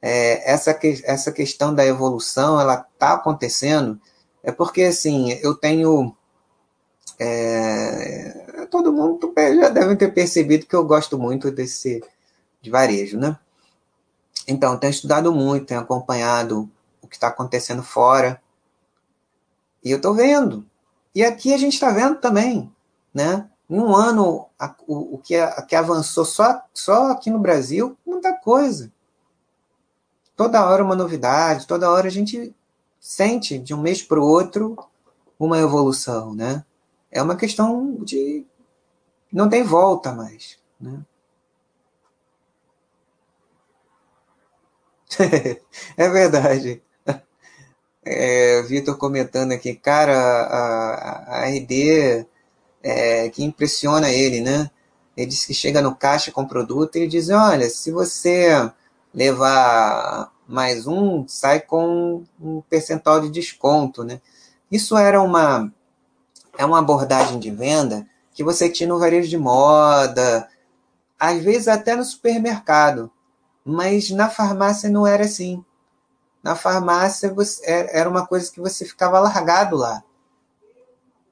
É, 0.00 0.52
essa, 0.52 0.72
que, 0.72 1.02
essa 1.04 1.32
questão 1.32 1.74
da 1.74 1.84
evolução, 1.84 2.60
ela 2.60 2.86
está 2.92 3.14
acontecendo, 3.14 4.00
é 4.42 4.52
porque, 4.52 4.82
assim, 4.82 5.32
eu 5.42 5.54
tenho 5.54 6.14
é, 7.18 8.66
todo 8.70 8.92
mundo 8.92 9.32
já 9.36 9.68
deve 9.68 9.96
ter 9.96 10.12
percebido 10.12 10.66
que 10.66 10.74
eu 10.74 10.84
gosto 10.84 11.18
muito 11.18 11.50
desse 11.50 12.02
de 12.60 12.70
varejo, 12.70 13.18
né? 13.18 13.38
Então, 14.48 14.78
tenho 14.78 14.90
estudado 14.90 15.32
muito, 15.32 15.66
tenho 15.66 15.80
acompanhado 15.80 16.68
o 17.00 17.06
que 17.06 17.14
está 17.14 17.28
acontecendo 17.28 17.82
fora. 17.82 18.40
E 19.82 19.90
eu 19.90 19.98
estou 19.98 20.14
vendo. 20.14 20.66
E 21.14 21.24
aqui 21.24 21.54
a 21.54 21.58
gente 21.58 21.74
está 21.74 21.90
vendo 21.90 22.16
também, 22.16 22.72
né? 23.12 23.48
Em 23.68 23.78
um 23.78 23.94
ano, 23.94 24.46
a, 24.58 24.74
o, 24.86 25.14
o 25.14 25.18
que, 25.18 25.36
a, 25.36 25.62
que 25.62 25.76
avançou 25.76 26.24
só, 26.24 26.62
só 26.74 27.12
aqui 27.12 27.30
no 27.30 27.38
Brasil, 27.38 27.96
muita 28.04 28.32
coisa. 28.32 28.92
Toda 30.36 30.64
hora 30.64 30.84
uma 30.84 30.96
novidade, 30.96 31.66
toda 31.66 31.90
hora 31.90 32.08
a 32.08 32.10
gente 32.10 32.54
sente 32.98 33.58
de 33.58 33.72
um 33.72 33.80
mês 33.80 34.02
para 34.02 34.20
o 34.20 34.26
outro 34.26 34.76
uma 35.38 35.58
evolução, 35.58 36.34
né? 36.34 36.64
é 37.14 37.22
uma 37.22 37.36
questão 37.36 37.94
de. 38.02 38.44
Não 39.32 39.48
tem 39.48 39.62
volta 39.62 40.12
mais. 40.12 40.58
Né? 40.80 41.00
é 45.96 46.08
verdade. 46.08 46.82
É, 48.04 48.62
Vitor 48.62 48.96
comentando 48.96 49.52
aqui, 49.52 49.74
cara, 49.74 50.14
a, 50.14 51.42
a 51.42 51.48
RD 51.48 52.26
é, 52.82 53.30
que 53.30 53.42
impressiona 53.42 54.10
ele, 54.10 54.40
né? 54.40 54.70
Ele 55.16 55.26
diz 55.26 55.44
que 55.46 55.54
chega 55.54 55.80
no 55.80 55.94
caixa 55.94 56.30
com 56.30 56.46
produto 56.46 56.96
e 56.96 57.00
ele 57.00 57.08
diz: 57.08 57.30
olha, 57.30 57.68
se 57.70 57.90
você 57.90 58.70
levar 59.14 60.32
mais 60.46 60.86
um, 60.86 61.26
sai 61.26 61.60
com 61.60 62.24
um 62.40 62.60
percentual 62.62 63.20
de 63.20 63.30
desconto, 63.30 64.04
né? 64.04 64.20
Isso 64.70 64.96
era 64.96 65.20
uma 65.22 65.72
é 66.58 66.64
uma 66.64 66.78
abordagem 66.78 67.38
de 67.38 67.50
venda 67.50 68.06
que 68.32 68.44
você 68.44 68.68
tinha 68.68 68.88
no 68.88 68.98
varejo 68.98 69.28
de 69.28 69.38
moda, 69.38 70.48
às 71.18 71.42
vezes 71.42 71.68
até 71.68 71.96
no 71.96 72.04
supermercado, 72.04 73.10
mas 73.64 74.10
na 74.10 74.28
farmácia 74.28 74.90
não 74.90 75.06
era 75.06 75.24
assim. 75.24 75.64
Na 76.44 76.54
farmácia 76.54 77.32
você, 77.32 77.64
é, 77.64 77.98
era 77.98 78.08
uma 78.08 78.26
coisa 78.26 78.52
que 78.52 78.60
você 78.60 78.84
ficava 78.84 79.18
largado 79.18 79.76
lá. 79.76 80.04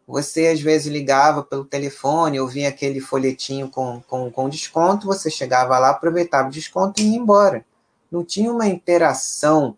Você 0.09 0.49
às 0.49 0.61
vezes 0.61 0.91
ligava 0.91 1.43
pelo 1.43 1.67
telefone, 1.67 2.41
ouvia 2.41 2.69
aquele 2.69 2.99
folhetinho 2.99 3.69
com, 3.69 4.01
com, 4.09 4.31
com 4.31 4.49
desconto, 4.49 5.07
você 5.07 5.31
chegava 5.31 5.79
lá, 5.79 5.91
aproveitava 5.91 6.49
o 6.49 6.51
desconto 6.51 7.01
e 7.01 7.11
ia 7.11 7.19
embora. 7.19 7.63
Não 8.11 8.25
tinha 8.25 8.51
uma 8.51 8.67
interação 8.67 9.77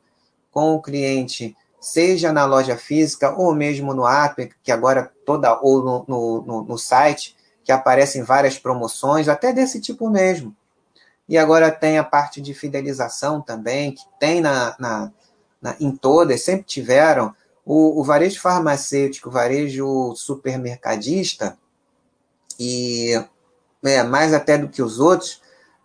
com 0.53 0.74
o 0.74 0.80
cliente 0.80 1.57
seja 1.85 2.32
na 2.32 2.47
loja 2.47 2.78
física 2.78 3.35
ou 3.37 3.55
mesmo 3.55 3.93
no 3.93 4.07
app, 4.07 4.51
que 4.62 4.72
agora 4.72 5.12
toda, 5.26 5.61
ou 5.61 5.82
no, 5.82 6.05
no, 6.09 6.62
no, 6.62 6.78
site, 6.78 7.37
que 7.62 7.70
aparecem 7.70 8.22
várias 8.22 8.59
promoções, 8.59 9.28
até 9.28 9.53
desse 9.53 9.82
tipo 9.82 10.09
mesmo. 10.09 10.57
E 11.28 11.37
agora 11.37 11.70
tem 11.70 11.99
a 11.99 12.05
parte 12.05 12.41
de 12.41 12.55
fidelização 12.55 13.43
também, 13.43 13.93
que 13.93 14.03
tem 14.18 14.41
na, 14.41 14.74
na, 14.78 15.12
na 15.65 15.75
em 15.81 15.97
todas, 15.97 16.43
sempre 16.43 16.65
tiveram. 16.65 17.35
O, 17.65 17.99
o 17.99 18.05
varejo 18.05 18.39
farmacêutico, 18.39 19.31
o 19.31 19.33
varejo 19.33 20.15
supermercadista, 20.15 21.57
e 22.61 23.12
é, 23.83 24.03
mais 24.03 24.35
até 24.35 24.59
do 24.59 24.69
que 24.69 24.83
os 24.83 25.01
outros, 25.01 25.41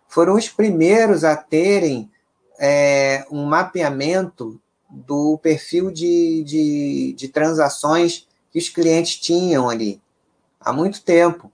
foram 0.06 0.34
os 0.34 0.46
primeiros 0.46 1.24
a 1.24 1.34
terem 1.34 2.10
é, 2.58 3.24
um 3.30 3.46
mapeamento 3.46 4.60
do 4.90 5.38
perfil 5.38 5.90
de, 5.90 6.44
de, 6.44 7.14
de 7.16 7.28
transações 7.28 8.28
que 8.50 8.58
os 8.58 8.68
clientes 8.68 9.16
tinham 9.16 9.70
ali 9.70 10.02
há 10.60 10.72
muito 10.72 11.02
tempo. 11.02 11.50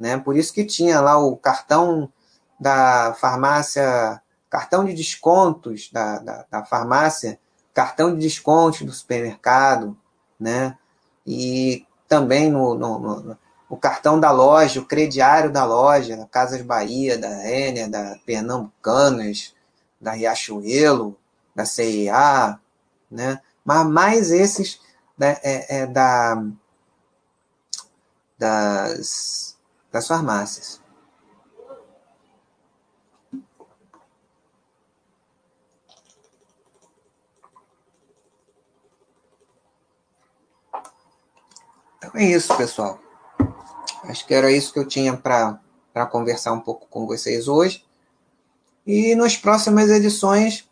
Né? 0.00 0.18
Por 0.18 0.36
isso 0.36 0.52
que 0.52 0.64
tinha 0.64 1.00
lá 1.00 1.18
o 1.18 1.36
cartão 1.36 2.12
da 2.58 3.14
farmácia, 3.14 4.20
cartão 4.50 4.84
de 4.84 4.92
descontos 4.92 5.88
da, 5.92 6.18
da, 6.18 6.46
da 6.50 6.64
farmácia, 6.64 7.38
cartão 7.78 8.12
de 8.12 8.20
descontos 8.20 8.82
do 8.82 8.92
supermercado, 8.92 9.96
né? 10.38 10.76
E 11.24 11.86
também 12.08 12.50
no, 12.50 12.74
no, 12.74 12.98
no, 12.98 13.38
o 13.68 13.76
cartão 13.76 14.18
da 14.18 14.32
loja, 14.32 14.80
o 14.80 14.84
crediário 14.84 15.52
da 15.52 15.64
loja, 15.64 16.16
da 16.16 16.26
Casas 16.26 16.60
Bahia, 16.60 17.16
da 17.16 17.28
Renner, 17.28 17.88
da 17.88 18.18
Pernambucanas, 18.26 19.54
da 20.00 20.10
Riachuelo, 20.10 21.16
da 21.54 21.64
CIA, 21.64 22.58
né? 23.08 23.40
mas 23.64 23.86
mais 23.86 24.32
esses 24.32 24.80
né, 25.16 25.36
é, 25.44 25.82
é 25.82 25.86
da, 25.86 26.42
das, 28.36 29.56
das 29.92 30.08
farmácias. 30.08 30.80
Então 41.98 42.10
é 42.14 42.24
isso, 42.24 42.56
pessoal. 42.56 42.98
Acho 44.04 44.26
que 44.26 44.32
era 44.32 44.50
isso 44.50 44.72
que 44.72 44.78
eu 44.78 44.86
tinha 44.86 45.16
para 45.16 46.06
conversar 46.10 46.52
um 46.52 46.60
pouco 46.60 46.86
com 46.88 47.06
vocês 47.06 47.48
hoje. 47.48 47.84
E 48.86 49.14
nas 49.14 49.36
próximas 49.36 49.90
edições 49.90 50.68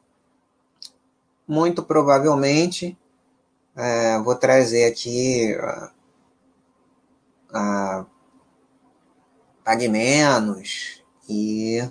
muito 1.47 1.83
provavelmente 1.83 2.99
é, 3.77 4.18
vou 4.18 4.35
trazer 4.35 4.87
aqui 4.87 5.55
a, 5.55 5.93
a 7.53 8.07
Pague 9.62 9.89
Menos 9.89 11.03
e 11.29 11.83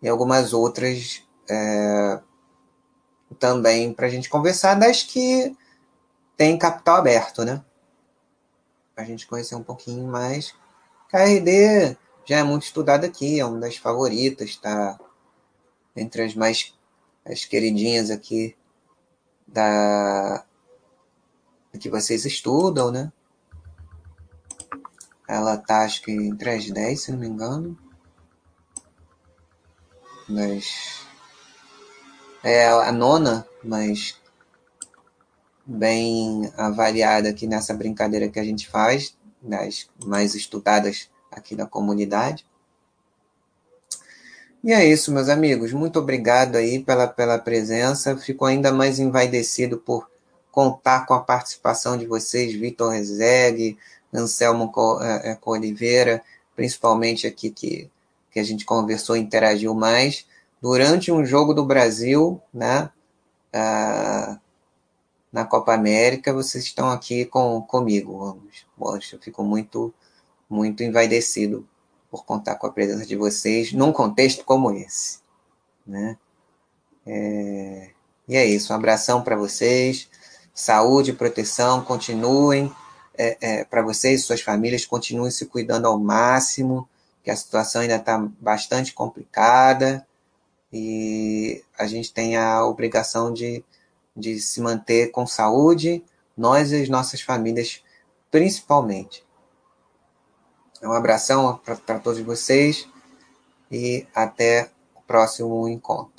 e 0.00 0.08
algumas 0.08 0.52
outras 0.52 1.22
é, 1.50 2.20
também 3.38 3.92
para 3.92 4.06
a 4.06 4.10
gente 4.10 4.28
conversar, 4.28 4.74
das 4.74 5.02
que 5.02 5.56
tem 6.36 6.58
capital 6.58 6.96
aberto, 6.96 7.44
né? 7.44 7.64
Para 8.96 9.04
a 9.04 9.06
gente 9.06 9.26
conhecer 9.26 9.54
um 9.54 9.62
pouquinho 9.62 10.06
mais. 10.06 10.54
KRD 11.10 11.98
já 12.24 12.38
é 12.38 12.42
muito 12.42 12.62
estudado 12.62 13.04
aqui, 13.04 13.38
é 13.38 13.44
uma 13.44 13.60
das 13.60 13.76
favoritas, 13.76 14.48
está 14.48 14.98
entre 15.94 16.22
as 16.22 16.34
mais 16.34 16.74
as 17.22 17.44
queridinhas 17.44 18.10
aqui 18.10 18.56
da 19.46 20.46
que 21.78 21.90
vocês 21.90 22.24
estudam, 22.24 22.90
né? 22.90 23.12
Ela 25.28 25.58
tá 25.58 25.84
acho 25.84 26.00
que 26.00 26.10
entre 26.12 26.48
as 26.48 26.70
10, 26.70 26.98
se 26.98 27.12
não 27.12 27.18
me 27.18 27.26
engano. 27.26 27.78
Mas 30.26 31.06
é 32.42 32.66
a 32.66 32.90
nona, 32.90 33.46
mas 33.62 34.18
bem 35.66 36.50
avaliada 36.56 37.28
aqui 37.28 37.46
nessa 37.46 37.74
brincadeira 37.74 38.28
que 38.28 38.38
a 38.38 38.44
gente 38.44 38.68
faz, 38.68 39.16
das 39.42 39.88
mais 40.04 40.34
estudadas 40.34 41.10
aqui 41.30 41.56
da 41.56 41.66
comunidade. 41.66 42.46
E 44.62 44.72
é 44.72 44.84
isso, 44.84 45.12
meus 45.12 45.28
amigos. 45.28 45.72
Muito 45.72 45.98
obrigado 45.98 46.56
aí 46.56 46.82
pela, 46.82 47.06
pela 47.06 47.38
presença. 47.38 48.16
Fico 48.16 48.44
ainda 48.44 48.72
mais 48.72 48.98
envaidecido 48.98 49.78
por 49.78 50.10
contar 50.50 51.06
com 51.06 51.14
a 51.14 51.20
participação 51.20 51.96
de 51.96 52.06
vocês, 52.06 52.54
Vitor 52.54 52.90
Rezegue, 52.90 53.78
Anselmo 54.12 54.72
é, 55.02 55.32
é, 55.32 55.38
Oliveira, 55.44 56.22
principalmente 56.54 57.26
aqui 57.26 57.50
que, 57.50 57.90
que 58.30 58.40
a 58.40 58.42
gente 58.42 58.64
conversou 58.64 59.16
e 59.16 59.20
interagiu 59.20 59.74
mais, 59.74 60.26
durante 60.60 61.12
um 61.12 61.24
jogo 61.24 61.52
do 61.52 61.64
Brasil, 61.64 62.40
né? 62.52 62.90
Uh, 63.54 64.38
na 65.36 65.44
Copa 65.44 65.74
América, 65.74 66.32
vocês 66.32 66.64
estão 66.64 66.88
aqui 66.90 67.26
com, 67.26 67.60
comigo. 67.60 68.40
Poxa, 68.74 69.16
eu 69.16 69.20
fico 69.20 69.44
muito, 69.44 69.92
muito 70.48 70.82
envaidecido 70.82 71.68
por 72.10 72.24
contar 72.24 72.54
com 72.54 72.66
a 72.66 72.72
presença 72.72 73.04
de 73.04 73.16
vocês 73.16 73.70
num 73.70 73.92
contexto 73.92 74.42
como 74.46 74.72
esse. 74.72 75.18
Né? 75.86 76.16
É, 77.04 77.90
e 78.26 78.34
é 78.34 78.46
isso, 78.46 78.72
um 78.72 78.76
abração 78.76 79.20
para 79.20 79.36
vocês, 79.36 80.08
saúde, 80.54 81.12
proteção, 81.12 81.84
continuem, 81.84 82.72
é, 83.18 83.36
é, 83.38 83.64
para 83.64 83.82
vocês 83.82 84.22
e 84.22 84.24
suas 84.24 84.40
famílias, 84.40 84.86
continuem 84.86 85.30
se 85.30 85.44
cuidando 85.44 85.84
ao 85.86 85.98
máximo, 85.98 86.88
que 87.22 87.30
a 87.30 87.36
situação 87.36 87.82
ainda 87.82 87.96
está 87.96 88.16
bastante 88.40 88.94
complicada 88.94 90.06
e 90.72 91.62
a 91.78 91.86
gente 91.86 92.10
tem 92.10 92.38
a 92.38 92.64
obrigação 92.64 93.30
de, 93.34 93.62
de 94.16 94.40
se 94.40 94.60
manter 94.60 95.10
com 95.10 95.26
saúde, 95.26 96.02
nós 96.36 96.72
e 96.72 96.82
as 96.82 96.88
nossas 96.88 97.20
famílias 97.20 97.82
principalmente. 98.30 99.24
Um 100.82 100.92
abração 100.92 101.60
para 101.64 101.98
todos 101.98 102.20
vocês 102.20 102.88
e 103.70 104.06
até 104.14 104.70
o 104.94 105.00
próximo 105.02 105.68
encontro. 105.68 106.15